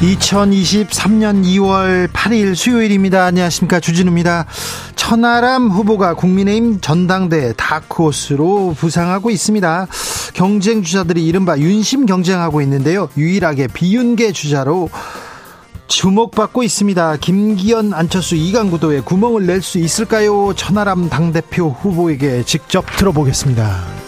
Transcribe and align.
2023년 0.00 1.42
2월 1.44 2.08
8일 2.08 2.54
수요일입니다. 2.54 3.24
안녕하십니까. 3.24 3.80
주진우입니다. 3.80 4.44
천하람 4.94 5.68
후보가 5.70 6.14
국민의힘 6.14 6.80
전당대 6.80 7.54
다크호스로 7.56 8.74
부상하고 8.76 9.30
있습니다. 9.30 9.86
경쟁 10.34 10.82
주자들이 10.82 11.24
이른바 11.26 11.56
윤심 11.58 12.04
경쟁하고 12.06 12.60
있는데요. 12.62 13.08
유일하게 13.16 13.68
비윤계 13.68 14.32
주자로 14.32 14.90
주목받고 15.88 16.62
있습니다. 16.62 17.16
김기현, 17.16 17.94
안철수, 17.94 18.34
이강구도에 18.34 19.00
구멍을 19.00 19.46
낼 19.46 19.62
수 19.62 19.78
있을까요? 19.78 20.52
천하람 20.54 21.08
당대표 21.08 21.70
후보에게 21.70 22.42
직접 22.44 22.84
들어보겠습니다. 22.96 24.05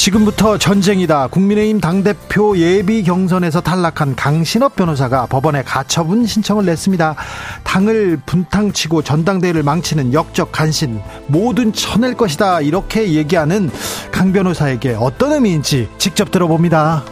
지금부터 0.00 0.56
전쟁이다. 0.56 1.26
국민의힘 1.26 1.78
당대표 1.78 2.56
예비 2.56 3.02
경선에서 3.02 3.60
탈락한 3.60 4.16
강신업 4.16 4.74
변호사가 4.74 5.26
법원에 5.26 5.62
가처분 5.62 6.24
신청을 6.24 6.64
냈습니다. 6.64 7.16
당을 7.64 8.18
분탕치고 8.24 9.02
전당대회를 9.02 9.62
망치는 9.62 10.14
역적 10.14 10.52
간신 10.52 11.02
모든 11.26 11.74
쳐낼 11.74 12.14
것이다. 12.14 12.62
이렇게 12.62 13.12
얘기하는 13.12 13.70
강 14.10 14.32
변호사에게 14.32 14.96
어떤 14.98 15.34
의미인지 15.34 15.90
직접 15.98 16.30
들어봅니다. 16.30 17.04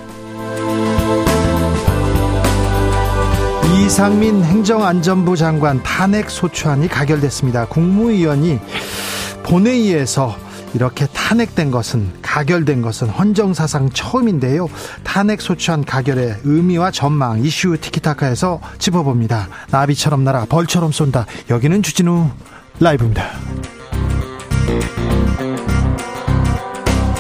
이상민 3.84 4.42
행정안전부 4.44 5.36
장관 5.36 5.83
탄핵 5.83 6.31
소추안이 6.31 6.89
가결됐습니다. 6.89 7.66
국무위원이 7.66 8.61
본회의에서 9.42 10.48
이렇게 10.75 11.07
탄핵된 11.07 11.71
것은 11.71 12.13
가결된 12.23 12.83
것은 12.83 13.09
헌정사상 13.09 13.91
처음인데요. 13.91 14.69
탄핵 15.03 15.41
소추안 15.41 15.85
가결의 15.85 16.37
의미와 16.45 16.91
전망 16.91 17.43
이슈 17.43 17.77
티키타카에서 17.81 18.61
짚어봅니다. 18.79 19.49
나비처럼 19.71 20.25
날아 20.25 20.47
벌처럼 20.47 20.93
쏜다. 20.93 21.27
여기는 21.51 21.83
주진우 21.83 22.29
라이브입니다. 22.81 23.25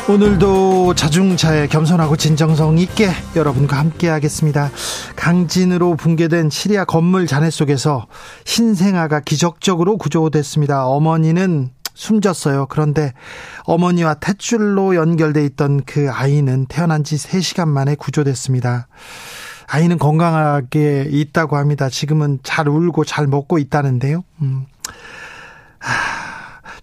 오늘도 0.08 0.94
자중차에 0.94 1.66
겸손하고 1.66 2.16
진정성 2.16 2.78
있게 2.78 3.10
여러분과 3.36 3.76
함께 3.76 4.08
하겠습니다. 4.08 4.70
강진으로 5.16 5.96
붕괴된 5.96 6.48
시리아 6.48 6.86
건물 6.86 7.26
잔해 7.26 7.50
속에서 7.50 8.06
신생아가 8.46 9.20
기적적으로 9.20 9.98
구조됐습니다. 9.98 10.86
어머니는 10.86 11.72
숨졌어요. 11.98 12.66
그런데 12.66 13.12
어머니와 13.64 14.14
탯줄로 14.14 14.94
연결돼 14.94 15.44
있던 15.46 15.82
그 15.84 16.08
아이는 16.10 16.66
태어난 16.66 17.02
지 17.02 17.16
3시간 17.16 17.66
만에 17.68 17.96
구조됐습니다. 17.96 18.86
아이는 19.66 19.98
건강하게 19.98 21.08
있다고 21.10 21.56
합니다. 21.56 21.90
지금은 21.90 22.38
잘 22.44 22.68
울고 22.68 23.04
잘 23.04 23.26
먹고 23.26 23.58
있다는데요. 23.58 24.22
음. 24.42 24.66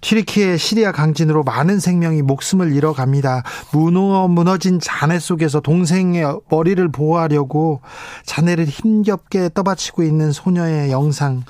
튀르키의 0.02 0.60
시리아 0.60 0.92
강진으로 0.92 1.44
많은 1.44 1.80
생명이 1.80 2.22
목숨을 2.22 2.74
잃어갑니다. 2.74 3.44
무너 3.72 4.28
무너진 4.28 4.80
잔해 4.80 5.18
속에서 5.18 5.62
동생의 5.62 6.42
머리를 6.50 6.88
보호하려고 6.90 7.82
자네를 8.26 8.66
힘겹게 8.66 9.50
떠받치고 9.54 10.04
있는 10.04 10.32
소녀의 10.32 10.92
영상. 10.92 11.44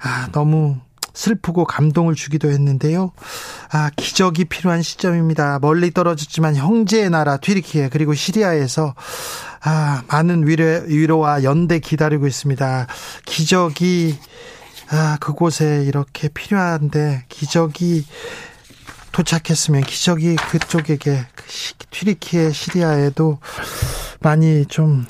아, 0.00 0.28
너무 0.32 0.76
슬프고 1.16 1.64
감동을 1.64 2.14
주기도 2.14 2.50
했는데요. 2.50 3.10
아, 3.72 3.90
기적이 3.96 4.44
필요한 4.44 4.82
시점입니다. 4.82 5.58
멀리 5.60 5.90
떨어졌지만 5.90 6.56
형제의 6.56 7.08
나라 7.10 7.38
튀르키예 7.38 7.88
그리고 7.88 8.14
시리아에서 8.14 8.94
아, 9.62 10.02
많은 10.08 10.46
위로, 10.46 10.82
위로와 10.86 11.42
연대 11.42 11.78
기다리고 11.78 12.26
있습니다. 12.26 12.86
기적이 13.24 14.18
아, 14.90 15.16
그곳에 15.18 15.82
이렇게 15.86 16.28
필요한데 16.28 17.24
기적이 17.30 18.04
도착했으면 19.12 19.82
기적이 19.82 20.36
그쪽에게 20.36 21.26
튀르키예 21.90 22.52
시리아에도 22.52 23.38
많이 24.20 24.66
좀 24.66 25.06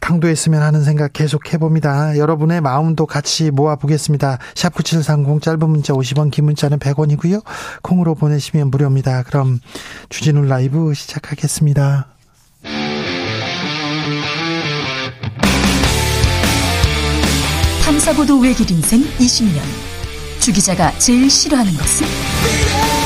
당도했으면 0.00 0.62
하는 0.62 0.84
생각 0.84 1.12
계속 1.12 1.52
해봅니다. 1.52 2.16
여러분의 2.18 2.60
마음도 2.60 3.06
같이 3.06 3.50
모아보겠습니다. 3.50 4.38
샵9730 4.54 5.42
짧은 5.42 5.68
문자 5.68 5.92
50원 5.92 6.30
긴 6.30 6.46
문자는 6.46 6.78
100원이고요. 6.78 7.42
콩으로 7.82 8.14
보내시면 8.14 8.70
무료입니다. 8.70 9.22
그럼 9.24 9.60
주진우 10.08 10.46
라이브 10.46 10.94
시작하겠습니다. 10.94 12.06
탐사보도 17.84 18.40
외길 18.40 18.70
인생 18.70 19.00
20년 19.18 19.60
주 20.40 20.52
기자가 20.52 20.96
제일 20.98 21.30
싫어하는 21.30 21.72
것은? 21.72 23.05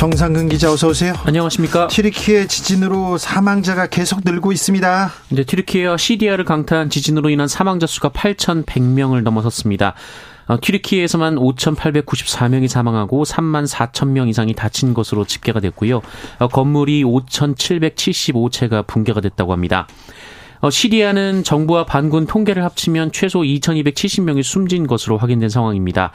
정상근 0.00 0.48
기자 0.48 0.72
어서 0.72 0.88
오세요. 0.88 1.12
안녕하십니까. 1.26 1.88
튀르키의 1.88 2.48
지진으로 2.48 3.18
사망자가 3.18 3.86
계속 3.88 4.20
늘고 4.24 4.50
있습니다. 4.50 5.10
네, 5.28 5.44
튀르키예와 5.44 5.98
시리아를 5.98 6.46
강타한 6.46 6.88
지진으로 6.88 7.28
인한 7.28 7.48
사망자 7.48 7.86
수가 7.86 8.08
8,100명을 8.08 9.20
넘어섰습니다. 9.20 9.92
어, 10.46 10.56
튀르키예에서만 10.58 11.36
5,894명이 11.36 12.66
사망하고 12.66 13.24
3만 13.24 13.68
4천 13.68 14.08
명 14.08 14.28
이상이 14.28 14.54
다친 14.54 14.94
것으로 14.94 15.26
집계가 15.26 15.60
됐고요. 15.60 16.00
어, 16.38 16.48
건물이 16.48 17.04
5,775채가 17.04 18.86
붕괴가 18.86 19.20
됐다고 19.20 19.52
합니다. 19.52 19.86
어, 20.60 20.70
시리아는 20.70 21.42
정부와 21.42 21.86
반군 21.86 22.26
통계를 22.26 22.64
합치면 22.64 23.12
최소 23.12 23.40
2,270명이 23.40 24.42
숨진 24.42 24.86
것으로 24.86 25.16
확인된 25.16 25.48
상황입니다. 25.48 26.12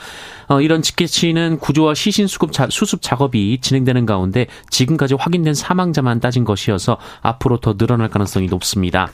어, 0.47 0.61
이런 0.61 0.81
직계치는 0.81 1.59
구조와 1.59 1.95
시신 1.95 2.27
수급 2.27 2.51
자, 2.51 2.67
수습 2.69 3.01
작업이 3.01 3.59
진행되는 3.61 4.05
가운데 4.05 4.47
지금까지 4.69 5.15
확인된 5.15 5.53
사망자만 5.53 6.19
따진 6.19 6.45
것이어서 6.45 6.97
앞으로 7.21 7.57
더 7.57 7.75
늘어날 7.75 8.09
가능성이 8.09 8.47
높습니다. 8.47 9.11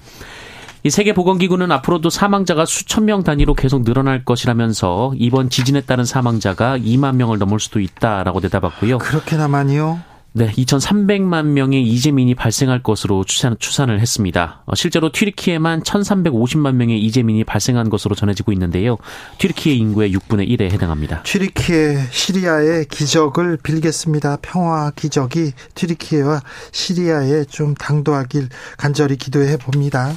이 0.84 0.90
세계보건기구는 0.90 1.72
앞으로도 1.72 2.10
사망자가 2.10 2.66
수천 2.66 3.06
명 3.06 3.24
단위로 3.24 3.54
계속 3.54 3.84
늘어날 3.84 4.26
것이라면서 4.26 5.14
이번 5.16 5.50
지진에 5.50 5.82
따른 5.82 6.06
사망자가 6.06 6.80
2만 6.80 7.16
명을 7.18 7.38
넘을 7.38 7.60
수도 7.60 7.80
있다라고 7.80 8.40
대답했고요. 8.40 8.98
그렇게나 8.98 9.48
많이요? 9.48 10.11
네, 10.34 10.50
2,300만 10.54 11.48
명의 11.48 11.84
이재민이 11.84 12.36
발생할 12.36 12.82
것으로 12.84 13.26
추산, 13.26 13.58
추산을 13.60 14.00
했습니다. 14.00 14.62
어, 14.66 14.76
실제로 14.76 15.12
튀르키에만 15.12 15.84
1,350만 15.84 16.76
명의 16.76 17.02
이재민이 17.02 17.44
발생한 17.44 17.90
것으로 17.90 18.16
전해지고 18.16 18.54
있는데요. 18.54 18.98
튀르키예 19.40 19.76
인구의 19.76 20.14
6분의 20.14 20.48
1에 20.48 20.72
해당합니다. 20.72 21.24
튀르키예 21.24 22.08
시리아의 22.12 22.86
기적을 22.86 23.58
빌겠습니다. 23.62 24.38
평화 24.42 24.92
기적이 24.96 25.52
튀르키예와 25.76 26.42
시리아에 26.72 27.44
좀 27.46 27.76
당도하길 27.76 28.48
간절히 28.78 29.18
기도해 29.18 29.58
봅니다. 29.58 30.14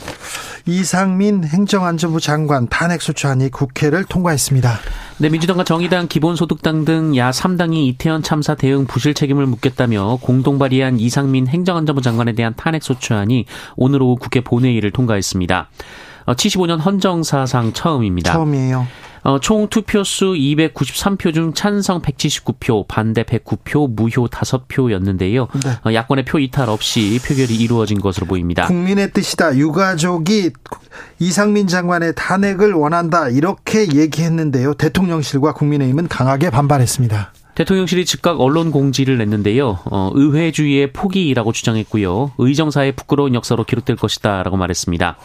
이상민 0.67 1.45
행정안전부 1.45 2.21
장관 2.21 2.69
탄핵 2.69 3.03
소추안이 3.03 3.51
국회를 3.51 4.05
통과했습니다. 4.05 4.79
네, 5.19 5.29
민주당과 5.29 5.63
정의당, 5.65 6.09
기본소득당 6.09 6.85
등 6.85 7.17
야 7.17 7.31
3당이 7.31 7.87
이태원 7.89 8.23
참사 8.23 8.55
대응 8.55 8.87
부실 8.87 9.15
책임을 9.15 9.47
묻겠다며 9.47 10.04
공동 10.21 10.59
발의한 10.59 10.99
이상민 10.99 11.47
행정안전부 11.49 12.03
장관에 12.03 12.33
대한 12.33 12.55
탄핵소추안이 12.57 13.47
오늘 13.77 14.03
오후 14.03 14.17
국회 14.17 14.41
본회의를 14.41 14.91
통과했습니다. 14.91 15.69
75년 16.27 16.79
어, 16.79 16.83
헌정사상 16.83 17.73
처음입니다. 17.73 18.33
처음이에요. 18.33 18.87
어, 19.25 19.39
총 19.41 19.69
투표수 19.69 20.35
293표 20.35 21.33
중 21.33 21.55
찬성 21.55 22.03
179표, 22.03 22.87
반대 22.87 23.23
109표, 23.23 23.91
무효 23.91 24.29
5표였는데요. 24.29 25.49
네. 25.65 25.71
어, 25.91 25.95
야권의 25.95 26.27
표 26.27 26.39
이탈 26.39 26.69
없이 26.69 27.19
표결이 27.27 27.57
이루어진 27.57 28.01
것으로 28.01 28.27
보입니다. 28.27 28.67
국민의 28.67 29.13
뜻이다. 29.13 29.57
유가족이 29.57 30.51
이상민 31.21 31.69
장관의 31.69 32.13
탄핵을 32.17 32.75
원한다. 32.75 33.31
이렇게 33.31 33.89
얘기했는데요. 33.95 34.75
대통령실과 34.75 35.55
국민의힘은 35.55 36.09
강하게 36.09 36.51
반발했습니다. 36.51 37.33
대통령실이 37.55 38.05
즉각 38.05 38.41
언론 38.41 38.71
공지를 38.73 39.17
냈는데요. 39.19 39.79
어, 39.85 40.11
의회주의의 40.15 40.93
포기라고 40.93 41.53
주장했고요. 41.53 42.33
의정사의 42.39 42.93
부끄러운 42.93 43.35
역사로 43.35 43.65
기록될 43.65 43.97
것이다라고 43.97 44.57
말했습니다. 44.57 45.17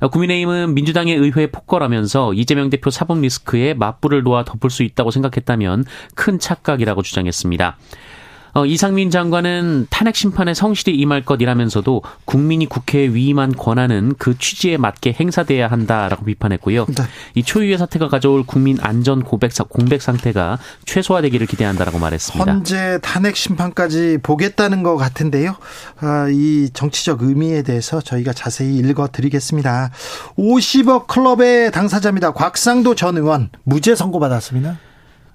어, 0.00 0.08
국민의힘은 0.08 0.74
민주당의 0.74 1.16
의회 1.16 1.50
폭거라면서 1.50 2.34
이재명 2.34 2.70
대표 2.70 2.90
사법 2.90 3.20
리스크에 3.20 3.74
맞불을 3.74 4.22
놓아 4.22 4.44
덮을 4.44 4.70
수 4.70 4.82
있다고 4.82 5.10
생각했다면 5.10 5.84
큰 6.14 6.38
착각이라고 6.38 7.02
주장했습니다. 7.02 7.76
어, 8.56 8.64
이상민 8.64 9.10
장관은 9.10 9.86
탄핵 9.90 10.16
심판에 10.16 10.54
성실히 10.54 10.96
임할 10.96 11.26
것이라면서도 11.26 12.02
국민이 12.24 12.64
국회에 12.64 13.08
위임한 13.08 13.54
권한은 13.54 14.14
그 14.16 14.38
취지에 14.38 14.78
맞게 14.78 15.14
행사돼야 15.20 15.68
한다라고 15.68 16.24
비판했고요. 16.24 16.86
네. 16.86 17.02
이 17.34 17.42
초유의 17.42 17.76
사태가 17.76 18.08
가져올 18.08 18.44
국민 18.46 18.78
안전 18.80 19.22
고백 19.22 19.52
공백 19.68 20.00
상태가 20.00 20.58
최소화되기를 20.86 21.46
기대한다라고 21.46 21.98
말했습니다. 21.98 22.50
현재 22.50 22.98
탄핵 23.02 23.36
심판까지 23.36 24.20
보겠다는 24.22 24.82
것 24.82 24.96
같은데요. 24.96 25.56
아, 26.00 26.26
이 26.30 26.70
정치적 26.72 27.24
의미에 27.24 27.60
대해서 27.60 28.00
저희가 28.00 28.32
자세히 28.32 28.76
읽어드리겠습니다. 28.78 29.90
50억 30.38 31.08
클럽의 31.08 31.72
당사자입니다. 31.72 32.32
곽상도 32.32 32.94
전 32.94 33.18
의원 33.18 33.50
무죄 33.64 33.94
선고 33.94 34.18
받았습니다. 34.18 34.78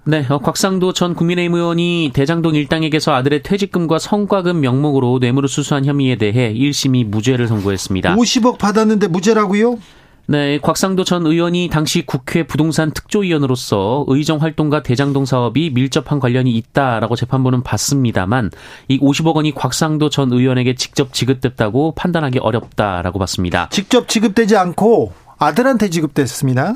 네, 0.04 0.26
어, 0.28 0.38
곽상도 0.38 0.92
전 0.92 1.14
국민의힘 1.14 1.54
의원이 1.54 2.10
대장동 2.12 2.56
일당에게서 2.56 3.14
아들의 3.14 3.44
퇴직금과 3.44 4.00
성과금 4.00 4.60
명목으로 4.60 5.18
뇌물을 5.20 5.48
수수한 5.48 5.84
혐의에 5.84 6.16
대해 6.16 6.52
1심이 6.52 7.06
무죄를 7.06 7.46
선고했습니다. 7.46 8.16
50억 8.16 8.58
받았는데 8.58 9.06
무죄라고요? 9.06 9.78
네, 10.26 10.58
곽상도 10.58 11.04
전 11.04 11.26
의원이 11.26 11.68
당시 11.70 12.06
국회 12.06 12.44
부동산 12.44 12.92
특조위원으로서 12.92 14.04
의정 14.08 14.40
활동과 14.40 14.82
대장동 14.82 15.24
사업이 15.24 15.70
밀접한 15.70 16.20
관련이 16.20 16.50
있다라고 16.52 17.14
재판부는 17.16 17.62
봤습니다만 17.62 18.50
이 18.88 18.98
50억 18.98 19.34
원이 19.36 19.52
곽상도 19.52 20.10
전 20.10 20.32
의원에게 20.32 20.74
직접 20.74 21.12
지급됐다고 21.12 21.94
판단하기 21.96 22.38
어렵다라고 22.38 23.18
봤습니다. 23.18 23.68
직접 23.70 24.08
지급되지 24.08 24.56
않고 24.56 25.12
아들한테 25.42 25.90
지급됐습니다. 25.90 26.74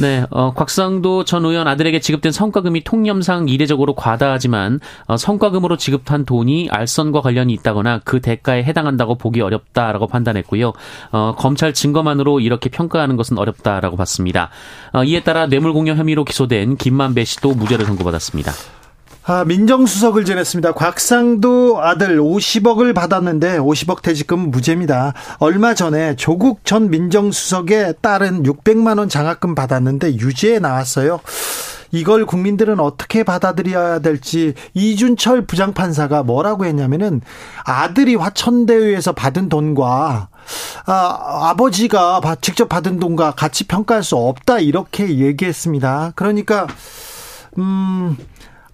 네, 0.00 0.24
어, 0.30 0.52
곽상도 0.54 1.24
전 1.24 1.44
의원 1.44 1.68
아들에게 1.68 2.00
지급된 2.00 2.32
성과금이 2.32 2.82
통념상 2.82 3.48
이례적으로 3.48 3.94
과다하지만 3.94 4.80
어, 5.06 5.16
성과금으로 5.16 5.76
지급한 5.76 6.24
돈이 6.24 6.68
알선과 6.70 7.20
관련이 7.20 7.52
있다거나 7.54 8.00
그 8.04 8.20
대가에 8.20 8.64
해당한다고 8.64 9.16
보기 9.16 9.40
어렵다라고 9.40 10.06
판단했고요. 10.08 10.72
어, 11.12 11.34
검찰 11.36 11.74
증거만으로 11.74 12.40
이렇게 12.40 12.70
평가하는 12.70 13.16
것은 13.16 13.38
어렵다라고 13.38 13.96
봤습니다. 13.96 14.50
어, 14.92 15.04
이에 15.04 15.22
따라 15.22 15.46
뇌물공여 15.46 15.94
혐의로 15.94 16.24
기소된 16.24 16.76
김만배 16.76 17.24
씨도 17.24 17.54
무죄를 17.54 17.84
선고받았습니다. 17.86 18.52
아, 19.26 19.42
민정수석을 19.46 20.26
지냈습니다. 20.26 20.72
곽상도 20.72 21.82
아들 21.82 22.18
50억을 22.18 22.94
받았는데 22.94 23.56
50억 23.58 24.02
퇴직금 24.02 24.50
무죄입니다. 24.50 25.14
얼마 25.38 25.72
전에 25.72 26.14
조국 26.16 26.66
전 26.66 26.90
민정수석의 26.90 27.94
딸은 28.02 28.42
600만 28.42 28.98
원 28.98 29.08
장학금 29.08 29.54
받았는데 29.54 30.16
유죄에 30.16 30.58
나왔어요. 30.58 31.20
이걸 31.90 32.26
국민들은 32.26 32.80
어떻게 32.80 33.22
받아들여야 33.22 34.00
될지 34.00 34.52
이준철 34.74 35.46
부장판사가 35.46 36.22
뭐라고 36.22 36.66
했냐면은 36.66 37.22
아들이 37.64 38.16
화천대유에서 38.16 39.12
받은 39.12 39.48
돈과 39.48 40.28
아, 40.84 41.48
아버지가 41.48 42.20
직접 42.42 42.68
받은 42.68 43.00
돈과 43.00 43.30
같이 43.30 43.64
평가할 43.64 44.02
수 44.02 44.16
없다 44.16 44.58
이렇게 44.58 45.16
얘기했습니다. 45.16 46.12
그러니까 46.14 46.66
음 47.56 48.18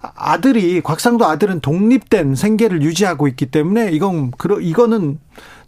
아들이 0.00 0.80
곽상도 0.80 1.26
아들은 1.26 1.60
독립된 1.60 2.34
생계를 2.34 2.82
유지하고 2.82 3.28
있기 3.28 3.46
때문에 3.46 3.90
이건 3.92 4.32
이거는 4.62 5.18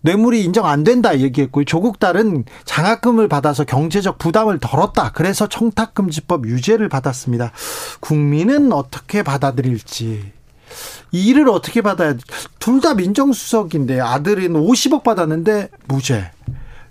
뇌물이 0.02 0.42
인정 0.42 0.66
안 0.66 0.84
된다 0.84 1.18
얘기했고요. 1.18 1.64
조국 1.64 2.00
딸은 2.00 2.44
장학금을 2.64 3.28
받아서 3.28 3.64
경제적 3.64 4.18
부담을 4.18 4.58
덜었다. 4.58 5.12
그래서 5.12 5.46
청탁금지법 5.48 6.46
유죄를 6.46 6.88
받았습니다. 6.88 7.52
국민은 8.00 8.72
어떻게 8.72 9.22
받아들일지. 9.22 10.32
이 11.12 11.26
일을 11.26 11.48
어떻게 11.50 11.82
받아야 11.82 12.14
둘 12.58 12.80
다 12.80 12.94
민정수석인데 12.94 14.00
아들은 14.00 14.54
50억 14.54 15.02
받았는데 15.04 15.68
무죄. 15.86 16.30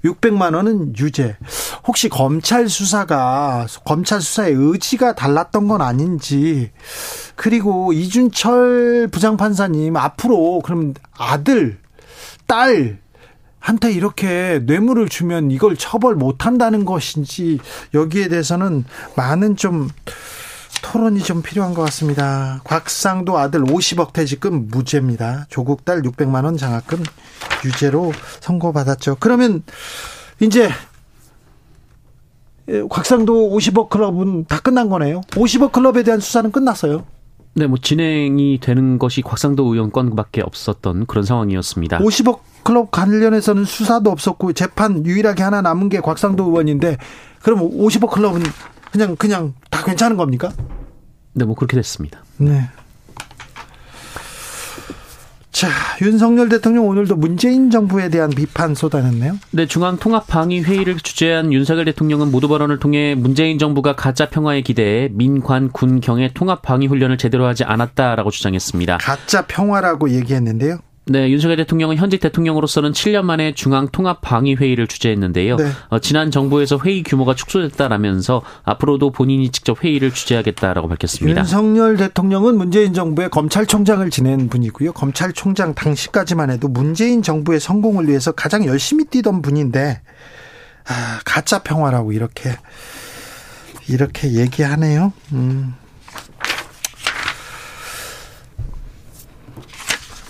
600만 0.06 0.56
원은 0.56 0.94
유죄. 0.98 1.36
혹시 1.86 2.10
검찰 2.10 2.70
수사가 2.70 3.66
검찰 3.86 4.22
수사의 4.22 4.54
의지가 4.54 5.16
달랐던 5.16 5.68
건 5.68 5.82
아닌지 5.82 6.72
그리고 7.36 7.92
이준철 7.94 9.10
부장판사님 9.12 9.96
앞으로 9.98 10.62
그럼 10.64 10.94
아들, 11.18 11.80
딸 12.46 13.00
한테 13.60 13.92
이렇게 13.92 14.60
뇌물을 14.64 15.08
주면 15.08 15.52
이걸 15.52 15.78
처벌 15.78 16.16
못 16.16 16.46
한다는 16.46 16.84
것인지 16.84 17.60
여기에 17.94 18.28
대해서는 18.28 18.86
많은 19.16 19.56
좀 19.56 19.88
토론이 20.82 21.22
좀 21.22 21.44
필요한 21.44 21.76
것 21.76 21.84
같습니다. 21.84 22.60
곽상도 22.64 23.38
아들 23.38 23.62
50억 23.62 24.14
퇴직금 24.14 24.68
무죄입니다. 24.68 25.46
조국 25.50 25.86
딸 25.86 26.02
600만 26.02 26.44
원 26.44 26.58
장학금 26.58 27.04
유죄로 27.64 28.12
선고받았죠. 28.40 29.18
그러면 29.20 29.64
이제 30.40 30.70
곽상도 32.90 33.50
50억 33.52 33.90
클럽은 33.90 34.46
다 34.46 34.60
끝난 34.60 34.90
거네요. 34.90 35.22
50억 35.32 35.72
클럽에 35.72 36.04
대한 36.04 36.20
수사는 36.20 36.52
끝났어요. 36.52 37.04
네, 37.54 37.68
뭐 37.68 37.78
진행이 37.82 38.60
되는 38.62 38.98
것이 38.98 39.22
곽상도 39.22 39.74
의원 39.74 39.92
건밖에 39.92 40.42
없었던 40.42 41.06
그런 41.06 41.26
상황이었습니다. 41.26 42.00
50억 42.00 42.40
클럽 42.64 42.92
관련해서는 42.92 43.66
수사도 43.66 44.10
없었고 44.12 44.54
재판 44.54 45.06
유일하게 45.06 45.44
하나 45.44 45.62
남은 45.62 45.90
게 45.90 46.00
곽상도 46.00 46.46
의원인데 46.46 46.98
그럼 47.42 47.60
50억 47.60 48.12
클럽은 48.12 48.42
그냥 48.92 49.16
그냥 49.18 49.54
다 49.70 49.84
괜찮은 49.84 50.16
겁니까? 50.16 50.52
네, 51.34 51.46
뭐 51.46 51.56
그렇게 51.56 51.76
됐습니다. 51.76 52.24
네. 52.38 52.70
자, 55.52 55.68
윤석열 56.02 56.50
대통령 56.50 56.88
오늘도 56.88 57.16
문재인 57.18 57.70
정부에 57.70 58.10
대한 58.10 58.30
비판 58.30 58.74
쏟아냈네요. 58.74 59.38
네, 59.52 59.66
중앙통합방위 59.66 60.62
회의를 60.62 60.98
주재한 60.98 61.54
윤석열 61.54 61.86
대통령은 61.86 62.32
모두 62.32 62.48
발언을 62.48 62.80
통해 62.80 63.16
문재인 63.16 63.60
정부가 63.60 63.96
가짜 63.96 64.30
평화에 64.30 64.62
기대해 64.62 65.10
민관 65.12 65.72
군 65.72 66.00
경의 66.00 66.34
통합 66.34 66.62
방위 66.62 66.88
훈련을 66.88 67.18
제대로 67.18 67.46
하지 67.46 67.64
않았다라고 67.64 68.32
주장했습니다. 68.32 69.00
가짜 69.00 69.46
평화라고 69.46 70.10
얘기했는데요. 70.12 70.80
네, 71.06 71.30
윤석열 71.30 71.58
대통령은 71.58 71.98
현직 71.98 72.20
대통령으로서는 72.20 72.92
7년 72.92 73.24
만에 73.24 73.54
중앙 73.54 73.88
통합 73.90 74.22
방위 74.22 74.54
회의를 74.54 74.86
주재했는데요. 74.88 75.56
네. 75.56 75.72
어, 75.90 76.00
지난 76.00 76.30
정부에서 76.30 76.80
회의 76.86 77.02
규모가 77.02 77.34
축소됐다라면서 77.34 78.44
앞으로도 78.64 79.12
본인이 79.12 79.50
직접 79.50 79.84
회의를 79.84 80.12
주재하겠다라고 80.12 80.88
밝혔습니다. 80.88 81.42
윤석열 81.42 81.98
대통령은 81.98 82.56
문재인 82.56 82.94
정부의 82.94 83.30
검찰총장을 83.30 84.08
지낸 84.12 84.48
분이고요. 84.48 84.94
검찰총장 84.94 85.74
당시까지만 85.74 86.52
해도 86.52 86.68
문재인 86.68 87.24
정부의 87.24 87.60
성공을 87.60 88.08
위해서 88.08 88.32
가장 88.32 88.66
열심히 88.66 89.06
뛰던 89.06 89.42
분인데 89.42 90.02
아, 90.88 91.20
가짜 91.26 91.64
평화라고 91.64 92.12
이렇게 92.12 92.56
이렇게 93.88 94.34
얘기하네요. 94.34 95.14
음. 95.34 95.74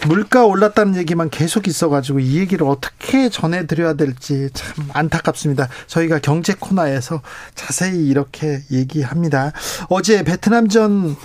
물가 0.07 0.45
올랐다는 0.45 0.95
얘기만 0.95 1.29
계속 1.29 1.67
있어가지고 1.67 2.19
이 2.19 2.39
얘기를 2.39 2.65
어떻게 2.67 3.29
전해드려야 3.29 3.93
될지 3.93 4.49
참 4.53 4.89
안타깝습니다. 4.93 5.69
저희가 5.87 6.19
경제 6.19 6.53
코너에서 6.59 7.21
자세히 7.53 8.07
이렇게 8.07 8.61
얘기합니다. 8.71 9.51
어제 9.89 10.23
베트남전 10.23 11.15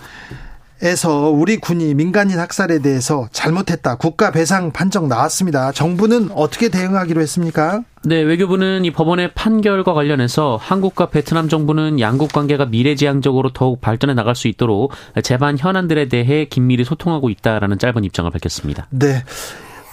에서 0.82 1.30
우리 1.30 1.56
군이 1.56 1.94
민간인 1.94 2.38
학살에 2.38 2.80
대해서 2.80 3.28
잘못했다. 3.32 3.96
국가 3.96 4.30
배상 4.30 4.72
판정 4.72 5.08
나왔습니다. 5.08 5.72
정부는 5.72 6.30
어떻게 6.34 6.68
대응하기로 6.68 7.20
했습니까? 7.22 7.82
네, 8.04 8.20
외교부는 8.20 8.84
이 8.84 8.90
법원의 8.90 9.32
판결과 9.34 9.94
관련해서 9.94 10.58
한국과 10.60 11.08
베트남 11.08 11.48
정부는 11.48 11.98
양국 11.98 12.30
관계가 12.30 12.66
미래지향적으로 12.66 13.52
더욱 13.52 13.80
발전해 13.80 14.12
나갈 14.12 14.36
수 14.36 14.48
있도록 14.48 14.92
재반 15.22 15.56
현안들에 15.58 16.08
대해 16.08 16.44
긴밀히 16.44 16.84
소통하고 16.84 17.30
있다라는 17.30 17.78
짧은 17.78 18.04
입장을 18.04 18.30
밝혔습니다. 18.30 18.86
네. 18.90 19.24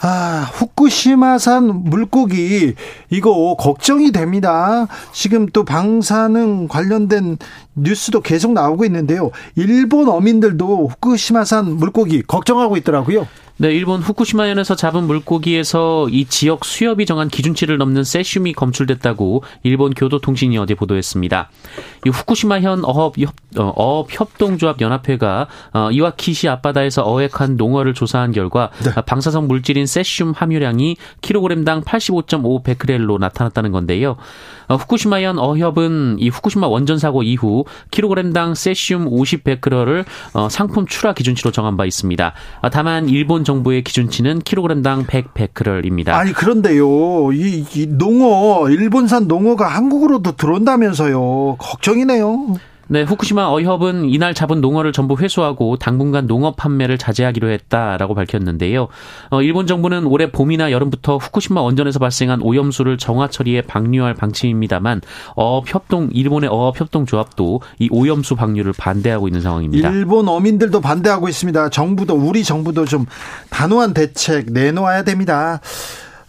아, 0.05 0.50
후쿠시마산 0.51 1.86
물고기 1.86 2.75
이거 3.10 3.55
걱정이 3.57 4.12
됩니다. 4.12 4.88
지금 5.13 5.45
또 5.45 5.63
방사능 5.63 6.67
관련된 6.67 7.38
뉴스도 7.75 8.19
계속 8.19 8.51
나오고 8.51 8.83
있는데요. 8.83 9.31
일본 9.55 10.10
어민들도 10.10 10.89
후쿠시마산 10.89 11.77
물고기 11.77 12.22
걱정하고 12.22 12.75
있더라고요. 12.75 13.27
네, 13.63 13.72
일본 13.72 14.01
후쿠시마현에서 14.01 14.75
잡은 14.75 15.05
물고기에서 15.05 16.10
이 16.10 16.25
지역 16.25 16.65
수협이 16.65 17.05
정한 17.05 17.29
기준치를 17.29 17.77
넘는 17.77 18.03
세슘이 18.03 18.51
검출됐다고 18.51 19.41
일본 19.63 19.93
교도통신이 19.93 20.58
어제 20.58 20.75
보도했습니다. 20.75 21.50
이 22.05 22.10
후쿠시마현 22.10 22.84
어업, 22.84 23.17
협, 23.17 23.34
어, 23.58 24.05
협동조합 24.10 24.82
연합회가 24.82 25.48
어, 25.72 25.91
이와키시 25.91 26.50
앞바다에서 26.50 27.03
어획한 27.03 27.55
농어를 27.55 27.93
조사한 27.93 28.34
결과 28.34 28.70
네. 28.84 28.91
방사성 29.05 29.48
물질인 29.48 29.86
세슘 29.86 30.34
함유량이 30.36 30.98
킬로그램당 31.22 31.84
85.5 31.84 32.65
베크렐로 32.65 33.17
나타났다는 33.17 33.72
건데요. 33.72 34.17
어, 34.67 34.75
후쿠시마현 34.75 35.39
어협은 35.39 36.17
이 36.20 36.27
후쿠시마 36.27 36.67
원전 36.67 36.98
사고 36.98 37.24
이후 37.24 37.63
킬로그램당 37.91 38.55
세슘 38.55 39.08
50 39.08 39.46
베크렐을 39.46 40.03
어, 40.34 40.50
상품 40.50 40.86
출하 40.86 41.13
기준치로 41.13 41.51
정한 41.51 41.77
바 41.77 41.86
있습니다. 41.86 42.34
어, 42.62 42.70
다만 42.70 43.08
일본 43.08 43.46
정 43.46 43.52
부의 43.62 43.83
기준치는 43.83 44.39
킬로그램당 44.39 45.05
100 45.05 45.36
베크렐입니다. 45.36 46.17
아니 46.17 46.33
그런데요, 46.33 47.31
이, 47.33 47.65
이 47.75 47.86
농어 47.88 48.69
일본산 48.69 49.27
농어가 49.27 49.67
한국으로도 49.67 50.36
들어온다면서요. 50.38 51.57
걱정이네요. 51.60 52.55
네, 52.88 53.04
후쿠시마 53.04 53.48
어협은 53.48 54.10
이날 54.10 54.34
잡은 54.34 54.60
농어를 54.60 54.92
전부 54.92 55.16
회수하고 55.18 55.78
당분간 55.78 56.28
농어 56.28 56.54
판매를 56.54 56.98
자제하기로 56.98 57.50
했다라고 57.50 58.13
밝혔는데요. 58.13 58.88
어, 59.30 59.42
일본 59.42 59.68
정부는 59.68 60.06
올해 60.06 60.32
봄이나 60.32 60.72
여름부터 60.72 61.18
후쿠시마 61.18 61.62
원전에서 61.62 62.00
발생한 62.00 62.42
오염수를 62.42 62.98
정화 62.98 63.30
처리에 63.30 63.62
방류할 63.62 64.16
방침입니다만 64.16 65.02
어업 65.36 65.74
협동 65.74 66.10
일본의 66.12 66.50
어업 66.50 66.80
협동 66.80 67.06
조합도 67.06 67.62
이 67.80 67.88
오염수 67.90 68.36
방류를 68.36 68.74
반대하고 68.78 69.28
있는 69.28 69.42
상황입니다. 69.42 69.90
일본 69.90 70.28
어민들도 70.28 70.82
반대하고 70.82 71.30
있습니다. 71.30 71.70
정부도 71.70 72.16
우리 72.16 72.44
정부도 72.44 72.86
좀 72.86 73.06
단호한 73.50 73.94
대책 73.94 74.52
내놓아야 74.52 75.04
됩니다. 75.04 75.62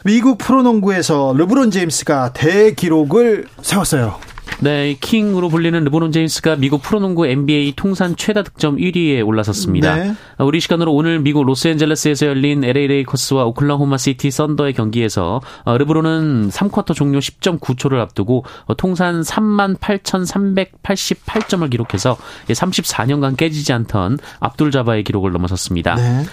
미국 0.04 0.38
프로농구에서 0.38 1.34
르브론 1.37 1.70
제임스가 1.70 2.34
대기록을 2.34 3.46
세웠어요. 3.62 4.33
네, 4.61 4.96
킹으로 5.00 5.49
불리는 5.49 5.82
르브론 5.84 6.12
제임스가 6.12 6.56
미국 6.56 6.82
프로농구 6.82 7.26
NBA 7.26 7.73
통산 7.76 8.14
최다 8.16 8.42
득점 8.42 8.76
1위에 8.76 9.26
올라섰습니다. 9.26 9.94
네. 9.94 10.12
우리 10.38 10.61
시간으로 10.61 10.94
오늘 10.94 11.20
미국 11.20 11.44
로스앤젤레스에서 11.44 12.26
열린 12.26 12.62
LA 12.64 12.87
레이커스와 12.87 13.44
오클라호마 13.44 13.99
시티 13.99 14.30
썬더의 14.30 14.73
경기에서 14.75 15.40
어, 15.64 15.78
르브론은 15.78 16.50
3쿼터 16.50 16.94
종료 16.94 17.18
10.9초를 17.18 17.99
앞두고 18.00 18.44
어, 18.66 18.75
통산 18.75 19.23
38,388점을 19.23 21.68
기록해서 21.70 22.16
34년간 22.49 23.37
깨지지 23.37 23.73
않던 23.73 24.18
압둘 24.40 24.70
자바의 24.70 25.04
기록을 25.04 25.32
넘어섰습니다. 25.32 25.94
네. 25.96 26.25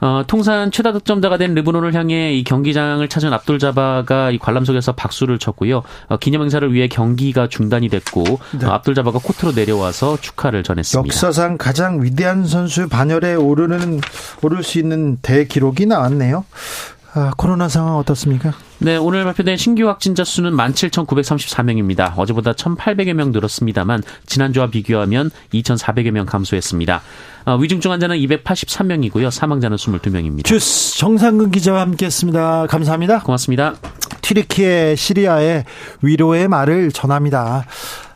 어, 0.00 0.22
통산 0.26 0.70
최다 0.70 0.92
득점자가 0.92 1.38
된 1.38 1.54
르브론을 1.54 1.94
향해 1.94 2.32
이 2.34 2.44
경기장을 2.44 3.06
찾은 3.08 3.32
압둘 3.32 3.58
자바가 3.58 4.30
이 4.30 4.38
관람석에서 4.38 4.92
박수를 4.92 5.38
쳤고요. 5.38 5.82
어, 6.08 6.16
기념 6.16 6.42
행사를 6.42 6.72
위해 6.72 6.88
경기가 6.88 7.48
중단이 7.48 7.88
됐고 7.88 8.24
네. 8.58 8.66
어, 8.66 8.70
압둘 8.70 8.94
자바가 8.94 9.18
코트로 9.22 9.52
내려와서 9.52 10.18
축하를 10.20 10.62
전했습니다. 10.62 11.06
역사상 11.06 11.56
가장 11.58 12.02
위대한 12.02 12.46
선수 12.46 12.88
반열에 12.88 13.34
오르는 13.34 14.00
오를 14.42 14.62
수 14.62 14.78
있는 14.78 15.16
대기록이 15.22 15.86
나왔네요. 15.86 16.44
아, 17.16 17.32
코로나 17.34 17.66
상황 17.66 17.96
어떻습니까? 17.96 18.52
네, 18.78 18.98
오늘 18.98 19.24
발표된 19.24 19.56
신규 19.56 19.88
확진자 19.88 20.22
수는 20.22 20.52
17,934명입니다. 20.52 22.12
어제보다 22.14 22.52
1,800여 22.52 23.14
명 23.14 23.32
늘었습니다만 23.32 24.02
지난주와 24.26 24.66
비교하면 24.66 25.30
2,400여 25.54 26.10
명 26.10 26.26
감소했습니다. 26.26 27.00
어, 27.46 27.56
위중증 27.56 27.90
환자는 27.90 28.18
283명이고요. 28.18 29.30
사망자는 29.30 29.78
22명입니다. 29.78 30.44
주스 30.44 30.98
정상근 30.98 31.52
기자와 31.52 31.80
함께했습니다. 31.80 32.66
감사합니다. 32.66 33.20
고맙습니다. 33.20 33.76
튀르키예 34.20 34.94
시리아의 34.98 35.64
위로의 36.02 36.48
말을 36.48 36.92
전합니다. 36.92 37.64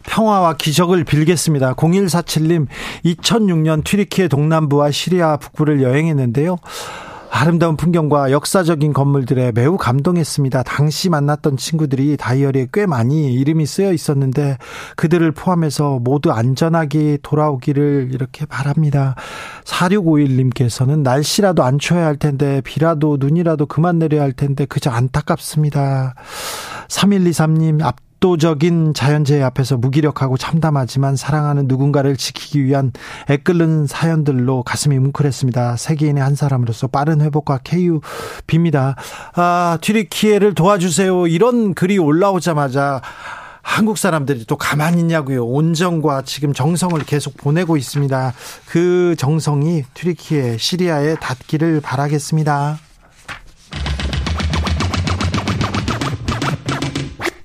평화와 0.03 0.59
기적을 0.59 1.05
빌겠습니다. 1.05 1.73
0147님, 1.73 2.67
2006년 3.07 3.83
튀르키예 3.83 4.29
동남부와 4.29 4.91
시리아 4.91 5.39
북부를 5.39 5.81
여행했는데요. 5.81 6.59
아름다운 7.31 7.77
풍경과 7.77 8.33
역사적인 8.33 8.93
건물들에 8.93 9.53
매우 9.53 9.77
감동했습니다. 9.77 10.65
당시 10.65 11.09
만났던 11.09 11.57
친구들이 11.57 12.17
다이어리에 12.17 12.69
꽤 12.73 12.87
많이 12.87 13.33
이름이 13.33 13.67
쓰여 13.67 13.93
있었는데 13.93 14.59
그들을 14.97 15.31
포함해서 15.33 16.01
모두 16.01 16.33
안전하게 16.33 17.19
돌아오기를 17.23 18.11
이렇게 18.13 18.47
바랍니다. 18.47 19.15
4651님께서는 19.65 21.03
날씨라도 21.03 21.63
안 21.63 21.79
추워야 21.79 22.07
할 22.07 22.17
텐데 22.17 22.61
비라도 22.63 23.17
눈이라도 23.21 23.67
그만 23.67 23.99
내려야 23.99 24.23
할 24.23 24.33
텐데 24.33 24.65
그저 24.65 24.91
안타깝습니다. 24.91 26.15
3123님 26.89 27.83
앞 27.83 28.10
압도적인 28.21 28.93
자연재해 28.95 29.43
앞에서 29.43 29.79
무기력하고 29.79 30.37
참담하지만 30.37 31.17
사랑하는 31.17 31.67
누군가를 31.67 32.17
지키기 32.17 32.65
위한 32.65 32.93
애끓는 33.29 33.87
사연들로 33.87 34.63
가슴이 34.63 34.99
뭉클했습니다. 34.99 35.77
세계인의 35.77 36.23
한 36.23 36.35
사람으로서 36.35 36.87
빠른 36.87 37.23
회복과 37.23 37.61
쾌유 37.65 38.01
빕니다. 38.47 38.95
아, 39.35 39.79
튀르키예를 39.81 40.55
도와주세요. 40.55 41.27
이런 41.27 41.75
글이 41.75 41.99
올라오자마자 41.99 43.01
한국 43.63 43.99
사람들이 43.99 44.45
또 44.47 44.57
가만히 44.57 45.01
있냐고요. 45.01 45.45
온정과 45.47 46.23
지금 46.23 46.53
정성을 46.53 46.99
계속 47.05 47.37
보내고 47.39 47.77
있습니다. 47.77 48.35
그 48.67 49.15
정성이 49.19 49.85
튀르키예, 49.95 50.59
시리아에 50.59 51.17
닿기를 51.17 51.81
바라겠습니다. 51.81 52.79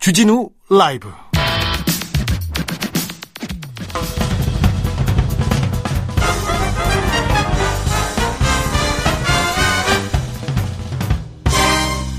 주진우 0.06 0.50
라이브. 0.70 1.10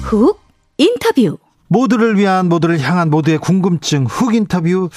훅 0.02 0.40
인터뷰. 0.78 1.38
모두를 1.68 2.18
위한 2.18 2.48
모두를 2.48 2.80
향한 2.80 3.08
모두의 3.08 3.38
궁금증. 3.38 4.06
훅 4.06 4.34
인터뷰. 4.34 4.90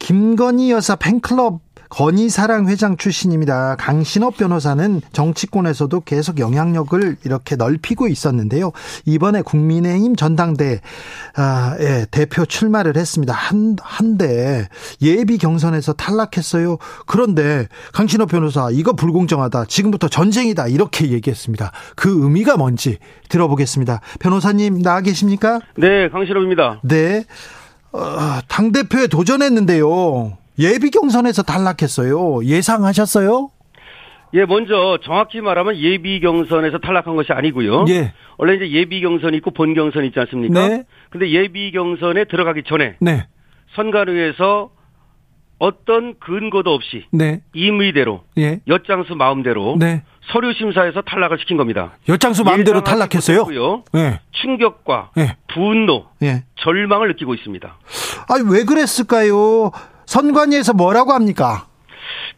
김건희 0.00 0.72
여사 0.72 0.96
팬클럽 0.96 1.60
건희사랑 1.88 2.68
회장 2.68 2.96
출신입니다. 2.96 3.76
강신업 3.76 4.36
변호사는 4.36 5.00
정치권에서도 5.12 6.00
계속 6.00 6.38
영향력을 6.38 7.16
이렇게 7.24 7.56
넓히고 7.56 8.08
있었는데요. 8.08 8.72
이번에 9.06 9.42
국민의힘 9.42 10.16
전당대 10.16 10.80
아, 11.36 11.76
예, 11.80 12.06
대표 12.10 12.44
출마를 12.44 12.96
했습니다. 12.96 13.32
한 13.32 13.76
한데 13.80 14.68
예비 15.02 15.38
경선에서 15.38 15.94
탈락했어요. 15.94 16.78
그런데 17.06 17.66
강신업 17.92 18.28
변호사 18.28 18.68
이거 18.70 18.92
불공정하다. 18.92 19.66
지금부터 19.66 20.08
전쟁이다. 20.08 20.68
이렇게 20.68 21.10
얘기했습니다. 21.10 21.72
그 21.96 22.22
의미가 22.22 22.56
뭔지 22.56 22.98
들어보겠습니다. 23.28 24.00
변호사님 24.20 24.82
나와 24.82 25.00
계십니까? 25.00 25.60
네, 25.76 26.08
강신업입니다. 26.10 26.80
네. 26.82 27.24
어, 27.92 28.40
당 28.48 28.72
대표에 28.72 29.06
도전했는데요. 29.06 30.36
예비 30.58 30.90
경선에서 30.90 31.42
탈락했어요. 31.42 32.44
예상하셨어요? 32.44 33.50
예, 34.34 34.44
먼저 34.44 34.98
정확히 35.02 35.40
말하면 35.40 35.76
예비 35.78 36.20
경선에서 36.20 36.78
탈락한 36.78 37.16
것이 37.16 37.32
아니고요. 37.32 37.86
예. 37.88 38.12
원래 38.36 38.56
이제 38.56 38.70
예비 38.72 39.00
경선이 39.00 39.36
있고 39.38 39.52
본 39.52 39.74
경선이 39.74 40.08
있지 40.08 40.20
않습니까? 40.20 40.68
네. 40.68 40.84
근데 41.10 41.30
예비 41.30 41.70
경선에 41.72 42.24
들어가기 42.24 42.64
전에 42.66 42.96
네. 43.00 43.26
선관위에서 43.74 44.70
어떤 45.58 46.18
근거도 46.20 46.72
없이 46.72 47.06
네. 47.10 47.40
임의대로 47.54 48.22
예. 48.36 48.60
엿장수 48.68 49.16
마음대로 49.16 49.76
네. 49.78 50.02
서류 50.30 50.52
심사에서 50.52 51.00
탈락을 51.00 51.38
시킨 51.40 51.56
겁니다. 51.56 51.96
엿장수 52.08 52.44
마음대로 52.44 52.84
탈락했어요? 52.84 53.46
네. 53.92 54.20
충격과 54.32 55.10
네. 55.16 55.36
분노, 55.52 56.06
네. 56.20 56.44
절망을 56.56 57.08
느끼고 57.08 57.34
있습니다. 57.34 57.78
아니 58.28 58.52
왜 58.52 58.64
그랬을까요? 58.64 59.72
선관위에서 60.08 60.72
뭐라고 60.72 61.12
합니까? 61.12 61.66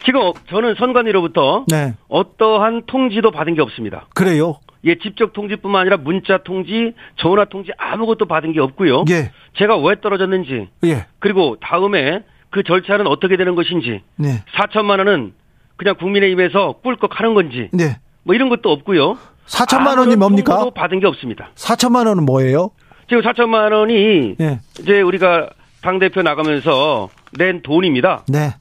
지금 0.05 0.33
저는 0.49 0.75
선관위로부터 0.77 1.65
네. 1.67 1.93
어떠한 2.09 2.83
통지도 2.85 3.31
받은 3.31 3.55
게 3.55 3.61
없습니다. 3.61 4.07
그래요? 4.13 4.59
예, 4.83 4.95
직접 4.97 5.31
통지뿐만 5.31 5.81
아니라 5.81 5.97
문자 5.97 6.39
통지, 6.43 6.93
전화 7.17 7.45
통지 7.45 7.71
아무것도 7.77 8.25
받은 8.25 8.51
게 8.51 8.59
없고요. 8.59 9.05
예. 9.09 9.31
제가 9.57 9.77
왜 9.77 10.01
떨어졌는지, 10.01 10.69
예. 10.83 11.05
그리고 11.19 11.55
다음에 11.61 12.23
그 12.49 12.63
절차는 12.63 13.07
어떻게 13.07 13.37
되는 13.37 13.55
것인지, 13.55 14.01
네. 14.17 14.43
4천만 14.55 14.97
원은 14.97 15.33
그냥 15.77 15.95
국민의힘에서 15.97 16.73
꿀꺽 16.83 17.19
하는 17.19 17.33
건지, 17.35 17.69
네. 17.71 17.99
뭐 18.23 18.35
이런 18.35 18.49
것도 18.49 18.69
없고요. 18.69 19.17
4천만 19.45 19.97
원이 19.97 20.15
뭡니까? 20.17 20.69
받은 20.75 20.99
게 20.99 21.07
없습니다. 21.07 21.51
4천만 21.55 22.07
원은 22.07 22.25
뭐예요? 22.25 22.71
지금 23.07 23.21
4천만 23.23 23.71
원이 23.71 24.35
네. 24.37 24.59
이제 24.79 25.01
우리가 25.01 25.49
당 25.81 25.99
대표 25.99 26.21
나가면서 26.21 27.09
낸 27.37 27.61
돈입니다. 27.61 28.23
네. 28.27 28.51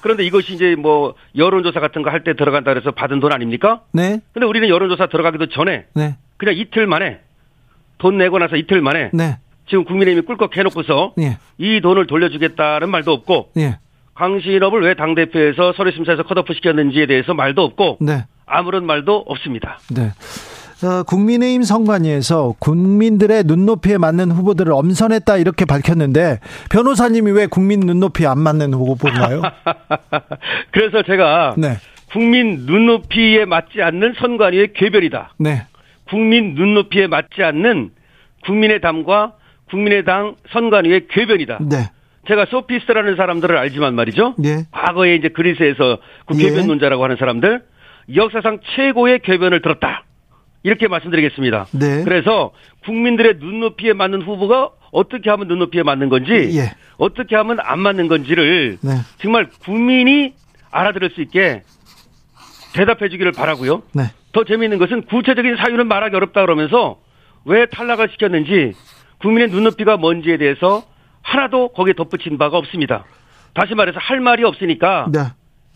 그런데 0.00 0.24
이것이 0.24 0.54
이제 0.54 0.74
뭐 0.76 1.14
여론조사 1.36 1.80
같은 1.80 2.02
거 2.02 2.10
할 2.10 2.22
때 2.24 2.34
들어간다 2.34 2.72
그래서 2.72 2.90
받은 2.90 3.20
돈 3.20 3.32
아닙니까? 3.32 3.80
네. 3.92 4.20
근데 4.32 4.46
우리는 4.46 4.68
여론조사 4.68 5.06
들어가기도 5.06 5.46
전에 5.46 5.86
네. 5.94 6.16
그냥 6.36 6.54
이틀 6.56 6.86
만에 6.86 7.20
돈 7.98 8.18
내고 8.18 8.38
나서 8.38 8.56
이틀 8.56 8.80
만에 8.82 9.10
네. 9.12 9.38
지금 9.68 9.84
국민의힘이 9.84 10.26
꿀꺽 10.26 10.56
해놓고서 10.56 11.14
네. 11.16 11.38
이 11.58 11.80
돈을 11.80 12.06
돌려주겠다는 12.06 12.90
말도 12.90 13.12
없고 13.12 13.50
네. 13.54 13.78
강신업을 14.14 14.82
왜 14.82 14.94
당대표에서 14.94 15.72
서류심사에서 15.72 16.24
컷오프 16.24 16.52
시켰는지에 16.54 17.06
대해서 17.06 17.32
말도 17.34 17.62
없고 17.62 17.98
네. 18.00 18.26
아무런 18.46 18.84
말도 18.86 19.24
없습니다. 19.26 19.78
네. 19.94 20.12
어, 20.82 21.02
국민의힘 21.04 21.62
선관위에서 21.62 22.54
국민들의 22.58 23.44
눈높이에 23.44 23.98
맞는 23.98 24.30
후보들을 24.32 24.72
엄선했다 24.72 25.36
이렇게 25.36 25.64
밝혔는데 25.64 26.40
변호사님이 26.70 27.30
왜 27.32 27.46
국민 27.46 27.80
눈높이에 27.80 28.26
안 28.26 28.40
맞는 28.40 28.74
후보인가요? 28.74 29.42
그래서 30.72 31.02
제가 31.02 31.54
네. 31.56 31.76
국민 32.10 32.66
눈높이에 32.66 33.44
맞지 33.44 33.82
않는 33.82 34.14
선관위의 34.18 34.72
괴별이다. 34.74 35.34
네. 35.38 35.66
국민 36.08 36.54
눈높이에 36.54 37.06
맞지 37.06 37.42
않는 37.42 37.90
국민의당과 38.44 39.32
국민의당 39.70 40.36
선관위의 40.52 41.08
괴변이다. 41.08 41.58
네. 41.62 41.90
제가 42.28 42.46
소피스트라는 42.46 43.16
사람들을 43.16 43.56
알지만 43.56 43.94
말이죠. 43.94 44.34
네. 44.38 44.64
과거에 44.70 45.14
이제 45.14 45.28
그리스에서 45.28 45.98
그 46.26 46.36
괴변론자라고 46.36 47.02
하는 47.04 47.16
사람들 47.16 47.62
역사상 48.14 48.60
최고의 48.76 49.20
괴변을 49.20 49.62
들었다. 49.62 50.04
이렇게 50.64 50.88
말씀드리겠습니다. 50.88 51.66
네. 51.72 52.02
그래서 52.04 52.50
국민들의 52.84 53.34
눈높이에 53.38 53.92
맞는 53.92 54.22
후보가 54.22 54.70
어떻게 54.92 55.28
하면 55.30 55.46
눈높이에 55.46 55.82
맞는 55.82 56.08
건지 56.08 56.32
예. 56.56 56.72
어떻게 56.96 57.36
하면 57.36 57.58
안 57.60 57.78
맞는 57.80 58.08
건지를 58.08 58.78
네. 58.80 58.90
정말 59.18 59.48
국민이 59.62 60.32
알아들을 60.70 61.10
수 61.10 61.20
있게 61.20 61.62
대답해 62.74 63.10
주기를 63.10 63.32
바라고요. 63.32 63.82
네. 63.92 64.04
더 64.32 64.44
재미있는 64.44 64.78
것은 64.78 65.02
구체적인 65.02 65.56
사유는 65.56 65.86
말하기 65.86 66.16
어렵다 66.16 66.40
그러면서 66.40 66.98
왜 67.44 67.66
탈락을 67.66 68.08
시켰는지 68.12 68.72
국민의 69.20 69.50
눈높이가 69.50 69.98
뭔지에 69.98 70.38
대해서 70.38 70.82
하나도 71.22 71.68
거기에 71.68 71.92
덧붙인 71.92 72.38
바가 72.38 72.56
없습니다. 72.56 73.04
다시 73.52 73.74
말해서 73.74 73.98
할 74.00 74.20
말이 74.20 74.42
없으니까 74.44 75.08
네. 75.12 75.20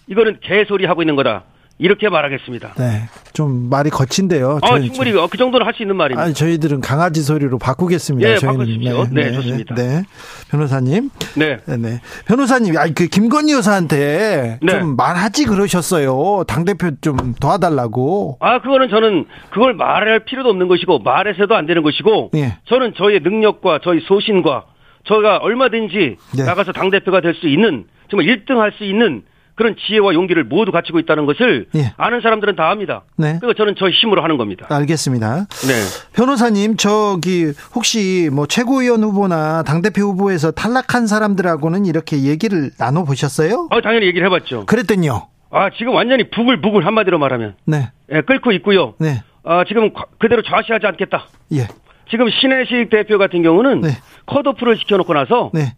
이거는 0.07 0.39
개소리 0.41 0.87
하고 0.87 1.03
있는 1.03 1.15
거다. 1.15 1.45
이렇게 1.81 2.09
말하겠습니다. 2.09 2.75
네. 2.77 3.09
좀 3.33 3.71
말이 3.71 3.89
거친데요. 3.89 4.59
아, 4.63 4.81
충분히 4.81 5.13
그 5.13 5.37
정도는 5.39 5.65
할 5.65 5.75
수 5.75 5.83
있는 5.85 5.95
말입니다. 5.95 6.25
아니, 6.25 6.35
저희들은 6.35 6.81
강아지 6.81 7.23
소리로 7.23 7.59
바꾸겠습니다. 7.59 8.29
예, 8.29 8.37
저희는. 8.37 8.59
바꾸십시오. 8.59 9.05
네, 9.05 9.11
네, 9.13 9.31
네 9.31 9.33
좋습니다. 9.37 9.75
네. 9.77 10.03
변호사님. 10.51 11.11
네. 11.37 11.59
네. 11.67 11.77
네. 11.77 12.01
변호사님, 12.27 12.77
아니, 12.77 12.95
그 12.95 13.07
김건희 13.07 13.53
여사한테 13.53 14.59
네. 14.61 14.73
좀 14.73 14.97
말하지 14.97 15.45
그러셨어요. 15.45 16.43
당대표 16.49 16.91
좀 17.01 17.35
도와달라고. 17.41 18.39
아, 18.41 18.61
그거는 18.61 18.89
저는 18.89 19.27
그걸 19.51 19.75
말할 19.75 20.25
필요도 20.25 20.49
없는 20.49 20.67
것이고, 20.67 20.99
말해서도 21.01 21.55
안 21.55 21.67
되는 21.67 21.83
것이고, 21.85 22.33
예. 22.35 22.59
저는 22.67 22.95
저의 22.97 23.21
능력과 23.21 23.81
저희 23.85 24.01
소신과 24.01 24.65
저희가 25.07 25.37
얼마든지 25.39 26.17
네. 26.37 26.45
나가서 26.45 26.73
당대표가 26.73 27.21
될 27.21 27.35
수 27.35 27.47
있는, 27.47 27.85
정말 28.11 28.27
1등 28.27 28.57
할 28.57 28.73
수 28.73 28.85
있는 28.85 29.23
그런 29.59 29.75
지혜와 29.77 30.15
용기를 30.15 30.45
모두 30.45 30.71
갖추고 30.71 31.01
있다는 31.01 31.27
것을 31.27 31.67
예. 31.75 31.93
아는 31.97 32.21
사람들은 32.21 32.55
다 32.55 32.71
압니다. 32.71 33.03
네. 33.17 33.39
그리고 33.41 33.55
저는 33.55 33.75
저 33.77 33.91
힘으로 33.91 34.23
하는 34.23 34.37
겁니다. 34.39 34.67
알겠습니다. 34.71 35.47
네. 35.67 35.75
변호사님, 36.15 36.77
저기 36.77 37.53
혹시 37.75 38.31
뭐 38.33 38.47
최고위원 38.47 39.03
후보나 39.03 39.65
당대표 39.65 40.03
후보에서 40.03 40.53
탈락한 40.53 41.09
사람들하고는 41.09 41.87
이렇게 41.87 42.23
얘기를 42.23 42.71
나눠 42.79 43.03
보셨어요? 43.05 43.67
아, 43.71 43.81
당연히 43.81 44.07
얘기를 44.07 44.25
해 44.25 44.31
봤죠. 44.31 44.65
그랬더니요. 44.67 45.27
아, 45.51 45.71
지금 45.77 45.93
완전히 45.93 46.31
부글부글 46.31 46.87
한마디로 46.87 47.19
말하면. 47.19 47.57
네. 47.65 47.91
예, 48.13 48.21
끓고 48.21 48.53
있고요. 48.53 48.95
네. 49.01 49.25
아, 49.43 49.65
지금 49.67 49.91
그대로 50.21 50.43
좌시하지 50.43 50.87
않겠다. 50.87 51.27
예. 51.55 51.67
지금 52.11 52.31
신혜식 52.31 52.91
대표 52.91 53.19
같은 53.19 53.43
경우는 53.43 53.81
네. 53.81 53.89
컷오프를 54.27 54.77
시켜놓고 54.77 55.13
나서 55.15 55.51
네. 55.53 55.75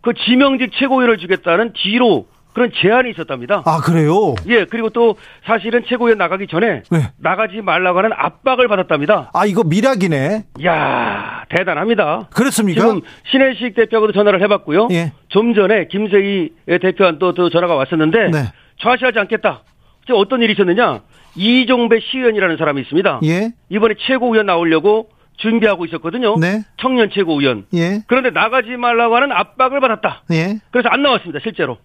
그 0.00 0.14
지명직 0.14 0.70
최고위를 0.72 1.18
주겠다는 1.18 1.74
뒤로 1.74 2.26
그런 2.52 2.70
제한이 2.74 3.10
있었답니다. 3.10 3.62
아 3.64 3.78
그래요? 3.78 4.34
예 4.48 4.64
그리고 4.64 4.90
또 4.90 5.16
사실은 5.44 5.82
최고위원 5.88 6.18
나가기 6.18 6.46
전에 6.48 6.82
네. 6.90 6.98
나가지 7.18 7.60
말라고 7.62 7.98
하는 7.98 8.10
압박을 8.14 8.68
받았답니다. 8.68 9.30
아 9.32 9.46
이거 9.46 9.64
미락이네. 9.64 10.44
야 10.64 11.44
대단합니다. 11.48 12.28
그렇습니까? 12.34 12.80
지금 12.80 13.00
신혜식 13.30 13.74
대표하고도 13.74 14.12
전화를 14.12 14.42
해봤고요. 14.42 14.88
예. 14.92 15.12
좀 15.28 15.54
전에 15.54 15.86
김세희 15.88 16.50
대표한 16.80 17.18
또, 17.18 17.32
또 17.34 17.48
전화가 17.50 17.74
왔었는데 17.74 18.30
네. 18.30 18.38
좌시하지 18.80 19.18
않겠다. 19.18 19.62
지금 20.06 20.16
어떤 20.20 20.42
일이 20.42 20.52
있었느냐? 20.52 21.00
이종배 21.36 22.00
시의원이라는 22.00 22.56
사람이 22.58 22.82
있습니다. 22.82 23.20
예. 23.24 23.52
이번에 23.70 23.94
최고위원 24.06 24.46
나오려고 24.46 25.08
준비하고 25.38 25.86
있었거든요. 25.86 26.36
네. 26.38 26.62
청년 26.76 27.10
최고위원. 27.10 27.66
예. 27.74 28.00
그런데 28.06 28.30
나가지 28.30 28.76
말라고 28.76 29.16
하는 29.16 29.32
압박을 29.32 29.80
받았다. 29.80 30.24
예. 30.32 30.58
그래서 30.70 30.88
안 30.90 31.02
나왔습니다, 31.02 31.40
실제로. 31.42 31.78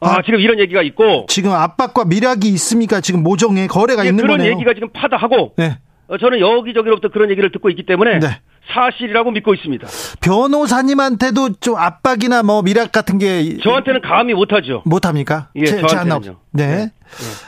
아, 0.00 0.18
아, 0.18 0.22
지금 0.24 0.40
이런 0.40 0.58
얘기가 0.58 0.82
있고 0.82 1.26
지금 1.28 1.52
압박과 1.52 2.04
미락이 2.04 2.48
있습니까? 2.50 3.00
지금 3.00 3.22
모종의 3.22 3.68
거래가 3.68 4.04
예, 4.04 4.10
있는 4.10 4.22
그런 4.22 4.38
거네요. 4.38 4.52
얘기가 4.52 4.74
지금 4.74 4.88
파다하고 4.92 5.54
네. 5.56 5.78
어, 6.08 6.16
저는 6.18 6.40
여기저기로부터 6.40 7.08
그런 7.08 7.30
얘기를 7.30 7.52
듣고 7.52 7.68
있기 7.70 7.84
때문에 7.84 8.18
네. 8.18 8.40
사실이라고 8.72 9.30
믿고 9.30 9.54
있습니다. 9.54 9.86
변호사님한테도 10.20 11.54
좀 11.60 11.76
압박이나 11.76 12.42
뭐 12.42 12.62
미락 12.62 12.92
같은 12.92 13.18
게 13.18 13.56
저한테는 13.62 14.02
감히 14.02 14.34
못하죠. 14.34 14.82
못합니까? 14.84 15.48
예, 15.56 15.64
제, 15.64 15.80
저한테는요. 15.80 16.36
네. 16.52 16.66
네. 16.66 16.90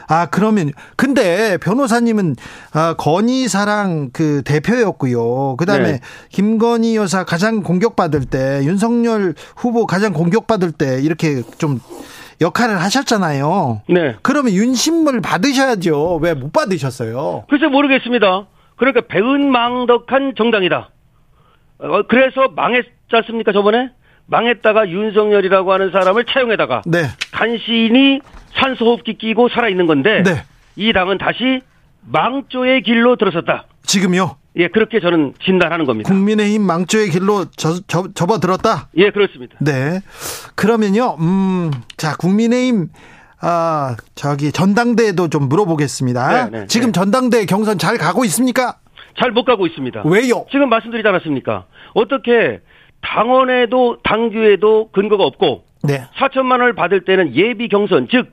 아 0.08 0.26
그러면 0.30 0.72
근데 0.96 1.58
변호사님은 1.58 2.36
아, 2.72 2.94
건희사랑 2.96 4.10
그 4.12 4.42
대표였고요. 4.44 5.56
그다음에 5.56 5.92
네. 5.92 6.00
김건희 6.30 6.96
여사 6.96 7.24
가장 7.24 7.62
공격받을 7.62 8.24
때 8.24 8.60
윤석열 8.64 9.34
후보 9.56 9.86
가장 9.86 10.14
공격받을 10.14 10.72
때 10.72 11.00
이렇게 11.02 11.42
좀 11.58 11.80
역할을 12.40 12.80
하셨잖아요. 12.82 13.82
네. 13.88 14.16
그러면 14.22 14.52
윤심을 14.52 15.20
받으셔야죠. 15.20 16.16
왜 16.22 16.34
못 16.34 16.52
받으셨어요? 16.52 17.44
글쎄 17.50 17.66
모르겠습니다. 17.66 18.46
그러니까 18.76 19.02
배은망덕한 19.08 20.34
정당이다. 20.36 20.90
어, 21.80 22.02
그래서 22.08 22.48
망했지 22.54 22.88
않습니까 23.12 23.52
저번에? 23.52 23.90
망했다가 24.26 24.88
윤석열이라고 24.88 25.72
하는 25.72 25.90
사람을 25.90 26.24
차용해다가 26.24 26.82
네. 26.86 27.02
간신히 27.32 28.20
산소호흡기 28.54 29.14
끼고 29.18 29.48
살아있는 29.48 29.86
건데 29.86 30.22
네. 30.22 30.44
이 30.76 30.92
당은 30.92 31.18
다시 31.18 31.60
망조의 32.06 32.82
길로 32.82 33.16
들어섰다. 33.16 33.64
지금요? 33.84 34.36
예, 34.56 34.68
그렇게 34.68 35.00
저는 35.00 35.34
진단하는 35.44 35.84
겁니다. 35.86 36.10
국민의힘 36.12 36.62
망조의 36.62 37.10
길로 37.10 37.44
저, 37.56 37.74
저, 37.86 38.08
접어들었다? 38.14 38.88
예, 38.96 39.10
그렇습니다. 39.10 39.56
네. 39.60 40.00
그러면요, 40.56 41.16
음, 41.20 41.70
자, 41.96 42.16
국민의힘, 42.16 42.88
아, 43.40 43.96
저기, 44.14 44.50
전당대회도 44.52 45.28
좀 45.28 45.48
물어보겠습니다. 45.48 46.50
네, 46.50 46.58
네, 46.60 46.66
지금 46.66 46.88
네. 46.88 46.92
전당대회 46.92 47.44
경선 47.46 47.78
잘 47.78 47.96
가고 47.96 48.24
있습니까? 48.24 48.76
잘 49.18 49.30
못 49.32 49.44
가고 49.44 49.66
있습니다. 49.66 50.02
왜요? 50.04 50.46
지금 50.50 50.68
말씀드리지 50.68 51.06
않았습니까? 51.08 51.66
어떻게 51.94 52.60
당원에도 53.02 53.98
당규에도 54.02 54.90
근거가 54.92 55.24
없고 55.24 55.64
네. 55.82 56.06
4천만 56.18 56.52
원을 56.60 56.74
받을 56.74 57.04
때는 57.04 57.34
예비 57.34 57.68
경선 57.68 58.08
즉 58.10 58.32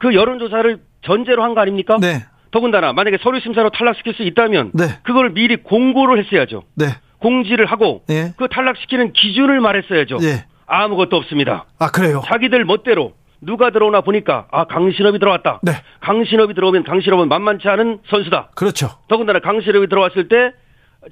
그 0.00 0.12
여론조사를 0.14 0.80
전제로 1.02 1.42
한 1.44 1.54
거 1.54 1.60
아닙니까? 1.62 1.96
네. 2.00 2.24
더군다나 2.54 2.92
만약에 2.92 3.18
서류 3.20 3.40
심사로 3.40 3.70
탈락시킬 3.70 4.14
수 4.14 4.22
있다면 4.22 4.70
네. 4.74 4.84
그걸 5.02 5.30
미리 5.30 5.56
공고를 5.56 6.24
했어야죠. 6.24 6.62
네. 6.76 6.86
공지를 7.18 7.66
하고 7.66 8.04
네. 8.06 8.32
그 8.36 8.46
탈락시키는 8.46 9.12
기준을 9.12 9.60
말했어야죠. 9.60 10.18
네. 10.18 10.44
아무것도 10.64 11.16
없습니다. 11.16 11.66
아 11.80 11.88
그래요? 11.90 12.22
자기들 12.26 12.64
멋대로 12.64 13.14
누가 13.40 13.70
들어오나 13.70 14.02
보니까 14.02 14.46
아 14.52 14.66
강신업이 14.66 15.18
들어왔다. 15.18 15.62
네. 15.64 15.72
강신업이 15.98 16.54
들어오면 16.54 16.84
강신업은 16.84 17.26
만만치 17.28 17.68
않은 17.68 17.98
선수다. 18.08 18.50
그렇죠. 18.54 18.88
더군다나 19.08 19.40
강신업이 19.40 19.88
들어왔을 19.88 20.28
때 20.28 20.52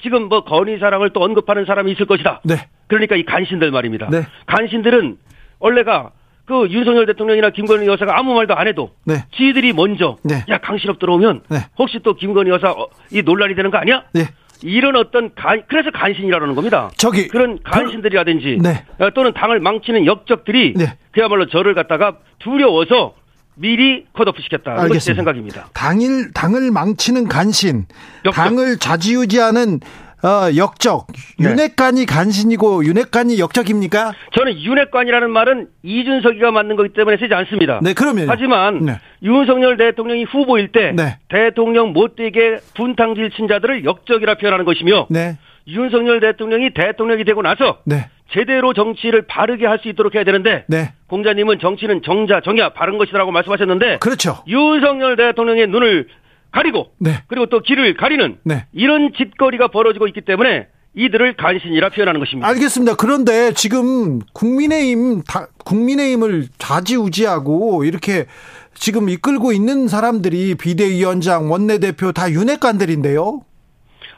지금 0.01 0.29
뭐 0.29 0.45
건희 0.45 0.79
사랑을 0.79 1.11
또 1.11 1.25
언급하는 1.25 1.65
사람이 1.65 1.91
있을 1.91 2.07
것이다. 2.07 2.43
네. 2.45 2.69
그러니까 2.87 3.17
이 3.17 3.25
간신들 3.25 3.73
말입니다. 3.73 4.09
네. 4.11 4.23
간신들은 4.47 5.17
원래가 5.59 6.13
그그 6.53 6.69
윤석열 6.71 7.07
대통령이나 7.07 7.51
김건희 7.51 7.87
여사가 7.87 8.19
아무 8.19 8.35
말도 8.35 8.55
안 8.55 8.69
해도 8.69 8.91
네. 9.05 9.25
지들이 9.35 9.73
먼저 9.73 10.19
네. 10.23 10.45
야 10.51 10.59
강신업 10.59 10.99
들어오면 10.99 11.43
네. 11.49 11.67
혹시 11.79 11.99
또 12.03 12.15
김건희 12.15 12.51
여사 12.51 12.71
어, 12.71 12.89
이 13.11 13.23
논란이 13.23 13.55
되는 13.55 13.71
거 13.71 13.79
아니야? 13.79 14.05
네. 14.13 14.29
이런 14.63 14.95
어떤 14.97 15.35
간 15.35 15.63
그래서 15.69 15.91
간신이라는 15.91 16.55
겁니다. 16.55 16.91
저기 16.97 17.27
그런 17.29 17.59
간신들이라든지 17.65 18.59
네. 18.63 18.85
어, 18.99 19.11
또는 19.15 19.33
당을 19.33 19.61
망치는 19.61 20.05
역적들이 20.05 20.75
네. 20.77 20.95
그야말로 21.11 21.47
저를 21.47 21.75
갖다가 21.75 22.19
두려워서 22.39 23.15
미리 23.55 24.05
컷오프 24.13 24.41
시켰다. 24.43 24.87
이것이 24.87 25.07
제 25.07 25.15
생각입니다. 25.15 25.69
당일 25.75 26.33
당을 26.33 26.71
망치는 26.71 27.29
간신, 27.29 27.87
역적. 28.25 28.35
당을 28.35 28.79
좌지우지하는 28.79 29.81
어, 30.23 30.55
역적. 30.57 31.07
네. 31.39 31.51
윤핵관이 31.51 32.07
간신이고 32.07 32.85
윤핵관이 32.85 33.39
역적입니까? 33.41 34.13
저는 34.37 34.61
윤핵관이라는 34.61 35.31
말은 35.31 35.67
이준석이가 35.83 36.53
맞는 36.53 36.77
거기 36.77 36.91
때문에 36.91 37.17
쓰지 37.17 37.35
않습니다. 37.35 37.81
네, 37.83 37.93
그러면 37.93 38.27
하지만 38.29 38.85
네. 38.85 39.01
윤석열 39.23 39.77
대통령이 39.77 40.25
후보일 40.25 40.71
때 40.73 40.93
네. 40.95 41.19
대통령 41.29 41.93
못되게 41.93 42.59
분탕질 42.75 43.31
친 43.31 43.49
자들을 43.49 43.85
역적이라 43.85 44.37
표현하는 44.37 44.65
것이며 44.65 45.07
네. 45.11 45.37
윤석열 45.67 46.21
대통령이 46.21 46.71
대통령이 46.73 47.25
되고 47.25 47.43
나서 47.43 47.79
네. 47.85 48.09
제대로 48.33 48.73
정치를 48.73 49.23
바르게 49.27 49.67
할 49.67 49.79
수 49.83 49.89
있도록 49.89 50.15
해야 50.15 50.25
되는데 50.25 50.65
네. 50.69 50.93
공자님은 51.09 51.59
정치는 51.59 52.03
정자 52.03 52.41
정야 52.41 52.71
바른 52.71 52.97
것이라고 52.97 53.31
말씀하셨는데 53.33 53.99
그렇죠. 53.99 54.39
윤석열 54.47 55.17
대통령의 55.17 55.67
눈을 55.67 56.07
가리고 56.53 56.93
네. 56.99 57.23
그리고 57.27 57.47
또 57.47 57.61
길을 57.61 57.97
가리는 57.97 58.39
네. 58.45 58.67
이런 58.73 59.13
짓거리가 59.17 59.69
벌어지고 59.69 60.07
있기 60.07 60.21
때문에 60.21 60.69
이들을 60.95 61.37
간신이라 61.37 61.89
표현하는 61.89 62.21
것입니다. 62.21 62.47
알겠습니다. 62.49 62.97
그런데 62.97 63.53
지금 63.55 64.21
국민의힘 64.35 65.23
다, 65.23 65.49
국민의힘을 65.65 66.49
좌지우지하고 66.59 67.85
이렇게 67.85 68.27
지금 68.75 69.09
이끌고 69.09 69.53
있는 69.53 69.89
사람들이 69.89 70.55
비대위원장, 70.57 71.51
원내대표 71.51 72.13
다 72.13 72.31
윤핵관들인데요. 72.31 73.41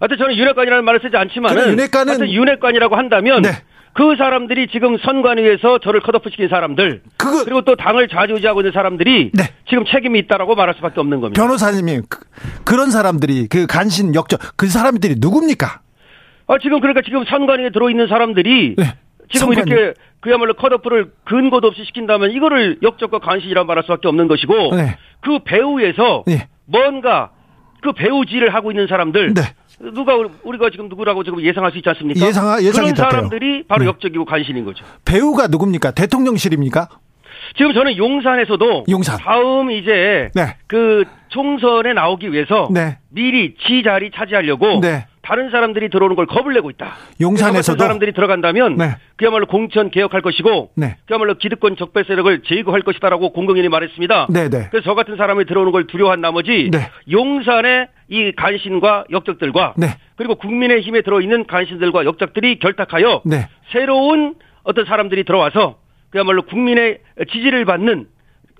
하여튼 0.01 0.19
저는 0.19 0.37
윤핵관이라는 0.37 0.85
말을 0.85 1.01
쓰지 1.01 1.17
않지만 1.17 1.57
윤핵관은 1.57 2.29
윤핵관이라고 2.29 2.97
한다면 2.97 3.43
네. 3.43 3.51
그 3.95 4.17
사람들이 4.17 4.67
지금 4.69 4.99
선관위에서 4.99 5.79
저를 5.79 6.01
컷오프 6.01 6.29
시킨 6.31 6.49
사람들 6.49 7.03
그거... 7.17 7.45
그리고 7.45 7.63
또 7.63 7.77
당을 7.77 8.09
좌지우지하고 8.09 8.61
있는 8.61 8.73
사람들이 8.73 9.31
네. 9.33 9.45
지금 9.69 9.85
책임이 9.85 10.19
있다라고 10.21 10.57
말할 10.57 10.75
수밖에 10.75 11.01
없는 11.01 11.21
겁니다. 11.21 11.41
변호사님이 11.41 12.01
그, 12.65 12.75
런 12.75 12.91
사람들이 12.91 13.47
그 13.49 13.67
간신 13.67 14.15
역적 14.15 14.41
그 14.57 14.67
사람들이 14.67 15.17
누굽니까? 15.19 15.81
아 16.49 16.59
지금 16.61 16.81
그러니까 16.81 17.03
지금 17.03 17.25
선관위에 17.25 17.71
들어 17.71 17.89
있는 17.89 18.09
사람들이 18.09 18.75
네. 18.77 18.85
지금 19.33 19.55
선관위. 19.55 19.71
이렇게 19.71 19.95
그야말로 20.21 20.55
컷오프를 20.55 21.13
근거도 21.25 21.69
없이 21.69 21.85
시킨다면 21.85 22.33
이거를 22.33 22.79
역적과 22.83 23.21
간신이라 23.21 23.63
말할 23.65 23.85
수밖에 23.85 24.09
없는 24.09 24.27
것이고 24.27 24.75
네. 24.75 24.97
그 25.21 25.39
배후에서 25.45 26.25
네. 26.27 26.49
뭔가 26.67 27.31
그 27.81 27.93
배우지를 27.93 28.53
하고 28.55 28.73
있는 28.73 28.89
사람들 28.89 29.35
네. 29.35 29.43
누가 29.81 30.15
우리가 30.43 30.71
지금 30.71 30.89
누구라고 30.89 31.25
지금 31.25 31.43
예상할 31.43 31.73
수 31.73 31.79
있지 31.79 31.89
않습니까? 31.89 32.25
예상 32.27 32.63
예상이 32.63 32.93
그런 32.93 33.11
사람들이 33.11 33.65
바로 33.67 33.83
네. 33.83 33.89
역적이고 33.89 34.25
간신인 34.25 34.65
거죠. 34.65 34.85
배우가 35.05 35.49
누굽니까? 35.49 35.93
대통령실입니까? 35.93 36.89
지금 37.57 37.73
저는 37.73 37.97
용산에서도 37.97 38.85
용산. 38.89 39.19
다음 39.19 39.71
이제 39.71 40.31
네. 40.35 40.57
그 40.67 41.05
총선에 41.29 41.93
나오기 41.93 42.33
위해서 42.33 42.69
네. 42.73 42.99
미리 43.11 43.55
지 43.67 43.83
자리 43.85 44.11
차지하려고 44.15 44.81
네. 44.81 45.07
다른 45.25 45.51
사람들이 45.51 45.89
들어오는 45.89 46.17
걸 46.17 46.27
겁을 46.27 46.53
내고 46.53 46.71
있다. 46.71 46.95
용산에서도 47.21 47.79
사람들이 47.79 48.13
들어간다면 48.13 48.77
네. 48.77 48.97
그야말로 49.17 49.47
공천 49.47 49.91
개혁할 49.91 50.21
것이고 50.21 50.73
네. 50.77 50.97
그야말로 51.07 51.35
기득권 51.35 51.77
적폐 51.77 52.05
세력을 52.05 52.43
제거할 52.43 52.83
것이다라고 52.83 53.33
공공연히 53.33 53.69
말했습니다. 53.69 54.29
네, 54.31 54.51
네. 54.51 54.69
그래서 54.71 54.85
저 54.85 54.95
같은 54.95 55.17
사람이 55.17 55.47
들어오는 55.47 55.73
걸 55.73 55.87
두려워한 55.87 56.21
나머지 56.21 56.69
네. 56.71 56.91
용산의 57.11 57.89
이 58.09 58.33
간신과 58.37 59.07
역적들과 59.11 59.75
네. 59.79 59.97
그리고 60.17 60.35
국민의힘에 60.35 61.01
들어있는 61.01 61.47
간신들과 61.47 62.05
역적들이 62.05 62.59
결탁하여 62.59 63.23
네. 63.25 63.49
새로운 63.73 64.35
어떤 64.63 64.85
사람들이 64.85 65.25
들어와서 65.25 65.77
그야말로 66.11 66.43
국민의 66.43 66.99
지지를 67.33 67.65
받는 67.65 68.07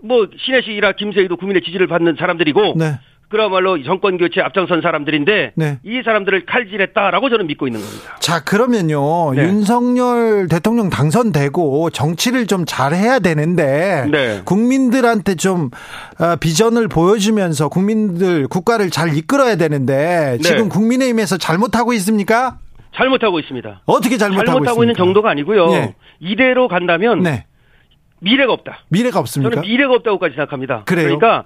뭐 0.03 0.29
신혜식이나 0.39 0.93
김세희도 0.93 1.37
국민의 1.37 1.63
지지를 1.63 1.87
받는 1.87 2.17
사람들이고 2.19 2.75
네. 2.79 2.99
그야말로 3.29 3.83
정권 3.83 4.19
교체 4.19 4.41
앞장선 4.41 4.81
사람들인데 4.83 5.53
네. 5.55 5.79
이 5.83 6.03
사람들을 6.05 6.47
칼질했다라고 6.47 7.31
저는 7.31 7.47
믿고 7.47 7.67
있는 7.67 7.81
겁니다. 7.81 8.17
자 8.21 8.45
그러면요 8.45 9.35
네. 9.35 9.43
윤석열 9.43 10.49
대통령 10.49 10.91
당선되고 10.91 11.91
정치를 11.91 12.47
좀 12.47 12.65
잘해야 12.67 13.19
되는데 13.19 14.07
네. 14.11 14.43
국민들한테 14.45 15.35
좀 15.35 15.71
어, 16.21 16.37
비전을 16.37 16.89
보여주면서 16.89 17.69
국민들 17.69 18.47
국가를 18.47 18.91
잘 18.91 19.17
이끌어야 19.17 19.57
되는데 19.57 20.37
네. 20.37 20.39
지금 20.39 20.69
국민의힘에서 20.69 21.39
잘못하고 21.39 21.93
있습니까? 21.95 22.59
잘못하고 22.97 23.41
있습니다. 23.41 23.83
어떻게 23.87 24.17
잘못하고, 24.17 24.47
잘못하고 24.47 24.85
있는 24.85 24.95
정도가 24.95 25.31
아니고요. 25.31 25.67
네. 25.69 25.95
이대로 26.21 26.69
간다면 26.69 27.23
네. 27.23 27.47
미래가 28.21 28.53
없다. 28.53 28.79
미래가 28.89 29.19
없습니까? 29.19 29.57
저는 29.57 29.69
미래가 29.69 29.95
없다고까지 29.95 30.35
생각합니다. 30.35 30.85
그래요? 30.85 31.19
그러니까 31.19 31.45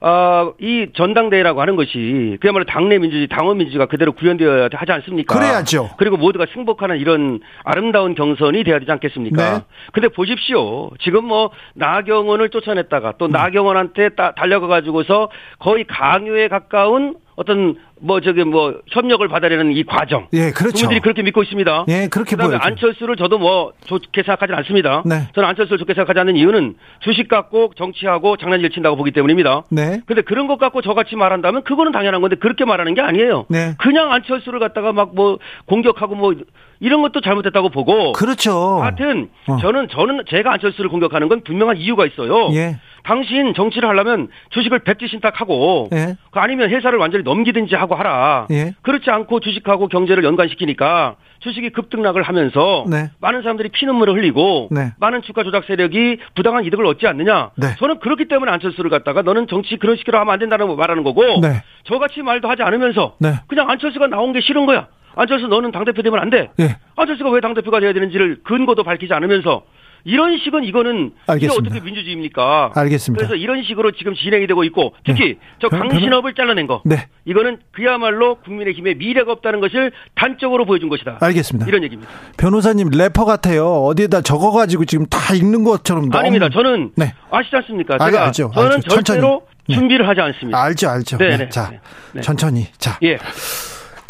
어, 0.00 0.52
이 0.60 0.88
전당대회라고 0.94 1.60
하는 1.60 1.76
것이 1.76 2.36
그야말로 2.40 2.64
당내 2.64 2.98
민주주의, 2.98 3.26
당원 3.26 3.58
민주주의가 3.58 3.86
그대로 3.86 4.12
구현되어야 4.12 4.68
하지 4.72 4.92
않습니까? 4.92 5.34
그래야죠. 5.34 5.90
그리고 5.96 6.16
모두가 6.16 6.46
승복하는 6.52 6.98
이런 6.98 7.40
아름다운 7.64 8.14
경선이 8.14 8.64
돼야 8.64 8.78
되지 8.78 8.90
않겠습니까? 8.92 9.58
네. 9.58 9.64
근데 9.92 10.08
보십시오. 10.08 10.90
지금 11.00 11.24
뭐 11.24 11.50
나경원을 11.74 12.50
쫓아냈다가 12.50 13.14
또 13.18 13.26
음. 13.26 13.30
나경원한테 13.30 14.10
따, 14.10 14.34
달려가 14.34 14.68
가지고서 14.68 15.30
거의 15.58 15.84
강요에 15.84 16.48
가까운 16.48 17.16
어떤 17.38 17.76
뭐 18.00 18.20
저기 18.20 18.42
뭐 18.42 18.74
협력을 18.88 19.26
받아내는 19.28 19.70
이 19.72 19.84
과정. 19.84 20.26
예, 20.32 20.50
그렇죠. 20.50 20.72
국민들이 20.72 20.98
그렇게 20.98 21.22
믿고 21.22 21.44
있습니다. 21.44 21.84
예, 21.86 22.08
그렇게 22.08 22.34
보여죠. 22.34 22.58
안철수를 22.60 23.14
저도 23.14 23.38
뭐 23.38 23.72
좋게 23.86 24.24
생각하지는 24.24 24.58
않습니다. 24.58 25.04
네. 25.06 25.28
저는 25.34 25.48
안철수를 25.50 25.78
좋게 25.78 25.94
생각하지 25.94 26.18
않는 26.18 26.34
이유는 26.34 26.74
주식 26.98 27.28
갖고 27.28 27.70
정치하고 27.76 28.38
장난질 28.38 28.70
친다고 28.70 28.96
보기 28.96 29.12
때문입니다. 29.12 29.62
네. 29.70 30.00
근데 30.06 30.22
그런 30.22 30.48
것 30.48 30.58
갖고 30.58 30.82
저같이 30.82 31.14
말한다면 31.14 31.62
그거는 31.62 31.92
당연한 31.92 32.20
건데 32.20 32.34
그렇게 32.34 32.64
말하는 32.64 32.94
게 32.94 33.02
아니에요. 33.02 33.46
네. 33.48 33.74
그냥 33.78 34.12
안철수를 34.12 34.58
갖다가 34.58 34.92
막 34.92 35.08
뭐 35.14 35.38
공격하고 35.66 36.14
뭐 36.16 36.34
이런 36.80 37.02
것도 37.02 37.20
잘못했다고 37.20 37.70
보고. 37.70 38.12
그렇죠. 38.12 38.80
하여튼 38.80 39.28
어. 39.46 39.58
저는 39.60 39.88
저는 39.88 40.24
제가 40.28 40.52
안철수를 40.54 40.90
공격하는 40.90 41.28
건 41.28 41.42
분명한 41.42 41.76
이유가 41.78 42.06
있어요. 42.06 42.50
예. 42.54 42.78
당신 43.04 43.54
정치를 43.54 43.88
하려면 43.88 44.28
주식을 44.50 44.80
백지신탁하고 44.80 45.88
예. 45.92 46.16
그 46.30 46.40
아니면 46.40 46.68
회사를 46.70 46.98
완전히 46.98 47.24
넘기든지 47.24 47.74
하고 47.74 47.94
하라. 47.94 48.46
예. 48.50 48.74
그렇지 48.82 49.10
않고 49.10 49.40
주식하고 49.40 49.88
경제를 49.88 50.24
연관시키니까 50.24 51.16
주식이 51.40 51.70
급등락을 51.70 52.22
하면서 52.22 52.84
네. 52.90 53.10
많은 53.20 53.42
사람들이 53.42 53.70
피눈물을 53.70 54.14
흘리고 54.14 54.68
네. 54.70 54.92
많은 54.98 55.22
주가 55.22 55.42
조작 55.42 55.64
세력이 55.64 56.18
부당한 56.34 56.64
이득을 56.64 56.84
얻지 56.84 57.06
않느냐. 57.06 57.50
네. 57.56 57.68
저는 57.78 58.00
그렇기 58.00 58.26
때문에 58.26 58.50
안철수를 58.52 58.90
갖다가 58.90 59.22
너는 59.22 59.46
정치 59.48 59.76
그런 59.76 59.96
식으로 59.96 60.18
하면 60.18 60.32
안 60.32 60.38
된다는 60.38 60.76
말하는 60.76 61.02
거고 61.04 61.22
네. 61.40 61.62
저같이 61.84 62.22
말도 62.22 62.48
하지 62.48 62.62
않으면서 62.62 63.14
네. 63.20 63.34
그냥 63.46 63.70
안철수가 63.70 64.08
나온 64.08 64.32
게 64.32 64.40
싫은 64.40 64.66
거야. 64.66 64.88
안철수 65.18 65.48
너는 65.48 65.72
당대표 65.72 66.00
되면 66.02 66.20
안 66.20 66.30
돼. 66.30 66.48
예. 66.60 66.76
안철수가 66.96 67.30
왜 67.30 67.40
당대표가 67.40 67.80
돼야 67.80 67.92
되는지를 67.92 68.42
근거도 68.44 68.84
밝히지 68.84 69.12
않으면서 69.12 69.64
이런 70.04 70.38
식은 70.38 70.62
이거는 70.62 71.10
알겠습니다. 71.26 71.36
이게 71.36 71.68
어떻게 71.68 71.84
민주주의입니까? 71.84 72.70
알겠습니다. 72.76 73.18
그래서 73.26 73.34
이런 73.34 73.64
식으로 73.64 73.90
지금 73.90 74.14
진행이 74.14 74.46
되고 74.46 74.62
있고 74.62 74.94
특히 75.04 75.34
네. 75.34 75.38
저 75.60 75.68
강신업을 75.68 76.34
잘라낸 76.34 76.68
거. 76.68 76.82
네. 76.84 77.08
이거는 77.24 77.58
그야말로 77.72 78.36
국민의힘에 78.36 78.94
미래가 78.94 79.32
없다는 79.32 79.60
것을 79.60 79.90
단적으로 80.14 80.66
보여준 80.66 80.88
것이다. 80.88 81.18
알겠습니다. 81.20 81.66
이런 81.66 81.82
얘기입니다. 81.82 82.10
변호사님 82.38 82.90
래퍼 82.90 83.24
같아요. 83.24 83.66
어디에다 83.66 84.20
적어가지고 84.20 84.84
지금 84.84 85.04
다 85.06 85.34
읽는 85.34 85.64
것처럼. 85.64 86.08
아닙니다. 86.14 86.48
저는 86.48 86.92
네. 86.94 87.12
아시지 87.32 87.56
않습니까? 87.56 87.98
제가 87.98 88.24
알 88.26 88.32
죠. 88.32 88.52
저는 88.54 88.72
알죠. 88.76 88.88
절대로 88.88 89.42
천천히. 89.66 89.74
준비를 89.74 90.08
하지 90.08 90.20
않습니다. 90.20 90.62
알죠, 90.62 90.88
알죠. 90.88 91.18
네, 91.18 91.36
네. 91.36 91.48
자, 91.48 91.72
네. 92.14 92.20
천천히. 92.20 92.66
자. 92.78 92.98
예. 93.02 93.18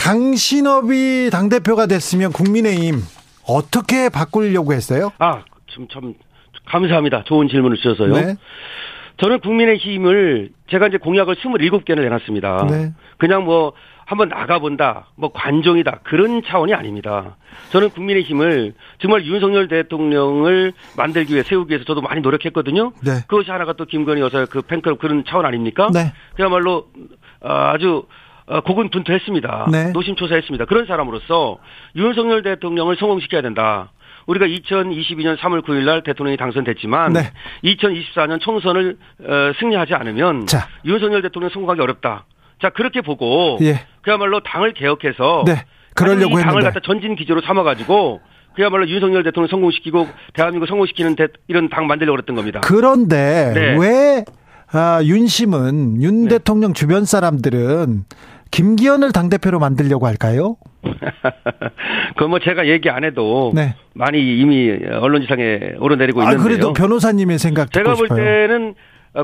강신업이 0.09 1.29
당대표가 1.31 1.85
됐으면 1.85 2.33
국민의힘 2.33 3.03
어떻게 3.47 4.09
바꾸려고 4.09 4.73
했어요? 4.73 5.12
아, 5.18 5.44
참, 5.71 5.87
참, 5.92 6.14
감사합니다. 6.64 7.25
좋은 7.25 7.47
질문을 7.47 7.77
주셔서요. 7.77 8.14
네. 8.14 8.37
저는 9.18 9.40
국민의힘을 9.40 10.49
제가 10.71 10.87
이제 10.87 10.97
공약을 10.97 11.35
27개를 11.35 12.01
내놨습니다. 12.01 12.66
네. 12.71 12.92
그냥 13.18 13.44
뭐 13.44 13.75
한번 14.07 14.31
나가본다, 14.31 15.09
뭐 15.14 15.31
관종이다 15.31 16.01
그런 16.05 16.40
차원이 16.42 16.73
아닙니다. 16.73 17.37
저는 17.68 17.90
국민의힘을 17.90 18.73
정말 19.03 19.27
윤석열 19.27 19.68
대통령을 19.68 20.73
만들기 20.97 21.35
위해 21.35 21.42
세우기 21.42 21.71
위해서 21.71 21.85
저도 21.85 22.01
많이 22.01 22.23
노력했거든요. 22.23 22.92
네. 23.05 23.21
그것이 23.27 23.51
하나가 23.51 23.75
또 23.75 23.85
김건희 23.85 24.23
여사 24.23 24.47
그 24.47 24.62
팬클럽 24.62 25.01
그런 25.01 25.25
차원 25.29 25.44
아닙니까? 25.44 25.90
네. 25.92 26.14
그야말로 26.35 26.87
아주 27.42 28.05
어, 28.07 28.28
고군분투했습니다. 28.64 29.68
네. 29.70 29.90
노심초사했습니다. 29.92 30.64
그런 30.64 30.87
사람으로서 30.87 31.58
윤석열 31.96 32.42
대통령을 32.42 32.96
성공시켜야 32.96 33.42
된다. 33.42 33.92
우리가 34.26 34.46
2022년 34.46 35.38
3월 35.38 35.64
9일 35.64 35.84
날 35.84 36.02
대통령이 36.02 36.37
당선됐지만 36.37 37.14
네. 37.14 37.32
2024년 37.64 38.40
총선을 38.40 38.96
어, 39.20 39.52
승리하지 39.58 39.94
않으면 39.94 40.46
자. 40.46 40.68
윤석열 40.84 41.22
대통령 41.22 41.50
성공하기 41.50 41.80
어렵다. 41.80 42.26
자 42.61 42.70
그렇게 42.70 43.00
보고 43.00 43.58
예. 43.62 43.87
그야말로 44.02 44.40
당을 44.40 44.74
개혁해서 44.74 45.44
네. 45.46 45.64
그러려고 45.94 46.37
당을 46.37 46.46
했는데. 46.46 46.64
갖다 46.66 46.80
전진 46.80 47.16
기조로 47.16 47.40
삼아가지고 47.40 48.20
그야말로 48.54 48.88
윤석열 48.88 49.22
대통령 49.22 49.48
성공시키고 49.48 50.08
대한민국 50.34 50.66
성공시키는 50.66 51.16
대, 51.16 51.28
이런 51.46 51.68
당 51.68 51.87
만들려고 51.87 52.16
그랬던 52.16 52.37
겁니다. 52.37 52.61
그런데 52.62 53.52
네. 53.54 53.76
왜 53.78 54.24
아, 54.72 55.00
윤심은 55.02 56.02
윤 56.02 56.24
네. 56.24 56.28
대통령 56.28 56.74
주변 56.74 57.04
사람들은 57.04 58.04
김기현을 58.50 59.12
당대표로 59.12 59.58
만들려고 59.58 60.06
할까요? 60.06 60.56
그뭐 62.16 62.38
제가 62.40 62.66
얘기 62.66 62.90
안 62.90 63.04
해도 63.04 63.52
네. 63.54 63.74
많이 63.94 64.18
이미 64.18 64.70
언론지상에 64.90 65.74
오르내리고 65.78 66.22
있는데요. 66.22 66.40
아, 66.40 66.42
그래도 66.42 66.72
변호사님의 66.72 67.38
생각 67.38 67.70
제가 67.72 67.94
볼 67.94 68.06
싶어요. 68.06 68.18
때는 68.24 68.74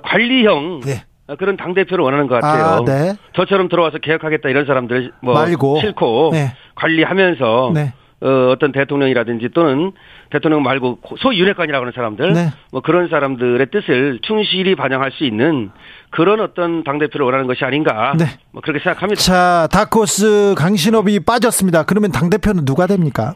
관리형 0.02 0.80
네. 0.84 1.02
그런 1.38 1.56
당 1.56 1.72
대표를 1.74 2.04
원하는 2.04 2.26
것 2.26 2.40
같아요. 2.40 2.64
아, 2.64 2.84
네. 2.84 3.14
저처럼 3.34 3.68
들어와서 3.68 3.98
개혁하겠다 3.98 4.48
이런 4.48 4.66
사람들 4.66 5.12
뭐 5.22 5.34
말고. 5.34 5.80
싫고 5.80 6.30
네. 6.32 6.52
관리하면서 6.74 7.72
네. 7.74 7.92
어, 8.24 8.50
어떤 8.50 8.72
대통령이라든지 8.72 9.50
또는 9.52 9.92
대통령 10.30 10.62
말고 10.62 10.98
소윤회관이라고 11.18 11.82
하는 11.82 11.92
사람들 11.94 12.32
네. 12.32 12.52
뭐 12.72 12.80
그런 12.80 13.08
사람들의 13.08 13.66
뜻을 13.70 14.18
충실히 14.22 14.74
반영할 14.74 15.12
수 15.12 15.24
있는 15.24 15.70
그런 16.08 16.40
어떤 16.40 16.84
당 16.84 16.98
대표를 16.98 17.26
원하는 17.26 17.46
것이 17.46 17.66
아닌가 17.66 18.14
네. 18.18 18.24
뭐 18.50 18.62
그렇게 18.62 18.82
생각합니다. 18.82 19.20
자 19.20 19.68
다코스 19.70 20.54
강신업이 20.56 21.20
빠졌습니다. 21.20 21.84
그러면 21.84 22.12
당 22.12 22.30
대표는 22.30 22.64
누가 22.64 22.86
됩니까? 22.86 23.34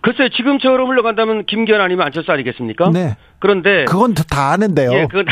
글쎄 0.00 0.30
지금처럼 0.34 0.88
흘러간다면 0.88 1.44
김기현 1.44 1.78
아니면 1.78 2.06
안철수 2.06 2.32
아니겠습니까? 2.32 2.90
네. 2.90 3.14
그런데 3.40 3.84
그건 3.84 4.14
다 4.14 4.52
아는데요. 4.52 4.90
예, 4.90 5.06
그건 5.06 5.26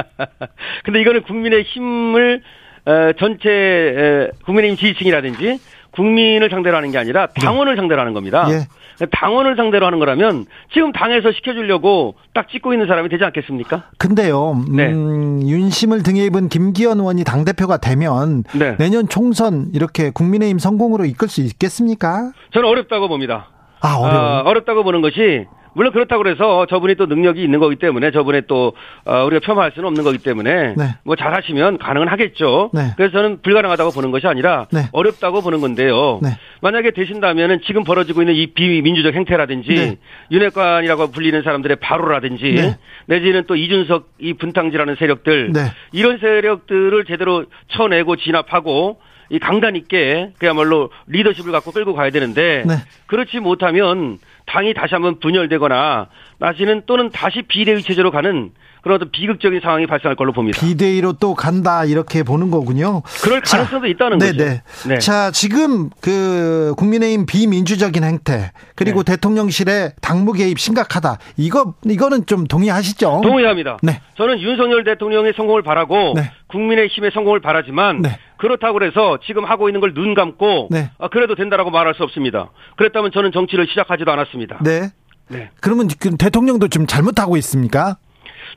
근데 0.84 1.02
이거는 1.02 1.22
국민의 1.24 1.64
힘을 1.64 2.40
어, 2.86 3.12
전체 3.18 4.30
국민의힘 4.46 4.78
지지층이라든지 4.78 5.60
국민을 5.92 6.50
상대로 6.50 6.76
하는 6.76 6.90
게 6.90 6.98
아니라 6.98 7.26
네. 7.26 7.40
당원을 7.40 7.74
네. 7.74 7.80
상대로 7.80 8.00
하는 8.00 8.12
겁니다. 8.12 8.46
예. 8.50 8.66
당원을 9.10 9.56
상대로 9.56 9.86
하는 9.86 9.98
거라면 9.98 10.46
지금 10.72 10.92
당에서 10.92 11.32
시켜주려고 11.32 12.16
딱 12.34 12.48
찍고 12.50 12.74
있는 12.74 12.86
사람이 12.86 13.08
되지 13.08 13.24
않겠습니까? 13.24 13.84
근데요, 13.98 14.52
음, 14.52 14.76
네. 14.76 14.90
윤심을 14.90 16.02
등에 16.02 16.24
입은 16.26 16.48
김기현 16.48 16.98
의원이 17.00 17.24
당 17.24 17.44
대표가 17.44 17.78
되면 17.78 18.44
네. 18.54 18.76
내년 18.76 19.08
총선 19.08 19.70
이렇게 19.72 20.10
국민의힘 20.10 20.58
성공으로 20.58 21.06
이끌 21.06 21.28
수 21.28 21.40
있겠습니까? 21.40 22.32
저는 22.52 22.68
어렵다고 22.68 23.08
봅니다. 23.08 23.48
아, 23.80 23.96
어려워. 23.96 24.20
아, 24.20 24.42
어렵다고 24.42 24.84
보는 24.84 25.00
것이 25.00 25.46
물론 25.74 25.92
그렇다고 25.92 26.22
그래서 26.22 26.66
저분이 26.66 26.96
또 26.96 27.06
능력이 27.06 27.42
있는 27.42 27.60
거기 27.60 27.76
때문에 27.76 28.10
저분의 28.10 28.42
또 28.48 28.74
어, 29.04 29.24
우리가 29.24 29.40
폄하할 29.44 29.72
수는 29.74 29.88
없는 29.88 30.04
거기 30.04 30.18
때문에 30.18 30.74
네. 30.76 30.84
뭐 31.04 31.16
잘하시면 31.16 31.78
가능은 31.78 32.08
하겠죠. 32.08 32.70
네. 32.72 32.92
그래서 32.96 33.12
저는 33.12 33.42
불가능하다고 33.42 33.90
보는 33.92 34.10
것이 34.10 34.26
아니라 34.26 34.66
네. 34.72 34.82
어렵다고 34.92 35.42
보는 35.42 35.60
건데요. 35.60 36.20
네. 36.22 36.30
만약에 36.60 36.90
되신다면은 36.90 37.60
지금 37.66 37.84
벌어지고 37.84 38.22
있는 38.22 38.34
이 38.34 38.48
비민주적 38.48 39.14
행태라든지 39.14 39.68
네. 39.68 39.96
윤핵관이라고 40.30 41.10
불리는 41.10 41.42
사람들의 41.42 41.76
바로라든지 41.76 42.52
네. 42.52 42.78
내지는 43.06 43.44
또 43.46 43.56
이준석 43.56 44.08
이 44.18 44.34
분탕지라는 44.34 44.96
세력들 44.96 45.52
이런 45.92 46.18
세력들을 46.18 47.04
제대로 47.06 47.44
쳐내고 47.68 48.16
진압하고 48.16 48.98
이 49.30 49.38
강단 49.38 49.76
있게 49.76 50.32
그야말로 50.38 50.90
리더십을 51.06 51.52
갖고 51.52 51.70
끌고 51.70 51.94
가야 51.94 52.10
되는데 52.10 52.64
그렇지 53.06 53.38
못하면 53.38 54.18
당이 54.46 54.74
다시 54.74 54.94
한번 54.94 55.20
분열되거나 55.20 56.08
마시는 56.38 56.82
또는 56.86 57.10
다시 57.10 57.42
비대위 57.42 57.82
체제로 57.82 58.10
가는 58.10 58.50
그런 58.82 58.96
어떤 58.96 59.10
비극적인 59.10 59.60
상황이 59.60 59.86
발생할 59.86 60.16
걸로 60.16 60.32
봅니다. 60.32 60.60
비대위로 60.60 61.14
또 61.14 61.34
간다 61.34 61.84
이렇게 61.84 62.22
보는 62.22 62.50
거군요. 62.50 63.02
그럴 63.22 63.40
가능성도 63.40 63.86
자, 63.86 63.90
있다는 63.90 64.18
네네. 64.18 64.36
거죠. 64.36 64.88
네. 64.88 64.98
자 64.98 65.30
지금 65.30 65.90
그 66.00 66.74
국민의힘 66.76 67.26
비민주적인 67.26 68.02
행태 68.02 68.52
그리고 68.74 69.02
네. 69.02 69.12
대통령실의 69.12 69.92
당무 70.00 70.32
개입 70.32 70.58
심각하다. 70.58 71.18
이거 71.36 71.74
이거는 71.84 72.26
좀 72.26 72.46
동의하시죠? 72.46 73.20
동의합니다. 73.22 73.78
네. 73.82 74.00
저는 74.16 74.40
윤석열 74.40 74.84
대통령의 74.84 75.34
성공을 75.36 75.62
바라고 75.62 76.14
네. 76.16 76.30
국민의힘의 76.48 77.10
성공을 77.12 77.40
바라지만 77.40 78.02
네. 78.02 78.18
그렇다고 78.38 78.82
해서 78.82 79.18
지금 79.26 79.44
하고 79.44 79.68
있는 79.68 79.80
걸 79.80 79.90
눈 79.90 80.14
감고 80.14 80.68
네. 80.70 80.90
아, 80.98 81.08
그래도 81.08 81.34
된다라고 81.34 81.70
말할 81.70 81.94
수 81.94 82.04
없습니다. 82.04 82.50
그랬다면 82.76 83.10
저는 83.12 83.32
정치를 83.32 83.66
시작하지도 83.68 84.10
않았습니다. 84.12 84.58
네. 84.62 84.90
네. 85.28 85.50
그러면 85.60 85.88
대통령도 86.18 86.68
좀 86.68 86.86
잘못하고 86.86 87.36
있습니까? 87.38 87.96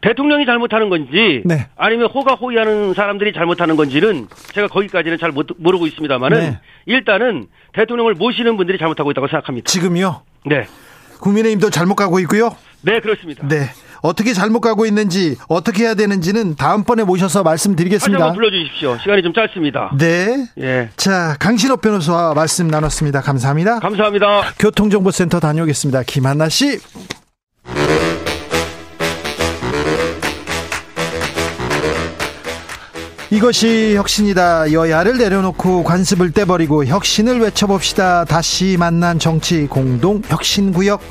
대통령이 0.01 0.45
잘못하는 0.45 0.89
건지 0.89 1.41
네. 1.45 1.67
아니면 1.77 2.07
호가호위하는 2.07 2.93
사람들이 2.93 3.33
잘못하는 3.33 3.75
건지는 3.75 4.27
제가 4.53 4.67
거기까지는 4.67 5.17
잘 5.17 5.31
모르고 5.31 5.87
있습니다만은 5.87 6.39
네. 6.39 6.59
일단은 6.85 7.47
대통령을 7.73 8.13
모시는 8.15 8.57
분들이 8.57 8.77
잘못하고 8.77 9.11
있다고 9.11 9.27
생각합니다. 9.27 9.69
지금요? 9.69 10.21
네. 10.45 10.67
국민의힘도 11.21 11.69
잘못 11.69 11.95
가고 11.95 12.19
있고요. 12.19 12.55
네, 12.81 12.99
그렇습니다. 12.99 13.47
네. 13.47 13.69
어떻게 14.01 14.33
잘못 14.33 14.59
가고 14.59 14.85
있는지 14.85 15.37
어떻게 15.47 15.83
해야 15.83 15.95
되는지는 15.95 16.55
다음번에 16.55 17.05
모셔서 17.05 17.41
말씀드리겠습니다. 17.43 18.21
한번 18.21 18.35
불러주십시오. 18.35 18.97
시간이 18.97 19.23
좀 19.23 19.33
짧습니다. 19.33 19.95
네. 19.97 20.45
예. 20.59 20.89
자, 20.97 21.37
강신업 21.39 21.79
변호사와 21.79 22.33
말씀 22.33 22.67
나눴습니다. 22.67 23.21
감사합니다. 23.21 23.79
감사합니다. 23.79 24.41
교통정보센터 24.59 25.39
다녀오겠습니다. 25.39 26.03
김한나 26.03 26.49
씨. 26.49 26.79
이것이 33.33 33.95
혁신이다. 33.95 34.73
여야를 34.73 35.17
내려놓고 35.17 35.83
관습을 35.83 36.33
떼버리고 36.33 36.85
혁신을 36.85 37.39
외쳐봅시다. 37.41 38.25
다시 38.25 38.77
만난 38.77 39.17
정치 39.17 39.65
공동 39.65 40.21
혁신구역. 40.27 41.01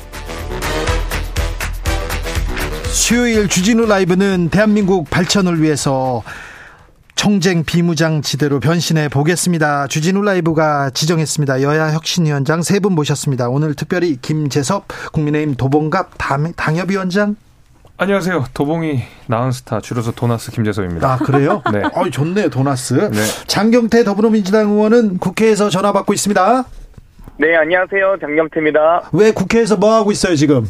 수요일 2.84 3.48
주진우 3.48 3.86
라이브는 3.86 4.50
대한민국 4.50 5.10
발전을 5.10 5.60
위해서 5.60 6.22
청쟁 7.16 7.64
비무장 7.64 8.22
지대로 8.22 8.60
변신해 8.60 9.08
보겠습니다. 9.08 9.88
주진우 9.88 10.22
라이브가 10.22 10.90
지정했습니다. 10.90 11.62
여야 11.62 11.92
혁신위원장 11.92 12.62
세 12.62 12.78
분 12.78 12.92
모셨습니다. 12.92 13.48
오늘 13.48 13.74
특별히 13.74 14.16
김재섭 14.22 14.86
국민의힘 15.12 15.56
도봉갑 15.56 16.12
당협위원장 16.54 17.34
안녕하세요. 18.06 18.46
도봉이 18.52 19.00
나은 19.28 19.52
스타 19.52 19.80
줄여서 19.80 20.10
도나스 20.10 20.50
김재섭입니다. 20.50 21.08
아 21.08 21.16
그래요? 21.18 21.62
네. 21.72 21.82
어 21.94 22.10
좋네 22.10 22.48
도나스. 22.48 22.94
네. 22.94 23.18
장경태 23.46 24.02
더불어민주당 24.02 24.70
의원은 24.72 25.18
국회에서 25.18 25.70
전화 25.70 25.92
받고 25.92 26.12
있습니다. 26.12 26.64
네 27.36 27.54
안녕하세요 27.54 28.16
장경태입니다. 28.20 29.10
왜 29.12 29.30
국회에서 29.30 29.76
뭐 29.76 29.94
하고 29.94 30.10
있어요 30.10 30.34
지금? 30.34 30.68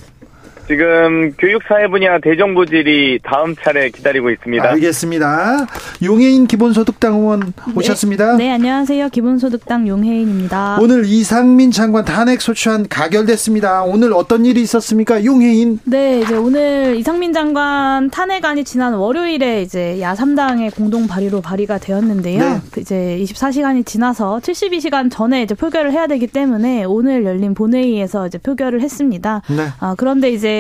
지금 0.69 1.33
교육사회 1.39 1.89
분야 1.89 2.19
대정부질이 2.21 3.21
다음 3.23 3.55
차례 3.57 3.91
기다리고 3.91 4.31
있습니다. 4.31 4.71
알겠습니다. 4.71 5.67
용해인 6.03 6.47
기본소득당 6.47 7.15
의원 7.15 7.53
오셨습니다. 7.75 8.37
네, 8.37 8.45
네, 8.45 8.51
안녕하세요. 8.53 9.09
기본소득당 9.09 9.89
용해인입니다. 9.89 10.79
오늘 10.81 11.05
이상민 11.05 11.73
장관 11.73 12.05
탄핵 12.05 12.41
소추안 12.41 12.89
가결됐습니다. 12.89 13.83
오늘 13.83 14.13
어떤 14.13 14.47
일이 14.47 14.63
있었습니까? 14.63 15.25
용해인. 15.25 15.81
네, 15.85 16.21
이제 16.21 16.37
오늘 16.37 16.97
이상민 16.97 17.33
장관 17.33 18.11
탄핵안이 18.11 18.65
지난 18.65 18.95
월요일에 18.95 19.63
이제 19.63 19.99
야3당의 20.01 20.75
공동 20.77 21.07
발의로 21.09 21.41
발의가 21.41 21.79
되었는데요. 21.79 22.39
네. 22.39 22.61
그 22.71 22.81
이제 22.81 23.19
24시간이 23.23 23.85
지나서 23.85 24.39
72시간 24.43 25.11
전에 25.11 25.43
이제 25.43 25.55
표결을 25.55 25.93
해야 25.93 26.07
되기 26.07 26.27
때문에 26.29 26.85
오늘 26.85 27.25
열린 27.25 27.55
본회의에서 27.55 28.29
이제 28.29 28.39
표결을 28.39 28.81
했습니다. 28.81 29.43
네. 29.49 29.67
아, 29.81 29.95
그런데 29.97 30.31
이제 30.31 30.52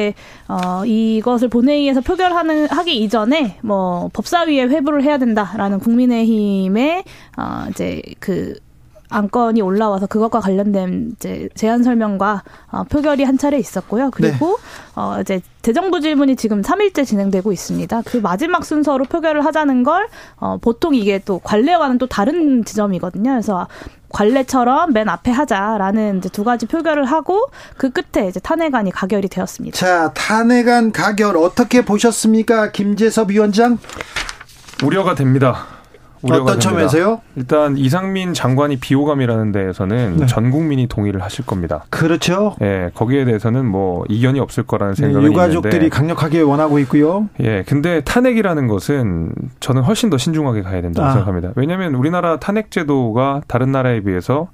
어, 0.48 0.84
이것을 0.84 1.48
본회의에서 1.48 2.00
표결하는 2.00 2.68
하기 2.68 2.96
이전에 3.02 3.58
뭐 3.62 4.10
법사위에 4.12 4.64
회부를 4.64 5.02
해야 5.02 5.18
된다라는 5.18 5.78
국민의힘의 5.78 7.04
어, 7.38 7.66
이제 7.70 8.02
그 8.18 8.54
안건이 9.12 9.60
올라와서 9.60 10.06
그것과 10.06 10.40
관련된 10.40 11.12
이제 11.16 11.48
제안 11.54 11.82
설명과 11.82 12.42
어, 12.70 12.84
표결이 12.84 13.24
한 13.24 13.38
차례 13.38 13.58
있었고요. 13.58 14.10
그리고 14.10 14.58
네. 14.58 15.00
어, 15.00 15.18
이제 15.20 15.40
대정부 15.60 16.00
질문이 16.00 16.36
지금 16.36 16.62
3일째 16.62 17.06
진행되고 17.06 17.52
있습니다. 17.52 18.02
그 18.06 18.16
마지막 18.16 18.64
순서로 18.64 19.04
표결을 19.04 19.44
하자는 19.44 19.82
걸 19.84 20.08
어, 20.36 20.58
보통 20.58 20.94
이게 20.94 21.20
또 21.24 21.38
관례와는 21.38 21.98
또 21.98 22.06
다른 22.06 22.64
지점이거든요. 22.64 23.30
그래서 23.30 23.68
관례처럼 24.08 24.92
맨 24.92 25.08
앞에 25.08 25.30
하자라는 25.30 26.18
이제 26.18 26.28
두 26.28 26.44
가지 26.44 26.66
표결을 26.66 27.04
하고 27.04 27.46
그 27.76 27.90
끝에 27.90 28.28
이제 28.28 28.40
탄핵안이 28.40 28.90
가결이 28.90 29.28
되었습니다. 29.28 29.76
자, 29.76 30.12
탄핵안 30.12 30.92
가결 30.92 31.36
어떻게 31.36 31.84
보셨습니까? 31.84 32.72
김재섭 32.72 33.30
위원장? 33.30 33.78
우려가 34.84 35.14
됩니다. 35.14 35.66
우려가 36.22 36.52
어떤 36.52 36.60
됩니다. 36.60 36.88
점에서요? 36.88 37.20
일단 37.36 37.76
이상민 37.76 38.32
장관이 38.34 38.76
비호감이라는 38.76 39.52
데에서는 39.52 40.16
네. 40.18 40.26
전 40.26 40.50
국민이 40.50 40.86
동의를 40.86 41.22
하실 41.22 41.44
겁니다. 41.44 41.84
그렇죠. 41.90 42.56
예, 42.62 42.90
거기에 42.94 43.24
대해서는 43.24 43.66
뭐 43.66 44.04
이견이 44.08 44.38
없을 44.40 44.62
거라는 44.62 44.94
네, 44.94 45.02
생각이 45.02 45.26
네, 45.26 45.32
유가족들이 45.32 45.76
있는데, 45.76 45.88
강력하게 45.88 46.40
원하고 46.40 46.78
있고요. 46.80 47.28
예, 47.40 47.64
근데 47.66 48.00
탄핵이라는 48.02 48.66
것은 48.68 49.32
저는 49.60 49.82
훨씬 49.82 50.10
더 50.10 50.16
신중하게 50.16 50.62
가야 50.62 50.80
된다고 50.80 51.08
아. 51.08 51.12
생각합니다. 51.12 51.52
왜냐하면 51.56 51.94
우리나라 51.94 52.38
탄핵 52.38 52.70
제도가 52.70 53.42
다른 53.48 53.72
나라에 53.72 54.00
비해서 54.00 54.48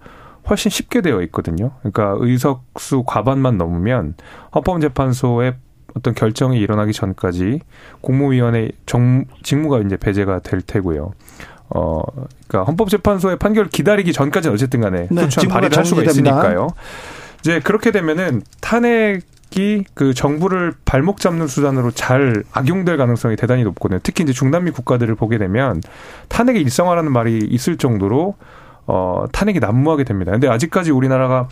훨씬 0.49 0.71
쉽게 0.71 1.03
되어 1.03 1.21
있거든요. 1.23 1.73
그러니까 1.81 2.17
의석수 2.21 3.05
과반만 3.07 3.59
넘으면 3.59 4.15
헌법재판소의 4.55 5.55
어떤 5.95 6.15
결정이 6.15 6.59
일어나기 6.59 6.93
전까지 6.93 7.61
국무위원회 8.01 8.71
정, 8.87 9.25
직무가 9.43 9.81
이제 9.81 9.97
배제가 9.97 10.39
될 10.41 10.61
테고요. 10.61 11.13
어, 11.71 12.03
그러니까 12.47 12.65
헌법재판소의 12.71 13.37
판결을 13.37 13.71
기다리기 13.71 14.13
전까지는 14.13 14.55
어쨌든 14.55 14.81
간에 14.81 15.09
네, 15.11 15.23
소추안 15.23 15.49
발의를 15.49 15.77
할 15.77 15.85
수가 15.85 16.03
있으니까요. 16.03 16.69
이제 17.41 17.61
그렇게 17.61 17.91
되면은 17.91 18.43
탄핵이 18.61 19.85
그 19.95 20.15
정부를 20.15 20.75
발목 20.85 21.21
잡는 21.21 21.47
수단으로 21.47 21.91
잘 21.91 22.43
악용될 22.53 22.97
가능성이 22.97 23.37
대단히 23.37 23.65
높거든요. 23.65 24.01
특히 24.03 24.25
이제 24.25 24.33
중남미 24.33 24.71
국가들을 24.73 25.15
보게 25.15 25.39
되면 25.39 25.81
탄핵의 26.29 26.63
일상화라는 26.63 27.13
말이 27.13 27.39
있을 27.39 27.77
정도로 27.77 28.37
어, 28.87 29.27
탄핵이 29.33 29.59
난무하게 29.61 30.05
됩니다. 30.05 30.33
근데 30.33 30.49
아직까지 30.49 30.91
우리나라가 30.91 31.49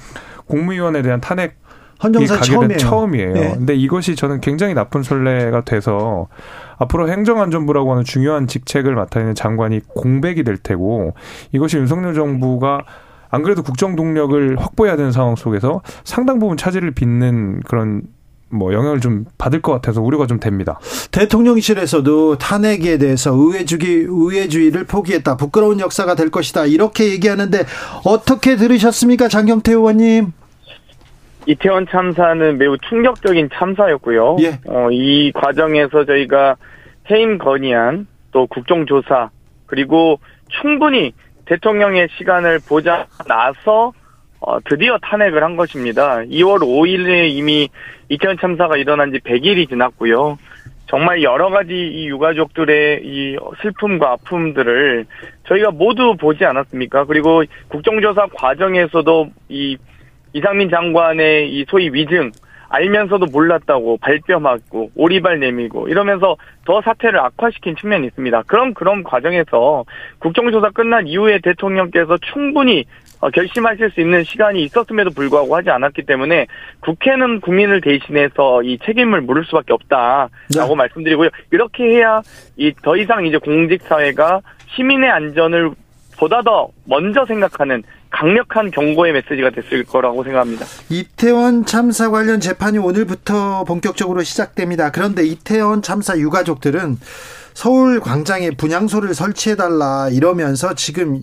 국무위원에 0.46 1.02
대한 1.02 1.20
탄핵 1.20 1.59
헌정사 2.02 2.40
처음이에요. 2.40 2.79
처음이에요. 2.79 3.33
네. 3.33 3.55
근데 3.57 3.74
이것이 3.74 4.16
저는 4.16 4.40
굉장히 4.40 4.74
나쁜 4.74 5.02
선례가 5.02 5.62
돼서 5.62 6.29
앞으로 6.79 7.09
행정안전부라고 7.09 7.93
하는 7.93 8.05
중요한 8.05 8.47
직책을 8.47 8.95
맡아 8.95 9.21
있는 9.21 9.35
장관이 9.35 9.81
공백이 9.89 10.45
될 10.45 10.57
테고 10.57 11.15
이것이 11.53 11.77
윤석열 11.79 12.15
정부가 12.15 12.85
안 13.29 13.43
그래도 13.43 13.62
국정 13.62 13.97
동력을 13.97 14.57
확보해야 14.59 14.97
되는 14.97 15.12
상황 15.12 15.37
속에서 15.37 15.83
상당 16.05 16.39
부분 16.39 16.57
차질을 16.57 16.93
빚는 16.93 17.61
그런 17.67 18.03
뭐 18.49 18.73
영향을 18.73 19.01
좀 19.01 19.25
받을 19.39 19.61
것 19.61 19.73
같아서 19.73 20.01
우려가 20.01 20.27
좀 20.27 20.39
됩니다. 20.39 20.79
대통령실에서도 21.11 22.39
탄핵에 22.39 22.97
대해서 22.99 23.33
의회주의 23.35 24.07
의회주의를 24.09 24.85
포기했다. 24.85 25.37
부끄러운 25.37 25.81
역사가 25.81 26.15
될 26.15 26.31
것이다. 26.31 26.67
이렇게 26.67 27.11
얘기하는데 27.11 27.65
어떻게 28.05 28.57
들으셨습니까, 28.57 29.29
장경태 29.29 29.73
의원님? 29.73 30.33
이태원 31.46 31.87
참사는 31.87 32.59
매우 32.59 32.76
충격적인 32.78 33.50
참사였고요. 33.52 34.37
예. 34.40 34.59
어, 34.66 34.90
이 34.90 35.32
과정에서 35.32 36.04
저희가 36.04 36.56
해임 37.11 37.38
건의안 37.38 38.06
또 38.32 38.46
국정조사 38.46 39.30
그리고 39.66 40.18
충분히 40.48 41.12
대통령의 41.46 42.09
시간을 42.18 42.61
보자 42.68 43.06
나서 43.28 43.92
어, 44.40 44.59
드디어 44.64 44.98
탄핵을 44.98 45.42
한 45.42 45.56
것입니다. 45.56 46.18
2월 46.18 46.59
5일에 46.61 47.30
이미 47.30 47.68
이태원 48.09 48.37
참사가 48.38 48.76
일어난 48.76 49.12
지 49.12 49.18
100일이 49.20 49.68
지났고요. 49.68 50.38
정말 50.88 51.22
여러 51.22 51.50
가지 51.50 51.72
이 51.72 52.06
유가족들의 52.09 53.00
이 53.04 53.37
슬픔과 53.62 54.12
아픔들을 54.12 55.06
저희가 55.48 55.72
모두 55.72 56.14
보지 56.16 56.44
않았습니까? 56.44 57.06
그리고 57.06 57.42
국정조사 57.68 58.28
과정에서도 58.35 59.28
이 59.48 59.76
이상민 60.37 60.68
장관의 60.70 61.51
이 61.51 61.64
소위 61.68 61.88
위증 61.92 62.31
알면서도 62.68 63.27
몰랐다고 63.27 63.96
발뺌하고 63.99 64.90
오리발 64.96 65.38
내밀고 65.38 65.88
이러면서 65.88 66.37
더 66.66 66.83
사태를 66.83 67.18
악화시킨 67.20 67.77
측면이 67.77 68.09
있습니다. 68.09 68.42
그럼 68.46 68.75
그런 68.75 69.03
과정에서 69.03 69.85
국정조사 70.18 70.70
끝난 70.70 71.07
이후에 71.07 71.38
대통령께서 71.38 72.18
충분히 72.18 72.85
어, 73.20 73.31
결심하실 73.31 73.92
수 73.92 74.01
있는 74.03 74.25
시간이 74.25 74.62
있었음에도 74.64 75.11
불구하고 75.11 75.57
하지 75.57 75.70
않았기 75.70 76.03
때문에 76.03 76.49
국회는 76.81 77.40
국민을 77.40 77.81
대신해서 77.81 78.62
이 78.62 78.79
책임을 78.85 79.22
물을 79.22 79.44
수밖에 79.46 79.72
없다라고 79.72 80.29
네. 80.51 80.75
말씀드리고요. 80.77 81.31
이렇게 81.53 81.85
해야 81.85 82.20
이 82.59 82.72
더 82.83 82.94
이상 82.96 83.25
이제 83.25 83.38
공직 83.38 83.81
사회가 83.83 84.42
시민의 84.75 85.09
안전을 85.09 85.70
보다 86.18 86.42
더 86.42 86.68
먼저 86.85 87.24
생각하는 87.26 87.83
강력한 88.11 88.70
경고의 88.70 89.12
메시지가 89.12 89.50
됐을 89.50 89.85
거라고 89.85 90.24
생각합니다. 90.24 90.64
이태원 90.88 91.66
참사 91.66 92.11
관련 92.11 92.40
재판이 92.40 92.79
오늘부터 92.79 93.64
본격적으로 93.64 94.22
시작됩니다. 94.22 94.90
그런데 94.90 95.24
이태원 95.26 95.83
참사 95.83 96.16
유가족들은 96.16 96.98
서울 97.52 98.00
광장에 98.00 98.50
분향소를 98.50 99.14
설치해달라 99.14 100.09
이러면서 100.11 100.74
지금 100.74 101.22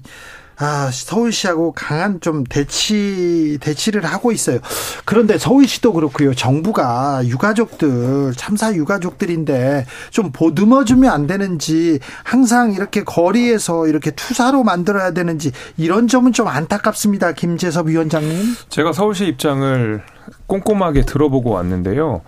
아, 0.58 0.90
서울시하고 0.92 1.74
강한 1.74 2.20
좀 2.22 2.44
대치, 2.44 3.58
대치를 3.62 4.06
하고 4.06 4.32
있어요. 4.32 4.60
그런데 5.06 5.38
서울시도 5.38 5.94
그렇고요. 5.94 6.34
정부가 6.34 7.22
유가족들, 7.26 8.34
참사 8.36 8.74
유가족들인데 8.74 9.86
좀 10.12 10.32
보듬어주면 10.32 11.12
안 11.12 11.28
되는지, 11.28 12.00
항상 12.24 12.74
이렇게 12.74 13.04
거리에서 13.04 13.88
이렇게 13.88 14.12
투사로 14.12 14.64
만들어야 14.64 15.12
되는지, 15.12 15.52
이런 15.78 16.08
점은 16.08 16.34
좀 16.34 16.48
안타깝습니다. 16.48 17.34
김재섭 17.34 17.88
위원장님. 17.88 18.56
제가 18.70 18.94
서울시 18.94 19.26
입장을 19.26 20.04
꼼꼼하게 20.48 21.02
들어보고 21.02 21.52
왔는데요. 21.52 22.22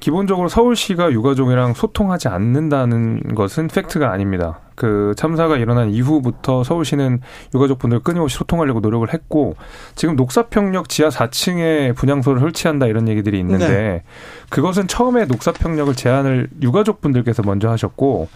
기본적으로 0.00 0.48
서울시가 0.48 1.12
유가족이랑 1.12 1.74
소통하지 1.74 2.28
않는다는 2.28 3.34
것은 3.34 3.68
팩트가 3.68 4.10
아닙니다. 4.10 4.60
그 4.74 5.12
참사가 5.16 5.56
일어난 5.56 5.90
이후부터 5.90 6.62
서울시는 6.62 7.20
유가족분들 7.52 8.00
끊임없이 8.00 8.36
소통하려고 8.36 8.78
노력을 8.78 9.12
했고 9.12 9.56
지금 9.96 10.14
녹사평역 10.14 10.88
지하 10.88 11.08
4층에 11.08 11.96
분향소를 11.96 12.40
설치한다 12.40 12.86
이런 12.86 13.08
얘기들이 13.08 13.40
있는데 13.40 13.68
네. 13.68 14.02
그것은 14.50 14.86
처음에 14.86 15.24
녹사평역을 15.24 15.96
제안을 15.96 16.48
유가족분들께서 16.62 17.42
먼저 17.42 17.68
하셨고 17.70 18.28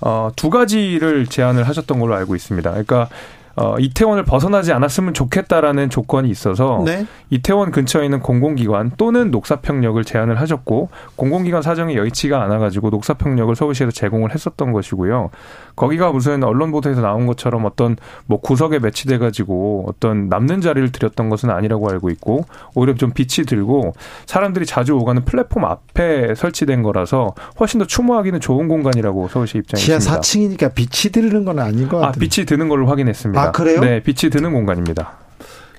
어, 0.00 0.30
두 0.34 0.48
가지를 0.48 1.26
제안을 1.26 1.68
하셨던 1.68 2.00
걸로 2.00 2.14
알고 2.14 2.34
있습니다. 2.34 2.70
그러니까 2.70 3.08
어, 3.56 3.76
이태원을 3.78 4.24
벗어나지 4.24 4.72
않았으면 4.72 5.14
좋겠다라는 5.14 5.90
조건이 5.90 6.30
있어서 6.30 6.82
네. 6.84 7.06
이태원 7.30 7.70
근처에 7.70 8.04
있는 8.04 8.20
공공기관 8.20 8.92
또는 8.96 9.30
녹사평역을 9.30 10.04
제안을 10.04 10.40
하셨고 10.40 10.88
공공기관 11.16 11.62
사정이 11.62 11.96
여의치가 11.96 12.42
않아가지고 12.42 12.90
녹사평역을 12.90 13.56
서울시에서 13.56 13.92
제공을 13.92 14.32
했었던 14.34 14.72
것이고요. 14.72 15.30
거기가 15.76 16.12
무슨 16.12 16.44
언론 16.44 16.70
보도에서 16.70 17.00
나온 17.00 17.26
것처럼 17.26 17.64
어떤 17.64 17.96
뭐 18.26 18.40
구석에 18.40 18.78
배치돼 18.78 19.18
가지고 19.18 19.86
어떤 19.88 20.28
남는 20.28 20.60
자리를 20.60 20.92
드렸던 20.92 21.28
것은 21.28 21.50
아니라고 21.50 21.90
알고 21.90 22.10
있고 22.10 22.44
오히려 22.74 22.94
좀 22.94 23.12
빛이 23.12 23.46
들고 23.46 23.94
사람들이 24.26 24.66
자주 24.66 24.94
오가는 24.94 25.24
플랫폼 25.24 25.64
앞에 25.64 26.34
설치된 26.34 26.82
거라서 26.82 27.34
훨씬 27.58 27.78
더 27.78 27.86
추모하기는 27.86 28.40
좋은 28.40 28.68
공간이라고 28.68 29.28
서울시 29.28 29.58
입장입니다. 29.58 29.98
지하 29.98 30.18
4층이니까 30.18 30.74
빛이 30.74 31.12
드는 31.12 31.44
건 31.44 31.58
아닌 31.58 31.88
것 31.88 31.98
같아요. 31.98 32.10
아, 32.10 32.12
빛이 32.12 32.46
드는 32.46 32.68
걸로 32.68 32.86
확인했습니다. 32.86 33.39
아, 33.40 33.52
그래요? 33.52 33.80
네, 33.80 34.02
빛이 34.02 34.30
드는 34.30 34.52
공간입니다. 34.52 35.12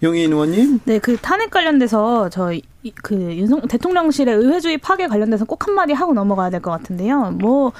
용인 0.04 0.32
의원님? 0.32 0.80
네, 0.86 1.00
그 1.00 1.15
탄핵 1.17 1.52
관련돼서 1.52 2.30
저희 2.30 2.62
그 3.04 3.15
윤석 3.15 3.67
대통령실의 3.67 4.36
의회주의 4.36 4.78
파괴 4.80 5.08
관련돼서 5.08 5.45
꼭 5.45 5.67
한마디 5.67 5.93
하고 5.93 6.13
넘어가야 6.13 6.50
될 6.50 6.62
것 6.62 6.71
같은데요. 6.71 7.32
뭐 7.39 7.71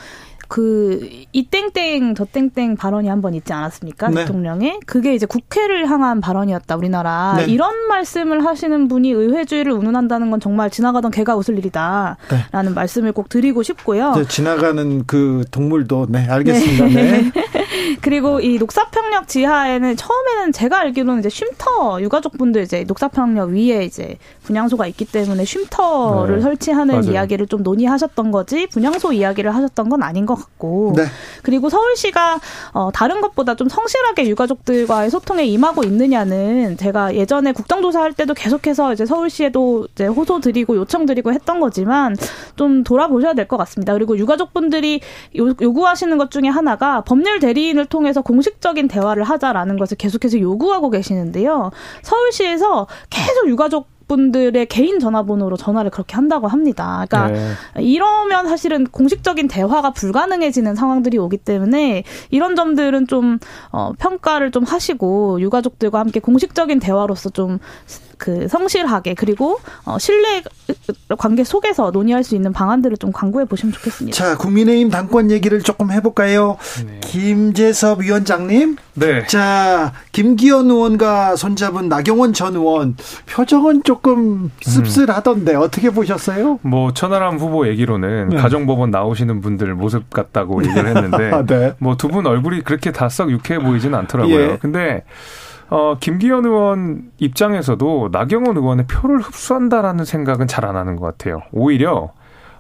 그 0.52 1.00
이 1.32 1.44
땡땡 1.48 2.14
저 2.14 2.26
땡땡 2.26 2.76
발언이 2.76 3.08
한 3.08 3.22
번 3.22 3.34
있지 3.34 3.54
않았습니까? 3.54 4.10
네. 4.10 4.16
대통령의 4.26 4.82
그게 4.86 5.16
이제 5.16 5.26
국회를 5.26 5.90
향한 5.90 6.20
발언이었다 6.20 6.76
우리나라 6.76 7.36
네. 7.38 7.46
이런 7.46 7.88
말씀을 7.88 8.46
하시는 8.46 8.90
분이 8.90 9.12
의회주의를 9.12 9.72
운운한다는 9.72 10.30
건 10.30 10.42
정말 10.42 10.70
지나가던 10.70 11.12
개가 11.12 11.38
웃을 11.38 11.58
일이다 11.58 12.18
라는 12.52 12.72
네. 12.72 12.76
말씀을 12.76 13.14
꼭 13.14 13.30
드리고 13.30 13.64
싶고요. 13.64 14.12
네, 14.14 14.28
지나가는 14.28 15.06
그 15.08 15.46
동물도 15.52 16.08
네 16.10 16.28
알겠습니다. 16.28 16.86
네. 16.88 17.32
그리고 18.02 18.40
이 18.40 18.58
녹사평역 18.58 19.28
지하에는 19.28 19.96
처음에는 19.96 20.52
제가 20.52 20.80
알기로는 20.80 21.20
이제 21.20 21.30
쉼터 21.30 22.02
유가족분들 22.02 22.64
이제 22.64 22.84
녹사평역 22.88 23.50
위에 23.50 23.86
이제 23.86 24.18
분향소가 24.44 24.88
있기 24.88 25.06
때문에 25.06 25.46
쉼터를 25.46 26.38
네. 26.38 26.42
설치하는 26.42 26.96
맞아요. 26.96 27.12
이야기를 27.12 27.48
좀 27.48 27.64
논의하셨던 27.64 28.32
거지 28.32 28.68
분향소 28.68 29.14
이야기를 29.14 29.54
하셨던 29.56 29.90
건 29.90 30.04
아닌 30.04 30.26
것 30.26 30.36
같고 30.36 30.94
네. 30.96 31.06
그리고 31.44 31.70
서울시가 31.70 32.40
어, 32.74 32.90
다른 32.94 33.22
것보다 33.22 33.56
좀 33.56 33.70
성실하게 33.70 34.28
유가족들과의 34.30 35.10
소통에 35.10 35.46
임하고 35.46 35.84
있느냐는 35.84 36.78
제가 36.78 37.16
예전에 37.16 37.52
국정조사 37.52 38.02
할 38.02 38.14
때도 38.14 38.34
계속해서 38.34 38.94
이제 38.94 39.06
서울시에도 39.06 39.88
이제 39.94 40.06
호소 40.08 40.40
드리고 40.40 40.76
요청 40.78 41.06
드리고 41.06 41.32
했던 41.34 41.60
거지만 41.60 42.16
좀 42.56 42.84
돌아보셔야 42.84 43.34
될 43.34 43.42
것 43.52 43.58
같습니다. 43.58 43.94
그리고 43.94 44.18
유가족분들이 44.18 45.02
요, 45.38 45.54
요구하시는 45.60 46.18
것 46.18 46.32
중에 46.32 46.48
하나가 46.48 47.02
법률 47.02 47.40
대리 47.40 47.61
인을 47.70 47.86
통해서 47.86 48.22
공식적인 48.22 48.88
대화를 48.88 49.24
하자라는 49.24 49.78
것을 49.78 49.98
계속해서 49.98 50.40
요구하고 50.40 50.90
계시는데요. 50.90 51.72
서울시에서 52.04 52.88
계속 53.10 53.48
유가족 53.48 53.72
유가족 53.72 53.88
분들의 54.08 54.66
개인 54.66 55.00
전화번호로 55.00 55.56
전화를 55.56 55.90
그렇게 55.90 56.16
한다고 56.16 56.48
합니다. 56.48 57.06
그러니까 57.08 57.30
네. 57.30 57.82
이러면 57.82 58.50
사실은 58.50 58.86
공식적인 58.86 59.48
대화가 59.48 59.92
불가능해지는 59.92 60.76
상황들이 60.76 61.18
오기 61.18 61.38
때문에 61.38 62.04
이런 62.30 62.58
점들은 62.58 63.08
좀 63.08 63.40
어, 63.72 63.94
평가를 63.98 64.52
좀 64.52 64.66
하시고 64.66 65.40
유가족들과 65.40 66.00
함께 66.00 66.20
공식적인 66.20 66.80
대화로서 66.80 67.30
좀 67.30 67.60
그 68.22 68.48
성실하게 68.48 69.16
그리고 69.16 69.60
어, 69.84 69.98
신뢰 69.98 70.44
관계 71.18 71.44
속에서 71.44 71.90
논의할 71.90 72.24
수 72.24 72.36
있는 72.36 72.54
방안들을 72.54 72.98
좀 72.98 73.12
강구해 73.12 73.46
보시면 73.46 73.74
좋겠습니다. 73.74 74.16
자, 74.16 74.38
국민의힘 74.38 74.92
당권 74.92 75.32
얘기를 75.32 75.60
조금 75.64 75.92
해볼까요? 75.92 76.58
네. 76.86 77.00
김재섭 77.02 78.02
위원장님. 78.02 78.78
네. 78.94 79.26
자, 79.26 79.94
김기현 80.12 80.70
의원과 80.70 81.36
손잡은 81.36 81.90
나경원 81.90 82.34
전 82.34 82.56
의원 82.56 82.96
표정은 83.28 83.82
조금 83.84 84.52
씁쓸하던데 84.62 85.56
음. 85.56 85.62
어떻게 85.62 85.90
보셨어요? 85.90 86.60
뭐 86.62 86.94
천하람 86.94 87.40
후보 87.40 87.68
얘기로는 87.68 88.30
네. 88.30 88.38
가정법원 88.38 88.92
나오시는 88.92 89.42
분들 89.42 89.74
모습 89.74 90.12
같다고 90.12 90.62
얘기를 90.68 90.86
했는데 90.86 91.32
네. 91.48 91.74
뭐두 91.80 92.08
분 92.10 92.28
얼굴이 92.28 92.62
그렇게 92.62 92.92
다 92.92 93.10
썩 93.10 93.30
유쾌해 93.32 93.60
보이지는 93.60 93.98
않더라고요. 94.00 94.40
예. 94.40 94.58
근데 94.62 95.04
어, 95.72 95.98
김기현 96.00 96.46
의원 96.46 97.12
입장에서도 97.18 98.10
나경원 98.12 98.58
의원의 98.58 98.88
표를 98.88 99.20
흡수한다라는 99.20 100.06
생각은 100.06 100.48
잘 100.48 100.62
안 100.66 100.76
하는 100.76 100.96
것 100.96 101.06
같아요. 101.06 101.42
오히려 101.52 102.12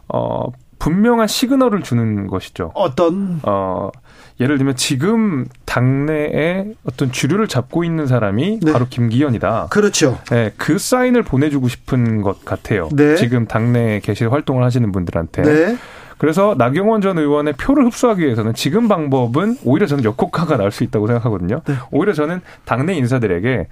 어, 0.08 0.46
분명한 0.80 1.28
시그널을 1.28 1.84
주는 1.84 2.26
것이죠. 2.26 2.72
어떤? 2.74 3.40
어, 3.44 3.92
예를 4.40 4.58
들면 4.58 4.76
지금 4.76 5.46
당내에 5.66 6.74
어떤 6.84 7.12
주류를 7.12 7.48
잡고 7.48 7.84
있는 7.84 8.08
사람이 8.08 8.60
네. 8.64 8.72
바로 8.74 8.88
김기현이다. 8.90 9.68
그렇죠. 9.70 10.18
네, 10.32 10.52
그 10.58 10.80
사인을 10.80 11.22
보내주고 11.22 11.68
싶은 11.68 12.22
것 12.24 12.44
같아요. 12.44 12.90
네. 12.94 13.16
지금 13.18 13.46
당내에 13.46 14.00
계실 14.00 14.32
활동을 14.32 14.64
하시는 14.64 14.92
분들한테. 14.92 15.42
네. 15.44 15.78
그래서 16.22 16.54
나경원 16.56 17.02
전 17.02 17.18
의원의 17.18 17.54
표를 17.54 17.84
흡수하기 17.88 18.24
위해서는 18.24 18.54
지금 18.54 18.88
방법은 18.88 19.56
오히려 19.66 19.88
저는 19.88 20.04
역효과가 20.04 20.56
날 20.56 20.70
수 20.70 20.84
있다고 20.84 21.08
생각하거든요. 21.08 21.62
네. 21.66 21.74
오히려 21.90 22.14
저는 22.14 22.42
당내 22.64 22.94
인사들에게 22.94 23.66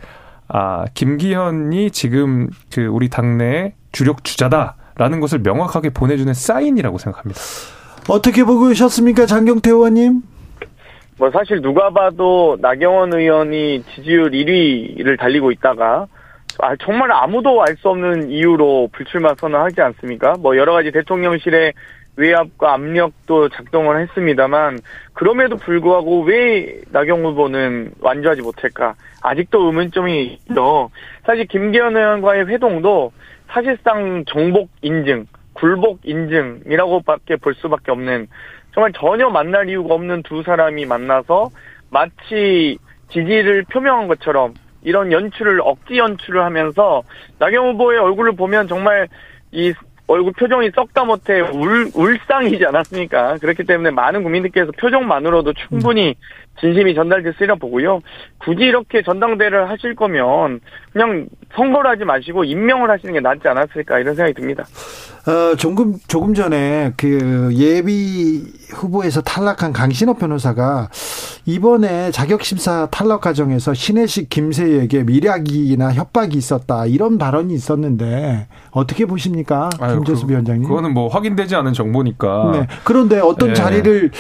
아 0.48 0.86
김기현이 0.96 1.92
지금 1.92 2.50
그 2.74 2.88
우리 2.88 3.08
당내의 3.08 3.74
주력 3.92 4.24
주자다라는 4.24 5.20
것을 5.20 5.40
명확하게 5.44 5.92
보내주는 5.92 6.34
사인이라고 6.34 6.98
생각합니다. 6.98 7.40
어떻게 8.10 8.44
보고 8.44 8.68
계셨습니까, 8.70 9.28
장경태 9.28 9.70
의원님? 9.70 10.24
뭐 11.20 11.30
사실 11.30 11.62
누가 11.62 11.92
봐도 11.92 12.58
나경원 12.62 13.14
의원이 13.14 13.84
지지율 13.94 14.32
1위를 14.32 15.20
달리고 15.20 15.52
있다가 15.52 16.08
아, 16.62 16.76
정말 16.84 17.12
아무도 17.12 17.62
알 17.62 17.78
수 17.78 17.90
없는 17.90 18.32
이유로 18.32 18.90
불출마 18.92 19.36
선언하지 19.38 19.80
않습니까? 19.82 20.34
뭐 20.40 20.58
여러 20.58 20.74
가지 20.74 20.92
대통령실의 20.92 21.74
외압과 22.20 22.74
압력도 22.74 23.48
작동을 23.50 24.02
했습니다만 24.02 24.80
그럼에도 25.14 25.56
불구하고 25.56 26.24
왜 26.24 26.82
나경 26.92 27.24
후보는 27.24 27.94
완주하지 28.02 28.42
못할까? 28.42 28.96
아직도 29.22 29.66
의문점이 29.68 30.40
있죠. 30.50 30.92
사실 31.26 31.46
김기현 31.46 31.96
의원과의 31.96 32.48
회동도 32.48 33.14
사실상 33.48 34.26
정복 34.28 34.70
인증, 34.82 35.28
굴복 35.54 36.02
인증이라고밖에 36.04 37.38
볼 37.38 37.56
수밖에 37.56 37.92
없는 37.92 38.28
정말 38.74 38.92
전혀 38.94 39.30
만날 39.30 39.70
이유가 39.70 39.96
없는 39.96 40.24
두 40.24 40.44
사람이 40.44 40.86
만나서 40.86 41.50
마치 41.90 42.78
지지를 43.10 43.64
표명한 43.72 44.08
것처럼 44.10 44.54
이런 44.82 45.12
연출을 45.12 45.62
억지 45.62 45.98
연출을 45.98 46.44
하면서 46.44 47.02
나경 47.40 47.70
후보의 47.70 47.98
얼굴을 48.00 48.34
보면 48.34 48.68
정말 48.68 49.08
이 49.52 49.74
얼굴 50.10 50.34
표정이 50.34 50.72
썩다 50.74 51.04
못해 51.04 51.40
울, 51.40 51.92
울상이지 51.94 52.66
않았습니까? 52.66 53.38
그렇기 53.38 53.64
때문에 53.64 53.92
많은 53.92 54.24
국민들께서 54.24 54.72
표정만으로도 54.72 55.54
충분히 55.54 56.16
진심이 56.60 56.94
전달됐으리라 56.96 57.56
보고요. 57.56 58.02
굳이 58.40 58.64
이렇게 58.64 59.02
전당대를 59.02 59.70
하실 59.70 59.96
거면 59.96 60.60
그냥 60.92 61.28
선거를 61.56 61.92
하지 61.92 62.04
마시고 62.04 62.44
임명을 62.44 62.90
하시는 62.90 63.14
게 63.14 63.20
낫지 63.20 63.48
않았을까 63.48 64.00
이런 64.00 64.16
생각이 64.16 64.34
듭니다. 64.34 64.66
어, 65.28 65.56
조금, 65.56 65.96
조금 66.08 66.34
전에 66.34 66.94
그 66.98 67.50
예비 67.54 68.44
후보에서 68.74 69.22
탈락한 69.22 69.74
강신업 69.74 70.20
변호사가 70.20 70.90
이번에 71.46 72.12
자격 72.12 72.44
심사 72.44 72.88
탈락 72.92 73.22
과정에서 73.22 73.74
신혜식 73.74 74.30
김세희에게 74.30 75.04
미략이나 75.04 75.94
협박이 75.94 76.38
있었다 76.38 76.86
이런 76.86 77.18
발언이 77.18 77.54
있었는데 77.54 78.48
어떻게 78.72 79.06
보십니까? 79.06 79.70
김재수 79.80 80.26
그, 80.26 80.32
위원장님. 80.32 80.68
그거는 80.68 80.94
뭐 80.94 81.08
확인되지 81.08 81.56
않은 81.56 81.74
정보니까. 81.74 82.52
네. 82.54 82.68
그런데 82.84 83.20
어떤 83.20 83.50
네. 83.50 83.54
자리를 83.56 84.12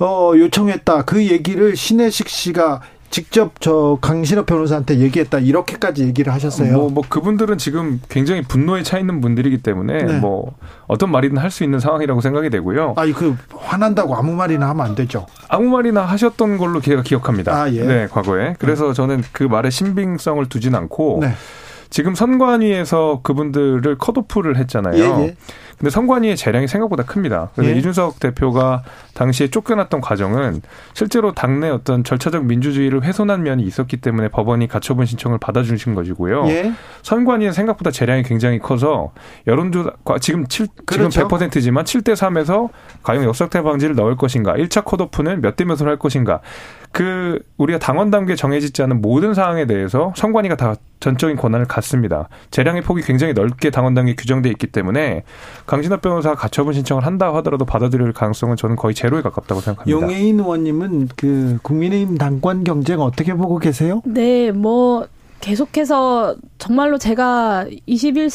어, 0.00 0.32
요청했다 0.36 1.02
그 1.02 1.26
얘기를 1.26 1.76
신혜식 1.76 2.28
씨가 2.28 2.80
직접 3.10 3.58
저 3.60 3.96
강신업 4.02 4.44
변호사한테 4.44 4.98
얘기했다 4.98 5.38
이렇게까지 5.38 6.04
얘기를 6.04 6.30
하셨어요. 6.32 6.74
뭐, 6.76 6.90
뭐 6.90 7.02
그분들은 7.08 7.56
지금 7.56 8.02
굉장히 8.10 8.42
분노에 8.42 8.82
차 8.82 8.98
있는 8.98 9.22
분들이기 9.22 9.62
때문에 9.62 10.02
네. 10.02 10.18
뭐 10.18 10.54
어떤 10.88 11.10
말이든 11.10 11.38
할 11.38 11.50
수 11.50 11.64
있는 11.64 11.80
상황이라고 11.80 12.20
생각이 12.20 12.50
되고요. 12.50 12.92
아니 12.98 13.12
그 13.14 13.34
화난다고 13.56 14.14
아무 14.14 14.34
말이나 14.34 14.68
하면 14.68 14.84
안 14.84 14.94
되죠. 14.94 15.24
아무 15.48 15.70
말이나 15.70 16.02
하셨던 16.02 16.58
걸로 16.58 16.82
제가 16.82 17.00
기억합니다. 17.02 17.62
아, 17.62 17.72
예. 17.72 17.82
네, 17.82 18.06
과거에. 18.08 18.54
그래서 18.58 18.88
네. 18.88 18.92
저는 18.92 19.24
그 19.32 19.44
말에 19.44 19.70
신빙성을 19.70 20.46
두진 20.50 20.74
않고 20.74 21.20
네. 21.22 21.32
지금 21.88 22.14
선관위에서 22.14 23.20
그분들을 23.22 23.96
컷오프를 23.96 24.58
했잖아요. 24.58 25.02
예, 25.02 25.24
예. 25.28 25.36
근데 25.78 25.90
선관위의 25.90 26.36
재량이 26.36 26.66
생각보다 26.66 27.04
큽니다. 27.04 27.50
그래서 27.54 27.72
예. 27.72 27.76
이준석 27.78 28.18
대표가 28.18 28.82
당시에 29.14 29.48
쫓겨났던 29.48 30.00
과정은 30.00 30.62
실제로 30.94 31.32
당내 31.32 31.68
어떤 31.68 32.02
절차적 32.02 32.46
민주주의를 32.46 33.04
훼손한 33.04 33.42
면이 33.42 33.62
있었기 33.62 33.98
때문에 33.98 34.28
법원이 34.28 34.66
가처분 34.68 35.06
신청을 35.06 35.38
받아주신 35.38 35.94
것이고요. 35.94 36.48
예. 36.48 36.72
선관위는 37.02 37.52
생각보다 37.52 37.90
재량이 37.90 38.24
굉장히 38.24 38.58
커서 38.58 39.12
여론조사 39.46 39.90
지금 40.20 40.46
7 40.46 40.66
그렇죠. 40.86 41.10
지금 41.10 41.28
100%지만 41.28 41.84
7대 41.84 42.14
3에서 42.14 42.70
과연 43.02 43.24
역사태 43.24 43.62
방지를 43.62 43.94
넣을 43.94 44.16
것인가, 44.16 44.54
1차 44.54 44.84
컷오프는 44.84 45.42
몇 45.42 45.58
대 45.58 45.64
몇으로 45.64 45.90
할 45.90 45.98
것인가. 45.98 46.40
그 46.92 47.40
우리가 47.58 47.78
당원 47.78 48.10
단계 48.10 48.34
정해지지 48.34 48.82
않은 48.82 49.02
모든 49.02 49.34
사항에 49.34 49.66
대해서 49.66 50.12
선관위가 50.16 50.56
다 50.56 50.74
전적인 51.00 51.36
권한을 51.36 51.66
갖습니다. 51.66 52.28
재량의 52.50 52.82
폭이 52.82 53.02
굉장히 53.02 53.34
넓게 53.34 53.70
당원 53.70 53.94
단계 53.94 54.14
규정돼 54.14 54.48
있기 54.50 54.68
때문에 54.68 55.24
강진업 55.68 56.00
변호사가 56.00 56.34
가처분 56.34 56.72
신청을 56.72 57.04
한다 57.04 57.32
하더라도 57.36 57.64
받아들일 57.64 58.12
가능성은 58.12 58.56
저는 58.56 58.76
거의 58.76 58.94
제로에 58.94 59.20
가깝다고 59.22 59.60
생각합니다. 59.60 59.90
용해인 59.90 60.40
의원님은 60.40 61.08
그 61.14 61.58
국민의힘 61.62 62.16
당권 62.16 62.64
경쟁 62.64 63.00
어떻게 63.00 63.34
보고 63.34 63.58
계세요? 63.58 64.00
네, 64.04 64.50
뭐 64.50 65.06
계속해서 65.40 66.36
정말로 66.56 66.98
제가 66.98 67.66
21 67.86 68.30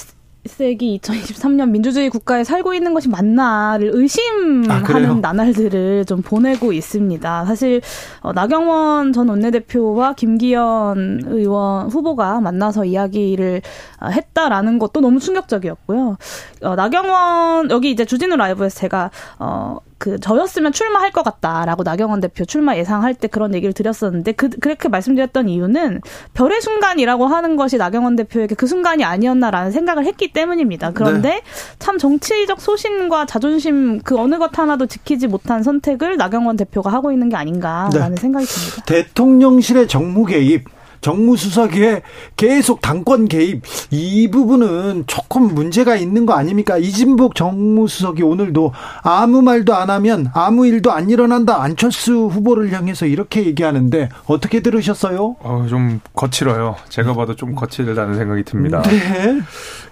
세기 0.46 1.00
2023년 1.00 1.70
민주주의 1.70 2.10
국가에 2.10 2.44
살고 2.44 2.74
있는 2.74 2.94
것이 2.94 3.08
맞나를 3.08 3.92
의심하는 3.94 4.70
아, 4.72 5.20
나날들을 5.22 6.04
좀 6.06 6.22
보내고 6.22 6.74
있습니다. 6.74 7.46
사실 7.46 7.82
어, 8.20 8.34
나경원 8.34 9.14
전 9.14 9.30
원내대표와 9.30 10.14
김기현 10.14 11.24
의원 11.28 11.88
후보가 11.88 12.42
만나서 12.42 12.84
이야기를 12.84 13.62
어, 14.02 14.08
했다라는 14.08 14.80
것도 14.80 15.00
너무 15.00 15.20
충격적이었고요. 15.20 16.18
어, 16.64 16.76
나경원 16.76 17.72
여기 17.72 17.92
이제 17.92 18.04
주진우 18.04 18.36
라이브에서 18.36 18.78
제가 18.80 19.12
어 19.40 19.78
그 20.04 20.20
저였으면 20.20 20.74
출마할 20.74 21.12
것 21.12 21.24
같다라고 21.24 21.84
나경원 21.84 22.20
대표 22.20 22.44
출마 22.44 22.76
예상할 22.76 23.14
때 23.14 23.30
그런 23.30 23.56
얘기를 23.56 23.72
드렸었는데 23.72 24.34
그 24.34 24.50
그렇게 24.50 24.90
말씀드렸던 24.90 25.48
이유는 25.48 26.02
별의 26.34 26.60
순간이라고 26.60 27.26
하는 27.26 27.56
것이 27.56 27.78
나경원 27.78 28.18
대표에게 28.18 28.56
그 28.56 28.68
순간이 28.68 29.06
아니었나라는 29.06 29.72
생각을 29.72 30.04
했기 30.06 30.34
때문입니다. 30.34 30.92
그런데 30.92 31.30
네. 31.30 31.42
참 31.80 31.98
정치적 31.98 32.60
소신과 32.60 33.28
자존심 33.28 34.02
그 34.02 34.20
어느 34.20 34.38
것 34.40 34.60
하나도 34.60 34.88
지키지 34.88 35.28
못한 35.28 35.64
선택을 35.64 36.18
나경원 36.18 36.58
대표가 36.58 36.92
하고 36.92 37.14
있는 37.14 37.30
게 37.30 37.38
아닌가라는 37.38 38.16
네. 38.16 38.22
생각이 38.22 38.46
듭니다. 38.46 38.84
대통령실의 38.86 39.88
정무 39.88 40.26
개입 40.26 40.66
정무수석에 41.04 42.02
계속 42.36 42.82
당권 42.82 43.28
개입 43.28 43.62
이 43.92 44.32
부분은 44.32 45.04
조금 45.06 45.54
문제가 45.54 45.96
있는 45.96 46.26
거 46.26 46.34
아닙니까? 46.34 46.78
이진복 46.78 47.36
정무수석이 47.36 48.24
오늘도 48.24 48.74
아무 49.04 49.42
말도 49.42 49.76
안 49.76 49.90
하면 49.90 50.32
아무 50.34 50.66
일도 50.66 50.92
안 50.92 51.10
일어난다 51.10 51.62
안철수 51.62 52.28
후보를 52.28 52.72
향해서 52.72 53.06
이렇게 53.06 53.46
얘기하는데 53.46 54.10
어떻게 54.26 54.62
들으셨어요? 54.62 55.36
어, 55.40 55.66
좀 55.70 56.00
거칠어요. 56.16 56.78
제가 56.90 57.14
봐도 57.14 57.36
좀 57.36 57.54
거칠다는 57.54 58.16
생각이 58.16 58.44
듭니다. 58.44 58.82
네. 58.84 59.42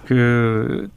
그 0.06 0.88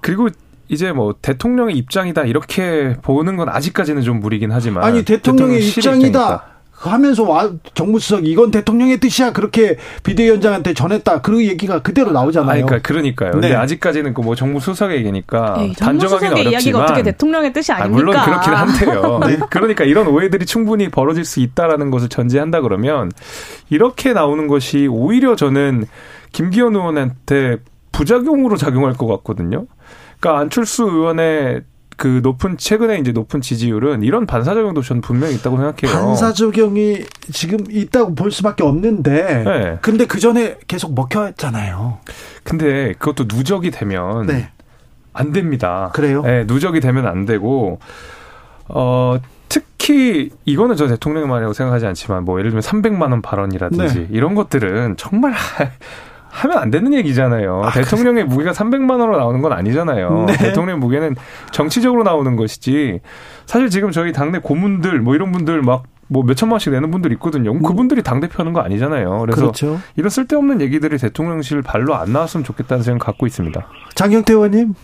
그리고 0.00 0.28
이제 0.68 0.90
뭐 0.90 1.14
대통령의 1.22 1.76
입장이다 1.76 2.24
이렇게 2.24 2.96
보는 3.02 3.36
건 3.36 3.48
아직까지는 3.48 4.02
좀 4.02 4.18
무리긴 4.18 4.50
하지만 4.50 4.82
아니 4.82 5.04
대통령의 5.04 5.64
입장이다. 5.64 6.55
하면서 6.90 7.22
와 7.22 7.50
정무수석 7.74 8.26
이건 8.26 8.50
대통령의 8.50 9.00
뜻이야 9.00 9.32
그렇게 9.32 9.76
비대위원장한테 10.02 10.74
전했다 10.74 11.22
그 11.22 11.46
얘기가 11.46 11.80
그대로 11.80 12.10
나오잖아요. 12.12 12.50
아니, 12.50 12.62
그러니까 12.62 12.86
그러니까요. 12.86 13.30
네. 13.30 13.40
근데 13.40 13.54
아직까지는 13.54 14.12
그 14.12 14.26
뭐 14.26 14.34
정무수석의 14.34 14.98
얘기니까 14.98 15.54
에이, 15.60 15.72
단정하기는 15.74 16.32
어렵지만 16.32 16.52
이야기가 16.52 16.82
어떻게 16.82 17.02
대통령의 17.04 17.52
뜻이 17.52 17.70
아닙니까? 17.70 17.94
아, 17.94 18.24
물론 18.24 18.24
그렇긴 18.24 18.52
한데요. 18.54 19.20
네. 19.24 19.38
그러니까 19.50 19.84
이런 19.84 20.08
오해들이 20.08 20.44
충분히 20.46 20.88
벌어질 20.88 21.24
수 21.24 21.38
있다라는 21.38 21.92
것을 21.92 22.08
전제한다 22.08 22.60
그러면 22.60 23.12
이렇게 23.70 24.12
나오는 24.12 24.48
것이 24.48 24.88
오히려 24.88 25.36
저는 25.36 25.84
김기현 26.32 26.74
의원한테 26.74 27.58
부작용으로 27.92 28.56
작용할 28.56 28.94
것 28.94 29.06
같거든요. 29.06 29.66
그러니까 30.18 30.40
안철수 30.40 30.82
의원의 30.82 31.62
그 31.96 32.20
높은 32.22 32.58
최근에 32.58 32.98
이제 32.98 33.12
높은 33.12 33.40
지지율은 33.40 34.02
이런 34.02 34.26
반사작용도 34.26 34.82
저는 34.82 35.00
분명히 35.00 35.34
있다고 35.34 35.56
생각해요. 35.56 36.06
반사작용이 36.06 37.04
지금 37.32 37.58
있다고 37.70 38.14
볼 38.14 38.30
수밖에 38.30 38.62
없는데. 38.62 39.44
네. 39.44 39.78
근데 39.80 40.06
그 40.06 40.20
전에 40.20 40.58
계속 40.68 40.94
먹혔잖아요. 40.94 41.98
근데 42.44 42.92
그것도 42.98 43.24
누적이 43.34 43.70
되면 43.70 44.26
네. 44.26 44.50
안 45.14 45.32
됩니다. 45.32 45.90
그래요? 45.94 46.22
네, 46.22 46.44
누적이 46.44 46.80
되면 46.80 47.06
안 47.06 47.24
되고 47.24 47.78
어 48.68 49.18
특히 49.48 50.30
이거는 50.44 50.76
저 50.76 50.88
대통령의 50.88 51.28
말이라고 51.28 51.54
생각하지 51.54 51.86
않지만 51.86 52.24
뭐 52.24 52.38
예를 52.38 52.50
들면 52.50 52.62
300만 52.62 53.10
원 53.12 53.22
발언이라든지 53.22 53.94
네. 53.94 54.06
이런 54.10 54.34
것들은 54.34 54.96
정말 54.98 55.32
하면 56.36 56.58
안 56.58 56.70
되는 56.70 56.92
얘기잖아요. 56.94 57.62
아, 57.64 57.70
대통령의 57.70 58.24
그래. 58.24 58.34
무게가 58.34 58.52
300만 58.52 58.90
원으로 58.90 59.16
나오는 59.18 59.42
건 59.42 59.52
아니잖아요. 59.52 60.26
네. 60.28 60.36
대통령의 60.36 60.78
무게는 60.80 61.16
정치적으로 61.52 62.02
나오는 62.02 62.36
것이지. 62.36 63.00
사실 63.46 63.70
지금 63.70 63.90
저희 63.90 64.12
당내 64.12 64.38
고문들 64.38 65.00
뭐 65.00 65.14
이런 65.14 65.32
분들 65.32 65.62
막 65.62 65.84
뭐 66.08 66.22
몇천만 66.24 66.54
원씩 66.54 66.72
내는 66.72 66.90
분들 66.90 67.12
있거든요. 67.12 67.52
음. 67.52 67.62
그분들이 67.62 68.02
당대표 68.02 68.40
하는 68.40 68.52
거 68.52 68.60
아니잖아요. 68.60 69.18
그래서 69.20 69.40
그렇죠. 69.40 69.78
이런 69.96 70.08
쓸데없는 70.08 70.60
얘기들이 70.60 70.98
대통령실 70.98 71.62
발로 71.62 71.94
안 71.94 72.12
나왔으면 72.12 72.44
좋겠다는 72.44 72.82
생각 72.82 73.06
갖고 73.06 73.26
있습니다. 73.26 73.66
장경태 73.94 74.32
의원님. 74.32 74.74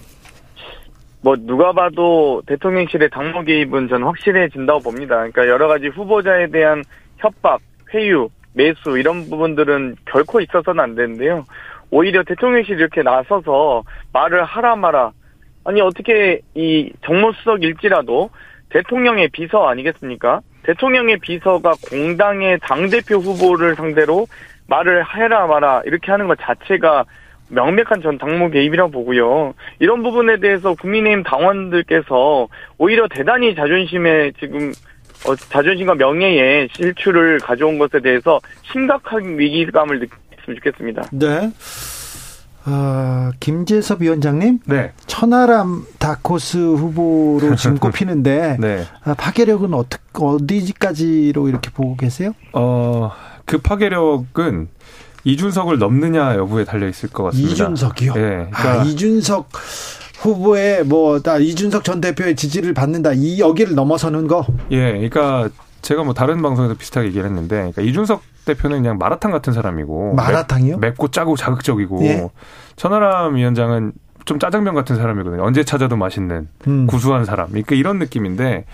뭐 1.21 1.37
누가 1.39 1.73
봐도 1.73 2.43
대통령실의 2.47 3.11
당무 3.11 3.45
개입은 3.45 3.89
저는 3.89 4.07
확실해진다고 4.07 4.81
봅니다. 4.81 5.17
그러니까 5.17 5.47
여러 5.47 5.69
가지 5.69 5.87
후보자에 5.87 6.49
대한 6.51 6.83
협박, 7.19 7.61
회유, 7.95 8.29
매수 8.55 8.99
이런 8.99 9.29
부분들은 9.29 9.97
결코 10.05 10.41
있어서는 10.41 10.83
안 10.83 10.95
되는데요. 10.95 11.45
오히려 11.91 12.23
대통령실이 12.25 12.79
이렇게 12.79 13.03
나서서 13.03 13.83
말을 14.13 14.45
하라 14.45 14.77
마라. 14.77 15.13
아니 15.65 15.81
어떻게 15.81 16.41
이 16.55 16.91
정무수석일지라도 17.05 18.31
대통령의 18.71 19.29
비서 19.29 19.69
아니겠습니까? 19.69 20.41
대통령의 20.65 21.19
비서가 21.19 21.73
공당의 21.89 22.59
당대표 22.63 23.17
후보를 23.17 23.75
상대로 23.75 24.27
말을 24.69 25.05
해라 25.15 25.47
마라 25.47 25.83
이렇게 25.85 26.11
하는 26.11 26.29
것 26.29 26.39
자체가 26.41 27.05
명백한 27.51 28.01
전 28.03 28.17
당무 28.17 28.51
개입이라고 28.51 28.91
보고요. 28.91 29.53
이런 29.79 30.03
부분에 30.03 30.39
대해서 30.39 30.75
국민의힘 30.75 31.23
당원들께서 31.23 32.49
오히려 32.79 33.07
대단히 33.09 33.55
자존심에 33.55 34.33
지금 34.41 34.73
어, 35.27 35.37
자존심과 35.37 35.95
명예의 35.95 36.69
실추를 36.75 37.39
가져온 37.39 37.79
것에 37.79 38.01
대해서 38.01 38.41
심각한 38.71 39.39
위기감을 39.39 40.01
느꼈으면 40.01 40.57
좋겠습니다. 40.59 41.03
네. 41.13 41.53
어, 42.65 43.31
김재섭 43.41 44.03
위원장님, 44.03 44.61
네. 44.67 44.93
천하람 45.07 45.85
다코스 45.99 46.59
후보로 46.59 47.57
지금 47.57 47.79
꼽히는데 47.81 48.57
네. 48.61 48.85
아, 49.05 49.15
파괴력은 49.15 49.75
어떻 49.75 50.01
어디까지로 50.13 51.49
이렇게 51.49 51.71
보고 51.71 51.97
계세요? 51.97 52.33
어, 52.53 53.11
그 53.47 53.59
파괴력은 53.59 54.69
이준석을 55.25 55.79
넘느냐 55.79 56.37
여부에 56.37 56.65
달려 56.65 56.89
있을 56.89 57.09
것 57.09 57.25
같습니다. 57.25 57.53
이준석이요? 57.53 58.15
네, 58.15 58.21
그러니까 58.21 58.81
아, 58.81 58.85
이준석 58.85 59.49
후보의 60.23 60.85
뭐 60.85 61.21
다 61.21 61.39
이준석 61.39 61.85
전 61.85 62.01
대표의 62.01 62.37
지지를 62.37 62.75
받는다 62.75 63.13
이 63.13 63.39
여기를 63.39 63.75
넘어서는 63.75 64.27
거. 64.29 64.47
예, 64.71 64.93
그러니까 64.93 65.49
제가 65.83 66.05
뭐 66.05 66.15
다른 66.15 66.41
방송에서 66.43 66.75
비슷하게 66.75 67.09
얘기를 67.09 67.27
했는데, 67.27 67.57
그러니까 67.57 67.83
이준석 67.83 68.23
대표는 68.45 68.83
그냥 68.83 68.99
마라탕 68.99 69.31
같은 69.33 69.53
사람이고 69.53 70.15
마라탕이요? 70.15 70.79
맵, 70.79 70.97
고 70.97 71.09
짜고 71.09 71.37
자극적이고 71.37 72.05
예. 72.05 72.29
천하람 72.77 73.37
위원장은 73.37 73.93
좀 74.25 74.39
짜장면 74.39 74.75
같은 74.75 74.97
사람이거든요. 74.97 75.43
언제 75.43 75.65
찾아도 75.65 75.97
맛있는 75.97 76.49
음. 76.69 76.87
구수한 76.87 77.25
사람. 77.25 77.49
그러니까 77.49 77.75
이런 77.75 77.99
느낌인데 77.99 78.65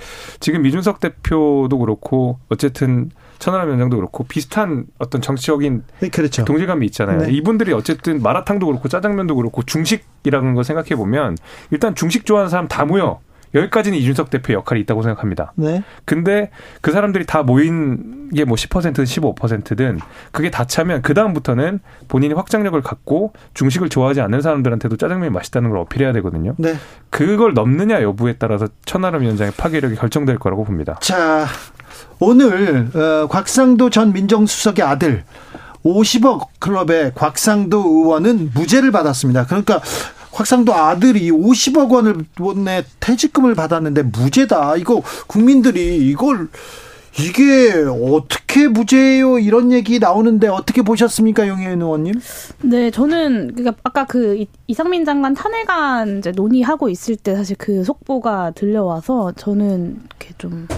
지금 0.40 0.66
이준석 0.66 1.00
대표도 1.00 1.78
그렇고 1.78 2.38
어쨌든 2.50 3.10
천하람 3.38 3.68
위원장도 3.68 3.96
그렇고 3.96 4.24
비슷한 4.24 4.84
어떤 4.98 5.20
정치적인 5.20 5.84
네, 6.00 6.08
그렇죠. 6.08 6.44
동질감이 6.44 6.84
있잖아요. 6.86 7.18
네. 7.22 7.32
이분들이 7.32 7.72
어쨌든 7.72 8.22
마라탕도 8.22 8.66
그렇고 8.66 8.88
짜장면도 8.88 9.36
그렇고 9.36 9.62
중식이라는 9.62 10.54
걸 10.54 10.64
생각해 10.64 10.90
보면 10.96 11.36
일단 11.70 11.94
중식 11.94 12.26
좋아하는 12.26 12.50
사람 12.50 12.68
다 12.68 12.84
모여. 12.84 13.20
여기까지는 13.54 13.96
이준석 13.96 14.28
대표의 14.28 14.56
역할이 14.56 14.82
있다고 14.82 15.00
생각합니다. 15.00 15.52
네. 15.56 15.82
근데 16.04 16.50
그 16.82 16.92
사람들이 16.92 17.24
다 17.24 17.42
모인 17.42 18.28
게 18.34 18.44
뭐 18.44 18.56
10%든 18.56 19.04
15%든 19.04 19.98
그게 20.32 20.50
다 20.50 20.66
차면 20.66 21.00
그다음부터는 21.00 21.80
본인이 22.08 22.34
확장력을 22.34 22.78
갖고 22.82 23.32
중식을 23.54 23.88
좋아하지 23.88 24.20
않는 24.20 24.42
사람들한테도 24.42 24.98
짜장면이 24.98 25.30
맛있다는 25.32 25.70
걸 25.70 25.78
어필해야 25.78 26.12
되거든요. 26.12 26.54
네. 26.58 26.74
그걸 27.08 27.54
넘느냐 27.54 28.02
여부에 28.02 28.34
따라서 28.38 28.68
천하람 28.84 29.22
위원장의 29.22 29.54
파괴력이 29.56 29.94
결정될 29.94 30.38
거라고 30.38 30.64
봅니다. 30.64 30.98
자, 31.00 31.46
오늘 32.18 32.88
어, 32.94 33.26
곽상도 33.28 33.90
전 33.90 34.12
민정수석의 34.12 34.84
아들 34.84 35.24
50억 35.84 36.46
클럽의 36.58 37.12
곽상도 37.14 37.78
의원은 37.78 38.50
무죄를 38.54 38.90
받았습니다. 38.90 39.46
그러니까 39.46 39.80
곽상도 40.32 40.74
아들이 40.74 41.30
50억 41.30 41.90
원을 41.90 42.24
내 42.64 42.84
퇴직금을 43.00 43.54
받았는데 43.54 44.02
무죄다. 44.02 44.76
이거 44.76 45.02
국민들이 45.26 45.96
이걸 46.08 46.48
이게 47.18 47.72
어떻게 47.72 48.68
무죄예요? 48.68 49.40
이런 49.40 49.72
얘기 49.72 49.98
나오는데 49.98 50.46
어떻게 50.46 50.82
보셨습니까, 50.82 51.48
용혜인 51.48 51.82
의원님? 51.82 52.14
네, 52.62 52.90
저는 52.92 53.54
그러니까 53.56 53.80
아까 53.82 54.04
그 54.04 54.44
이상민 54.68 55.04
장관 55.04 55.34
탄핵안 55.34 56.18
이제 56.18 56.30
논의하고 56.30 56.88
있을 56.88 57.16
때 57.16 57.34
사실 57.34 57.56
그 57.58 57.82
속보가 57.82 58.52
들려와서 58.52 59.32
저는 59.36 60.00
이렇게 60.06 60.34
좀 60.38 60.68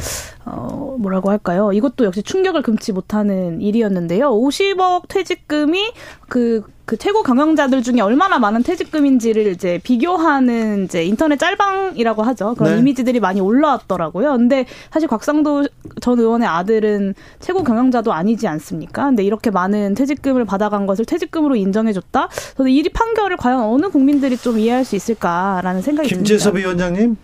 어, 0.53 0.96
뭐라고 0.98 1.30
할까요? 1.30 1.72
이것도 1.72 2.05
역시 2.05 2.22
충격을 2.22 2.62
금치 2.62 2.92
못하는 2.92 3.61
일이었는데요. 3.61 4.30
50억 4.30 5.07
퇴직금이 5.09 5.92
그, 6.28 6.64
그 6.84 6.96
최고 6.96 7.22
경영자들 7.22 7.82
중에 7.82 8.01
얼마나 8.01 8.40
많은 8.40 8.64
퇴직금인지를 8.64 9.46
이제 9.46 9.80
비교하는 9.84 10.84
이제 10.84 11.05
인터넷 11.05 11.38
짤방이라고 11.38 12.22
하죠. 12.24 12.55
그런 12.57 12.74
네. 12.74 12.80
이미지들이 12.80 13.20
많이 13.20 13.40
올라왔더라고요. 13.40 14.32
근데 14.36 14.66
사실 14.90 15.09
곽상도 15.09 15.68
전 16.01 16.18
의원의 16.18 16.48
아들은 16.48 17.14
최고 17.38 17.62
경영자도 17.62 18.12
아니지 18.12 18.48
않습니까? 18.48 19.05
근데 19.05 19.22
이렇게 19.22 19.51
많은 19.51 19.94
퇴직금을 19.94 20.44
받아간 20.46 20.86
것을 20.86 21.05
퇴직금으로 21.05 21.55
인정해줬다? 21.55 22.28
저는 22.57 22.72
이 22.72 22.82
판결을 22.88 23.36
과연 23.36 23.61
어느 23.61 23.88
국민들이 23.88 24.36
좀 24.36 24.59
이해할 24.59 24.84
수 24.84 24.96
있을까라는 24.96 25.82
생각이 25.82 26.09
김재섭 26.09 26.55
듭니다. 26.55 26.57
김재섭 26.57 26.57
위원장님? 26.57 27.16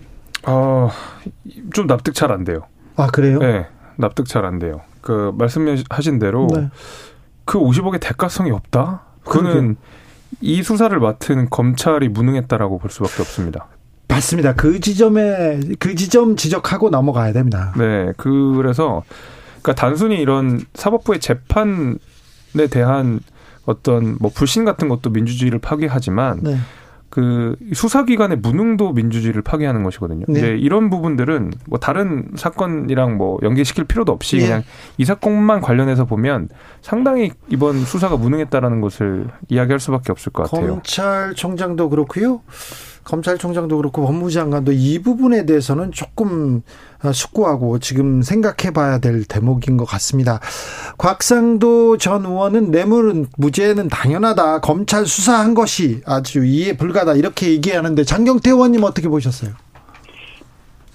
어, 0.47 0.91
좀 1.73 1.89
납득 1.89 2.15
잘 2.15 2.31
안 2.31 2.45
돼요. 2.45 2.61
아 2.97 3.07
그래요? 3.09 3.39
네, 3.39 3.67
납득 3.97 4.27
잘 4.27 4.45
안 4.45 4.59
돼요. 4.59 4.81
그 5.01 5.33
말씀하신 5.37 6.19
대로 6.19 6.49
네. 6.55 6.69
그 7.45 7.59
50억의 7.59 8.01
대가성이 8.01 8.51
없다. 8.51 9.03
그러게. 9.25 9.75
이 10.41 10.63
수사를 10.63 10.99
맡은 10.99 11.49
검찰이 11.51 12.09
무능했다라고 12.09 12.79
볼 12.79 12.91
수밖에 12.91 13.23
없습니다. 13.23 13.69
맞습니다. 14.09 14.55
그 14.55 14.81
지점에 14.81 15.61
그 15.79 15.95
지점 15.95 16.37
지적하고 16.37 16.91
넘어가야 16.91 17.33
됩니다. 17.33 17.73
네, 17.77 18.13
그래서 18.17 19.03
그러니까 19.63 19.75
단순히 19.75 20.21
이런 20.21 20.61
사법부의 20.75 21.21
재판에 21.21 21.97
대한 22.71 23.21
어떤 23.65 24.17
뭐 24.21 24.31
불신 24.33 24.65
같은 24.65 24.89
것도 24.89 25.11
민주주의를 25.11 25.59
파괴하지만 25.59 26.41
네. 26.43 26.57
그 27.09 27.57
수사기관의 27.73 28.39
무능도 28.39 28.93
민주주의를 28.93 29.43
파괴하는 29.43 29.83
것이거든요. 29.83 30.27
네. 30.29 30.39
이제 30.39 30.49
이런 30.49 30.91
부분들은 30.91 31.53
뭐 31.67 31.79
다른 31.79 32.31
사건이랑 32.35 33.17
뭐 33.17 33.39
연계시킬 33.43 33.85
필요도 33.85 34.13
없이 34.13 34.39
네. 34.39 34.45
그냥 34.45 34.63
이 34.99 35.05
사건만 35.05 35.61
관련해서 35.61 36.05
보면 36.05 36.49
상당히 36.83 37.33
이번 37.49 37.85
수사가 37.85 38.17
무능했다라는 38.17 38.81
것을 38.81 39.29
이야기할 39.49 39.81
수밖에 39.81 40.13
없을 40.13 40.33
것 40.33 40.51
같아요. 40.51 40.75
검찰총장도 40.75 41.89
그렇고요. 41.91 42.43
검찰총장도 43.07 43.77
그렇고 43.77 44.05
법무장관도 44.05 44.73
이 44.73 45.01
부분에 45.01 45.47
대해서는 45.47 45.93
조금 45.93 46.63
숙고하고 47.13 47.79
지금 47.79 48.21
생각해 48.21 48.73
봐야 48.73 48.99
될 48.99 49.25
대목인 49.25 49.77
것 49.77 49.85
같습니다. 49.85 50.41
곽상도 50.99 51.99
전 51.99 52.27
의원은 52.27 52.73
뇌물은 52.73 53.27
무죄는 53.39 53.89
당연하다. 53.89 54.61
검찰 54.61 55.07
수사한 55.07 55.55
것이 55.55 56.03
아주 56.05 56.45
이해 56.45 56.77
불가다. 56.77 57.15
이렇게 57.15 57.51
얘기하는데 57.51 58.03
장경태 58.03 58.51
의원님 58.51 58.83
어떻게 58.83 59.09
보셨어요? 59.09 59.53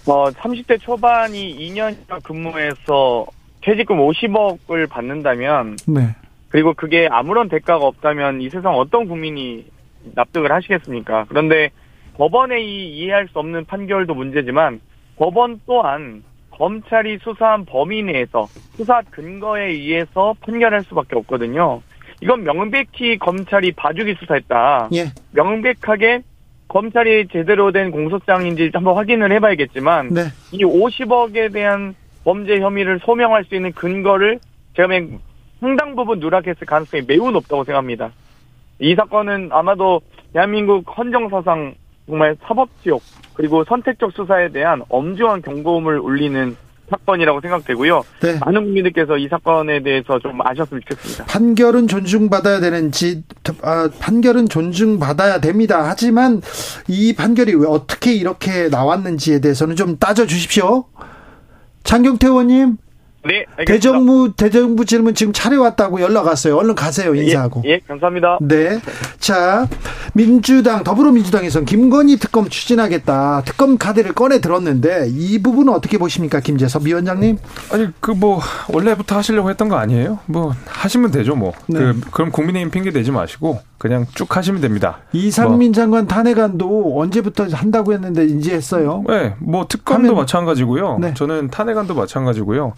어, 0.05 0.30
30대 0.32 0.82
초반이 0.82 1.55
2년 1.57 1.95
근무해서 2.24 3.26
퇴직금 3.62 3.97
50억을 3.97 4.89
받는다면 4.89 5.78
네. 5.88 6.16
그리고 6.49 6.74
그게 6.74 7.07
아무런 7.09 7.47
대가가 7.47 7.86
없다면 7.86 8.41
이 8.41 8.49
세상 8.49 8.74
어떤 8.76 9.07
국민이 9.07 9.66
납득을 10.16 10.51
하시겠습니까? 10.51 11.26
그런데 11.30 11.72
법원의 12.22 12.63
이 12.63 12.97
이해할 12.97 13.28
수 13.30 13.39
없는 13.39 13.65
판결도 13.65 14.13
문제지만 14.13 14.80
법원 15.17 15.59
또한 15.65 16.24
검찰이 16.51 17.17
수사한 17.24 17.65
범위 17.65 18.03
내에서 18.03 18.45
수사 18.76 19.01
근거에 19.09 19.69
의해서 19.69 20.36
판결할 20.41 20.84
수밖에 20.84 21.15
없거든요. 21.15 21.82
이건 22.22 22.43
명백히 22.43 23.17
검찰이 23.17 23.72
봐주기 23.72 24.13
수사했다. 24.19 24.89
예. 24.93 25.05
명백하게 25.32 26.22
검찰이 26.67 27.30
제대로 27.32 27.72
된 27.72 27.89
공소장인지 27.89 28.69
한번 28.72 28.97
확인을 28.97 29.32
해봐야겠지만 29.32 30.09
네. 30.09 30.22
이 30.51 30.63
50억에 30.63 31.51
대한 31.51 31.95
범죄 32.24 32.59
혐의를 32.59 32.99
소명할 32.99 33.45
수 33.45 33.55
있는 33.55 33.72
근거를 33.72 34.39
제가 34.76 34.89
상당 35.59 35.95
부분 35.95 36.19
누락했을 36.19 36.67
가능성이 36.67 37.01
매우 37.07 37.32
높다고 37.32 37.63
생각합니다. 37.63 38.11
이 38.78 38.93
사건은 38.93 39.49
아마도 39.51 40.01
대한민국 40.34 40.86
헌정사상 40.95 41.82
정말 42.08 42.36
사법지옥 42.43 43.02
그리고 43.34 43.64
선택적 43.64 44.12
수사에 44.14 44.49
대한 44.49 44.82
엄중한 44.89 45.41
경고음을 45.41 45.99
울리는 45.99 46.56
사건이라고 46.91 47.39
생각되고요. 47.41 48.04
네. 48.22 48.38
많은 48.39 48.66
국민들께서 48.66 49.18
이 49.18 49.28
사건에 49.30 49.82
대해서 49.82 50.20
좀 50.20 50.39
아셨으면 50.41 50.82
좋겠습니다. 50.88 51.26
판결은 51.26 51.88
존중받아야 51.88 52.60
되는지 52.60 53.24
아, 53.64 53.89
판결은 53.99 54.49
존중받아야 54.49 55.39
됩니다. 55.39 55.86
하지만 55.88 56.41
이 56.89 57.16
판결이 57.16 57.56
왜 57.56 57.66
어떻게 57.68 58.14
이렇게 58.14 58.68
나왔는지에 58.68 59.39
대해서는 59.39 59.78
좀 59.78 59.97
따져 59.97 60.26
주십시오. 60.26 60.86
장경태 61.84 62.28
의원님. 62.28 62.78
네, 63.24 63.45
알겠습니다. 63.57 63.65
대정부 63.65 64.34
대정부 64.36 64.86
질문 64.86 65.13
지금 65.13 65.34
차려왔다고 65.34 66.01
연락 66.01 66.28
왔어요. 66.28 66.55
얼른 66.57 66.76
가세요. 66.76 67.15
예, 67.17 67.24
인사하고. 67.24 67.61
예, 67.65 67.72
예 67.72 67.80
감사합니다. 67.88 68.39
네. 68.41 68.80
자, 69.19 69.67
민주당 70.13 70.84
더불어민주당에선 70.84 71.65
김건희 71.65 72.17
특검 72.17 72.49
추진하겠다. 72.49 73.43
특검 73.45 73.78
카드를 73.78 74.13
꺼내 74.13 74.39
들었는데 74.39 75.07
이 75.09 75.41
부분은 75.41 75.74
어떻게 75.74 75.97
보십니까, 75.97 76.39
김재섭 76.39 76.86
위원장님? 76.86 77.38
아니 77.72 77.88
그 77.99 78.11
뭐 78.22 78.39
원래부터 78.69 79.17
하시려고 79.17 79.49
했던 79.49 79.67
거 79.67 79.78
아니에요? 79.78 80.19
뭐 80.28 80.53
하시면 80.67 81.09
되죠, 81.11 81.36
뭐. 81.36 81.53
네. 81.67 81.80
그 81.80 81.99
그럼 82.11 82.32
국민의힘 82.32 82.69
핑계 82.69 82.91
대지 82.91 83.09
마시고 83.09 83.59
그냥 83.82 84.05
쭉 84.13 84.38
하시면 84.38 84.61
됩니다. 84.61 84.99
이상민 85.11 85.71
뭐. 85.71 85.73
장관 85.73 86.05
탄핵안도 86.05 86.99
언제부터 86.99 87.47
한다고 87.51 87.93
했는데 87.93 88.25
이제 88.25 88.53
했어요. 88.53 89.03
네, 89.07 89.34
뭐 89.39 89.65
특검도 89.67 90.09
하면... 90.09 90.15
마찬가지고요. 90.21 90.99
네. 90.99 91.15
저는 91.15 91.47
탄핵안도 91.49 91.95
마찬가지고요. 91.95 92.73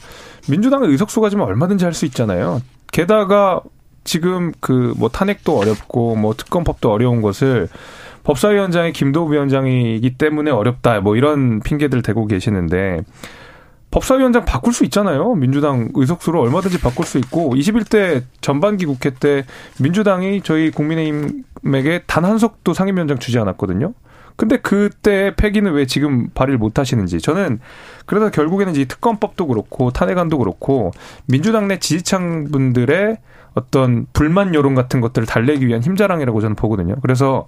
민주당의 0.50 0.90
의석수가 0.90 1.30
지면 1.30 1.46
얼마든지 1.46 1.84
할 1.84 1.94
수 1.94 2.06
있잖아요. 2.06 2.62
게다가 2.94 3.60
지금 4.06 4.54
그 4.62 4.94
뭐 4.98 5.10
탄핵도 5.10 5.58
어렵고 5.58 6.16
뭐 6.16 6.34
특검법도 6.36 6.90
어려운 6.90 7.22
것을 7.22 7.68
법사위원장이 8.24 8.94
김도우 8.94 9.34
위원장이기 9.34 10.18
때문에 10.18 10.52
어렵다 10.52 11.02
뭐 11.02 11.18
이런 11.18 11.60
핑계들 11.60 12.02
대고 12.02 12.28
계시는데 12.28 13.02
법사위원장 13.94 14.44
바꿀 14.44 14.74
수 14.74 14.84
있잖아요. 14.86 15.36
민주당 15.36 15.90
의석수로 15.94 16.42
얼마든지 16.42 16.82
바꿀 16.82 17.06
수 17.06 17.20
있고 17.20 17.54
21대 17.54 18.24
전반기 18.42 18.88
국회 18.88 19.12
때 19.12 19.46
민주당이 19.80 20.42
저희 20.42 20.72
국민의힘에게 20.72 22.02
단 22.08 22.24
한 22.24 22.40
석도 22.40 22.74
상임위원장 22.74 23.20
주지 23.20 23.38
않았거든요. 23.38 23.94
근데 24.36 24.58
그때 24.58 25.36
폐기는 25.36 25.72
왜 25.74 25.86
지금 25.86 26.30
발의를 26.34 26.58
못 26.58 26.80
하시는지 26.80 27.20
저는 27.20 27.60
그래서 28.08 28.32
결국에는 28.32 28.76
이 28.76 28.86
특검법도 28.86 29.46
그렇고 29.46 29.92
탄핵안도 29.92 30.40
그렇고 30.40 30.92
민주당 31.28 31.68
내 31.68 31.78
지지층 31.78 32.50
분들의 32.50 33.18
어떤 33.54 34.08
불만 34.14 34.56
여론 34.56 34.74
같은 34.74 35.02
것들을 35.02 35.28
달래기 35.28 35.68
위한 35.68 35.84
힘자랑이라고 35.84 36.42
저는 36.42 36.56
보거든요. 36.56 36.96
그래서 37.02 37.48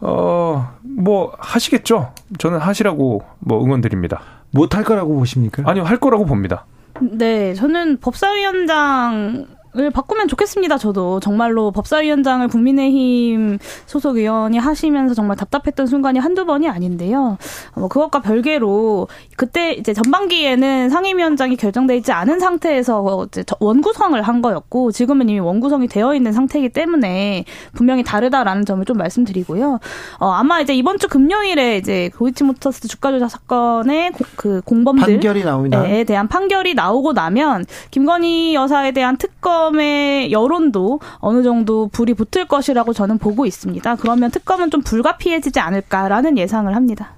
어 0.00 0.70
뭐 1.00 1.32
하시겠죠. 1.38 2.12
저는 2.38 2.58
하시라고 2.58 3.22
뭐 3.38 3.64
응원드립니다. 3.64 4.20
못할 4.50 4.84
거라고 4.84 5.14
보십니까? 5.16 5.62
아니요, 5.66 5.84
할 5.84 5.98
거라고 5.98 6.24
봅니다. 6.26 6.66
네, 7.00 7.54
저는 7.54 7.98
법사위원장 8.00 9.46
을 9.76 9.90
바꾸면 9.90 10.26
좋겠습니다. 10.26 10.78
저도 10.78 11.20
정말로 11.20 11.70
법사위원장을 11.70 12.48
국민의힘 12.48 13.58
소속 13.86 14.16
의원이 14.16 14.58
하시면서 14.58 15.14
정말 15.14 15.36
답답했던 15.36 15.86
순간이 15.86 16.18
한두 16.18 16.44
번이 16.44 16.68
아닌데요. 16.68 17.38
뭐 17.76 17.86
그것과 17.86 18.20
별개로 18.20 19.06
그때 19.36 19.74
이제 19.74 19.92
전반기에는 19.92 20.90
상임위원장이 20.90 21.54
결정돼 21.54 21.96
있지 21.98 22.10
않은 22.10 22.40
상태에서 22.40 23.26
이제 23.28 23.44
원구성을 23.60 24.20
한 24.20 24.42
거였고 24.42 24.90
지금은 24.90 25.28
이미 25.28 25.38
원구성이 25.38 25.86
되어 25.86 26.16
있는 26.16 26.32
상태이기 26.32 26.70
때문에 26.70 27.44
분명히 27.72 28.02
다르다라는 28.02 28.64
점을 28.64 28.84
좀 28.84 28.96
말씀드리고요. 28.96 29.78
어, 30.18 30.30
아마 30.30 30.60
이제 30.60 30.74
이번 30.74 30.98
주 30.98 31.06
금요일에 31.06 31.76
이제 31.76 32.10
도이치모터스 32.16 32.88
주가 32.88 33.12
조작 33.12 33.30
사건의 33.30 34.10
고, 34.10 34.24
그 34.34 34.62
공범들에 34.64 35.12
판결이 35.12 35.44
나옵니다. 35.44 35.84
대한 36.04 36.26
판결이 36.26 36.74
나오고 36.74 37.12
나면 37.12 37.66
김건희 37.92 38.56
여사에 38.56 38.90
대한 38.90 39.16
특검 39.16 39.59
특검의 39.60 40.32
여론도 40.32 41.00
어느 41.18 41.42
정도 41.42 41.88
불이 41.88 42.14
붙을 42.14 42.46
것이라고 42.46 42.92
저는 42.92 43.18
보고 43.18 43.44
있습니다. 43.44 43.96
그러면 43.96 44.30
특검은 44.30 44.70
좀 44.70 44.82
불가피해지지 44.82 45.60
않을까라는 45.60 46.38
예상을 46.38 46.74
합니다. 46.74 47.12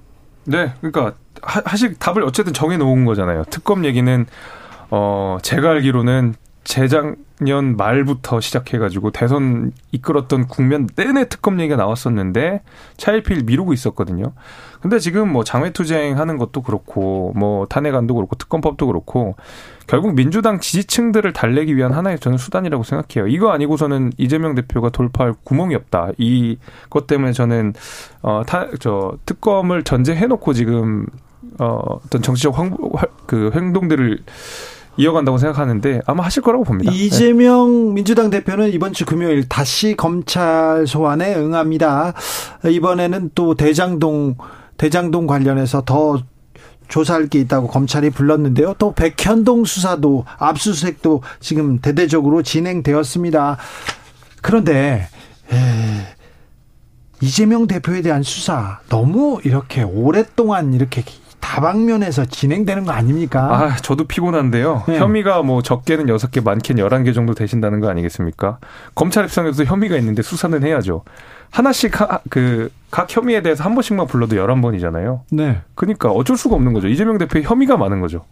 네, 0.44 0.72
그러니까 0.80 1.14
하실 1.42 1.94
답을 1.98 2.24
어쨌든 2.24 2.52
정해 2.52 2.76
놓은 2.76 3.04
거잖아요. 3.04 3.44
특검 3.50 3.84
얘기는 3.84 4.26
어 4.90 5.38
제가 5.42 5.70
알기로는 5.70 6.34
재작년 6.64 7.76
말부터 7.76 8.40
시작해가지고 8.40 9.10
대선 9.12 9.72
이끌었던 9.92 10.48
국면 10.48 10.88
내내 10.96 11.28
특검 11.28 11.60
얘기가 11.60 11.76
나왔었는데 11.76 12.62
차일피일 12.96 13.44
미루고 13.44 13.72
있었거든요. 13.72 14.32
근데 14.82 14.98
지금 14.98 15.32
뭐 15.32 15.44
장외투쟁 15.44 16.18
하는 16.18 16.36
것도 16.38 16.62
그렇고 16.62 17.32
뭐 17.36 17.66
탄핵안도 17.66 18.14
그렇고 18.14 18.34
특검법도 18.36 18.86
그렇고 18.88 19.36
결국 19.86 20.14
민주당 20.14 20.58
지지층들을 20.58 21.32
달래기 21.32 21.76
위한 21.76 21.92
하나의 21.92 22.18
저는 22.18 22.36
수단이라고 22.36 22.82
생각해요. 22.82 23.28
이거 23.28 23.50
아니고서는 23.52 24.12
이재명 24.18 24.54
대표가 24.56 24.90
돌파할 24.90 25.34
구멍이 25.44 25.74
없다. 25.76 26.10
이것 26.18 27.06
때문에 27.06 27.32
저는 27.32 27.74
어타저 28.22 29.18
특검을 29.24 29.84
전제해 29.84 30.26
놓고 30.26 30.52
지금 30.52 31.06
어 31.60 31.80
어떤 32.04 32.20
정치적 32.22 32.58
황, 32.58 32.76
그 33.26 33.50
행동들을 33.54 34.18
이어간다고 34.96 35.38
생각하는데 35.38 36.00
아마 36.06 36.24
하실 36.24 36.42
거라고 36.42 36.64
봅니다. 36.64 36.92
이재명 36.92 37.88
네. 37.88 37.94
민주당 37.94 38.30
대표는 38.30 38.72
이번 38.72 38.92
주 38.92 39.06
금요일 39.06 39.48
다시 39.48 39.96
검찰 39.96 40.86
소환에 40.86 41.34
응합니다. 41.34 42.14
이번에는 42.68 43.30
또 43.34 43.54
대장동 43.54 44.36
대장동 44.82 45.28
관련해서 45.28 45.82
더 45.82 46.20
조사할 46.88 47.28
게 47.28 47.38
있다고 47.38 47.68
검찰이 47.68 48.10
불렀는데요. 48.10 48.74
또 48.78 48.92
백현동 48.94 49.64
수사도 49.64 50.24
압수수색도 50.38 51.22
지금 51.38 51.78
대대적으로 51.78 52.42
진행되었습니다. 52.42 53.58
그런데 54.42 55.06
에, 55.52 55.56
이재명 57.20 57.68
대표에 57.68 58.02
대한 58.02 58.24
수사 58.24 58.80
너무 58.88 59.40
이렇게 59.44 59.84
오랫동안 59.84 60.74
이렇게 60.74 61.04
다방면에서 61.38 62.24
진행되는 62.24 62.84
거 62.84 62.90
아닙니까? 62.90 63.54
아, 63.54 63.76
저도 63.76 64.08
피곤한데요. 64.08 64.82
네. 64.88 64.98
혐의가 64.98 65.42
뭐 65.42 65.62
적게는 65.62 66.06
6개, 66.06 66.42
많게는 66.42 66.84
11개 66.84 67.14
정도 67.14 67.34
되신다는 67.34 67.78
거 67.78 67.88
아니겠습니까? 67.88 68.58
검찰 68.96 69.26
입장에서 69.26 69.62
혐의가 69.62 69.96
있는데 69.98 70.22
수사는 70.22 70.60
해야죠. 70.60 71.04
하나씩 71.52 72.00
하, 72.00 72.18
그, 72.30 72.70
각 72.90 73.14
혐의에 73.14 73.40
대해서 73.42 73.62
한 73.64 73.74
번씩만 73.74 74.06
불러도 74.06 74.36
11번이잖아요. 74.36 75.20
네. 75.32 75.60
그러니까 75.74 76.10
어쩔 76.10 76.36
수가 76.36 76.56
없는 76.56 76.72
거죠. 76.74 76.88
이재명 76.88 77.16
대표의 77.18 77.44
혐의가 77.44 77.76
많은 77.78 78.00
거죠. 78.00 78.24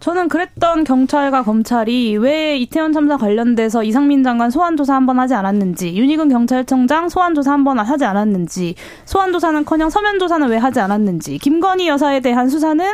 저는 0.00 0.28
그랬던 0.28 0.84
경찰과 0.84 1.42
검찰이 1.42 2.16
왜 2.16 2.56
이태원 2.56 2.92
참사 2.94 3.16
관련돼서 3.18 3.82
이상민 3.82 4.22
장관 4.22 4.50
소환 4.50 4.76
조사 4.76 4.94
한 4.94 5.04
번 5.06 5.18
하지 5.18 5.34
않았는지, 5.34 5.94
윤희근 5.96 6.28
경찰청장 6.30 7.08
소환 7.10 7.34
조사 7.34 7.52
한 7.52 7.64
번 7.64 7.78
하지 7.78 8.04
않았는지, 8.06 8.74
소환 9.04 9.32
조사는커녕 9.32 9.90
서면 9.90 10.18
조사는 10.18 10.48
왜 10.48 10.56
하지 10.56 10.80
않았는지, 10.80 11.36
김건희 11.38 11.88
여사에 11.88 12.20
대한 12.20 12.48
수사는 12.48 12.84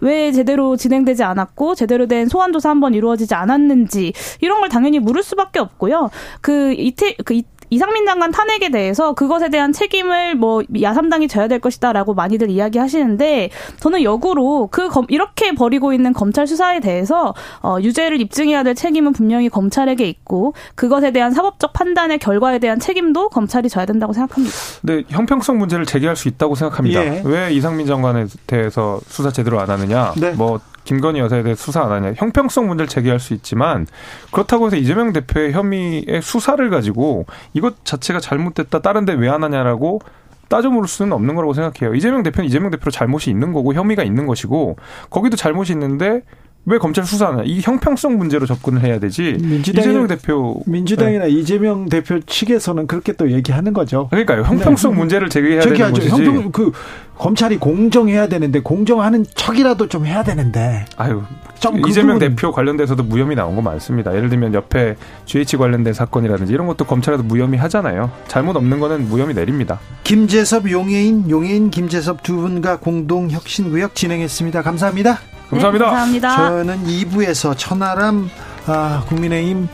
왜 0.00 0.32
제대로 0.32 0.76
진행되지 0.76 1.22
않았고 1.24 1.74
제대로 1.76 2.06
된 2.06 2.28
소환 2.28 2.52
조사 2.52 2.70
한 2.70 2.80
번 2.80 2.94
이루어지지 2.94 3.34
않았는지 3.36 4.12
이런 4.40 4.58
걸 4.60 4.68
당연히 4.68 4.98
물을 4.98 5.22
수밖에 5.22 5.60
없고요. 5.60 6.10
그 6.40 6.72
이태 6.72 7.14
그 7.24 7.34
이 7.34 7.44
상민 7.78 8.06
장관 8.06 8.30
탄핵에 8.30 8.70
대해서 8.70 9.12
그것에 9.14 9.48
대한 9.48 9.72
책임을 9.72 10.34
뭐 10.34 10.62
야삼당이 10.80 11.28
져야 11.28 11.48
될 11.48 11.60
것이다라고 11.60 12.14
많이들 12.14 12.50
이야기하시는데 12.50 13.50
저는 13.80 14.02
역으로 14.02 14.68
그 14.70 14.88
검, 14.88 15.06
이렇게 15.08 15.52
벌이고 15.52 15.92
있는 15.92 16.12
검찰 16.12 16.46
수사에 16.46 16.80
대해서 16.80 17.34
어, 17.62 17.78
유죄를 17.80 18.20
입증해야 18.20 18.62
될 18.62 18.74
책임은 18.74 19.12
분명히 19.12 19.48
검찰에게 19.48 20.06
있고 20.08 20.54
그것에 20.74 21.10
대한 21.10 21.32
사법적 21.32 21.72
판단의 21.72 22.18
결과에 22.18 22.58
대한 22.58 22.78
책임도 22.78 23.28
검찰이 23.28 23.68
져야 23.68 23.86
된다고 23.86 24.12
생각합니다. 24.12 24.54
네, 24.82 25.02
형평성 25.08 25.58
문제를 25.58 25.86
제기할 25.86 26.16
수 26.16 26.28
있다고 26.28 26.54
생각합니다. 26.54 27.04
예. 27.04 27.22
왜 27.24 27.52
이상민 27.52 27.86
장관에 27.86 28.26
대해서 28.46 29.00
수사 29.06 29.30
제대로 29.30 29.60
안 29.60 29.70
하느냐? 29.70 30.12
네. 30.16 30.32
뭐 30.32 30.60
김건희 30.84 31.20
여사에 31.20 31.42
대해 31.42 31.54
수사 31.54 31.82
안 31.82 31.92
하냐. 31.92 32.14
형평성 32.16 32.66
문제를 32.66 32.88
제기할 32.88 33.20
수 33.20 33.34
있지만 33.34 33.86
그렇다고 34.30 34.66
해서 34.66 34.76
이재명 34.76 35.12
대표의 35.12 35.52
혐의의 35.52 36.20
수사를 36.22 36.68
가지고 36.70 37.26
이것 37.54 37.84
자체가 37.84 38.20
잘못됐다. 38.20 38.80
다른 38.80 39.04
데 39.04 39.14
왜 39.14 39.28
안 39.28 39.44
하냐라고 39.44 40.00
따져 40.48 40.68
물을 40.68 40.86
수는 40.88 41.12
없는 41.12 41.34
거라고 41.34 41.54
생각해요. 41.54 41.94
이재명 41.94 42.22
대표는 42.22 42.46
이재명 42.46 42.70
대표로 42.70 42.90
잘못이 42.90 43.30
있는 43.30 43.52
거고 43.52 43.72
혐의가 43.72 44.02
있는 44.02 44.26
것이고 44.26 44.76
거기도 45.08 45.36
잘못이 45.36 45.72
있는데 45.72 46.22
왜 46.64 46.78
검찰 46.78 47.04
수사하냐? 47.04 47.42
이 47.44 47.60
형평성 47.60 48.18
문제로 48.18 48.46
접근을 48.46 48.82
해야 48.82 49.00
되지. 49.00 49.36
이재명 49.40 50.06
대표 50.06 50.62
민주당이나 50.66 51.24
네. 51.24 51.30
이재명 51.30 51.88
대표 51.88 52.20
측에서는 52.20 52.86
그렇게 52.86 53.12
또 53.14 53.32
얘기하는 53.32 53.72
거죠. 53.72 54.06
그러니까요. 54.10 54.42
형평성 54.42 54.92
네. 54.92 54.98
문제를 54.98 55.28
제기해야 55.28 55.62
되는 55.62 55.92
거지. 55.92 56.08
형평 56.08 56.52
그 56.52 56.70
검찰이 57.18 57.58
공정해야 57.58 58.28
되는데 58.28 58.60
공정하는 58.60 59.24
척이라도 59.34 59.88
좀 59.88 60.06
해야 60.06 60.22
되는데. 60.22 60.84
아유. 60.96 61.22
그 61.60 61.88
이재명 61.88 62.18
그 62.18 62.28
대표 62.28 62.50
관련돼서도 62.50 63.04
무혐의 63.04 63.36
나온 63.36 63.54
거 63.54 63.62
많습니다. 63.62 64.14
예를 64.14 64.28
들면 64.28 64.54
옆에 64.54 64.96
GH 65.26 65.56
관련된 65.56 65.92
사건이라든지 65.92 66.52
이런 66.52 66.66
것도 66.66 66.84
검찰에도 66.84 67.22
무혐의 67.22 67.58
하잖아요. 67.60 68.10
잘못 68.26 68.56
없는 68.56 68.80
거는 68.80 69.08
무혐의 69.08 69.34
내립니다. 69.34 69.78
김재섭 70.02 70.70
용해인 70.70 71.30
용해인 71.30 71.70
김재섭 71.70 72.22
두 72.22 72.36
분과 72.36 72.78
공동 72.78 73.30
혁신구역 73.30 73.94
진행했습니다. 73.94 74.62
감사합니다. 74.62 75.18
감사합니다. 75.52 75.84
네, 75.86 75.90
감사합니다. 75.90 76.36
저는 76.36 76.84
2부에서 76.86 77.54
천하람 77.56 78.30
아, 78.66 79.04
국민의힘 79.08 79.68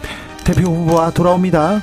대표 0.45 0.69
후보와 0.69 1.11
돌아옵니다. 1.11 1.83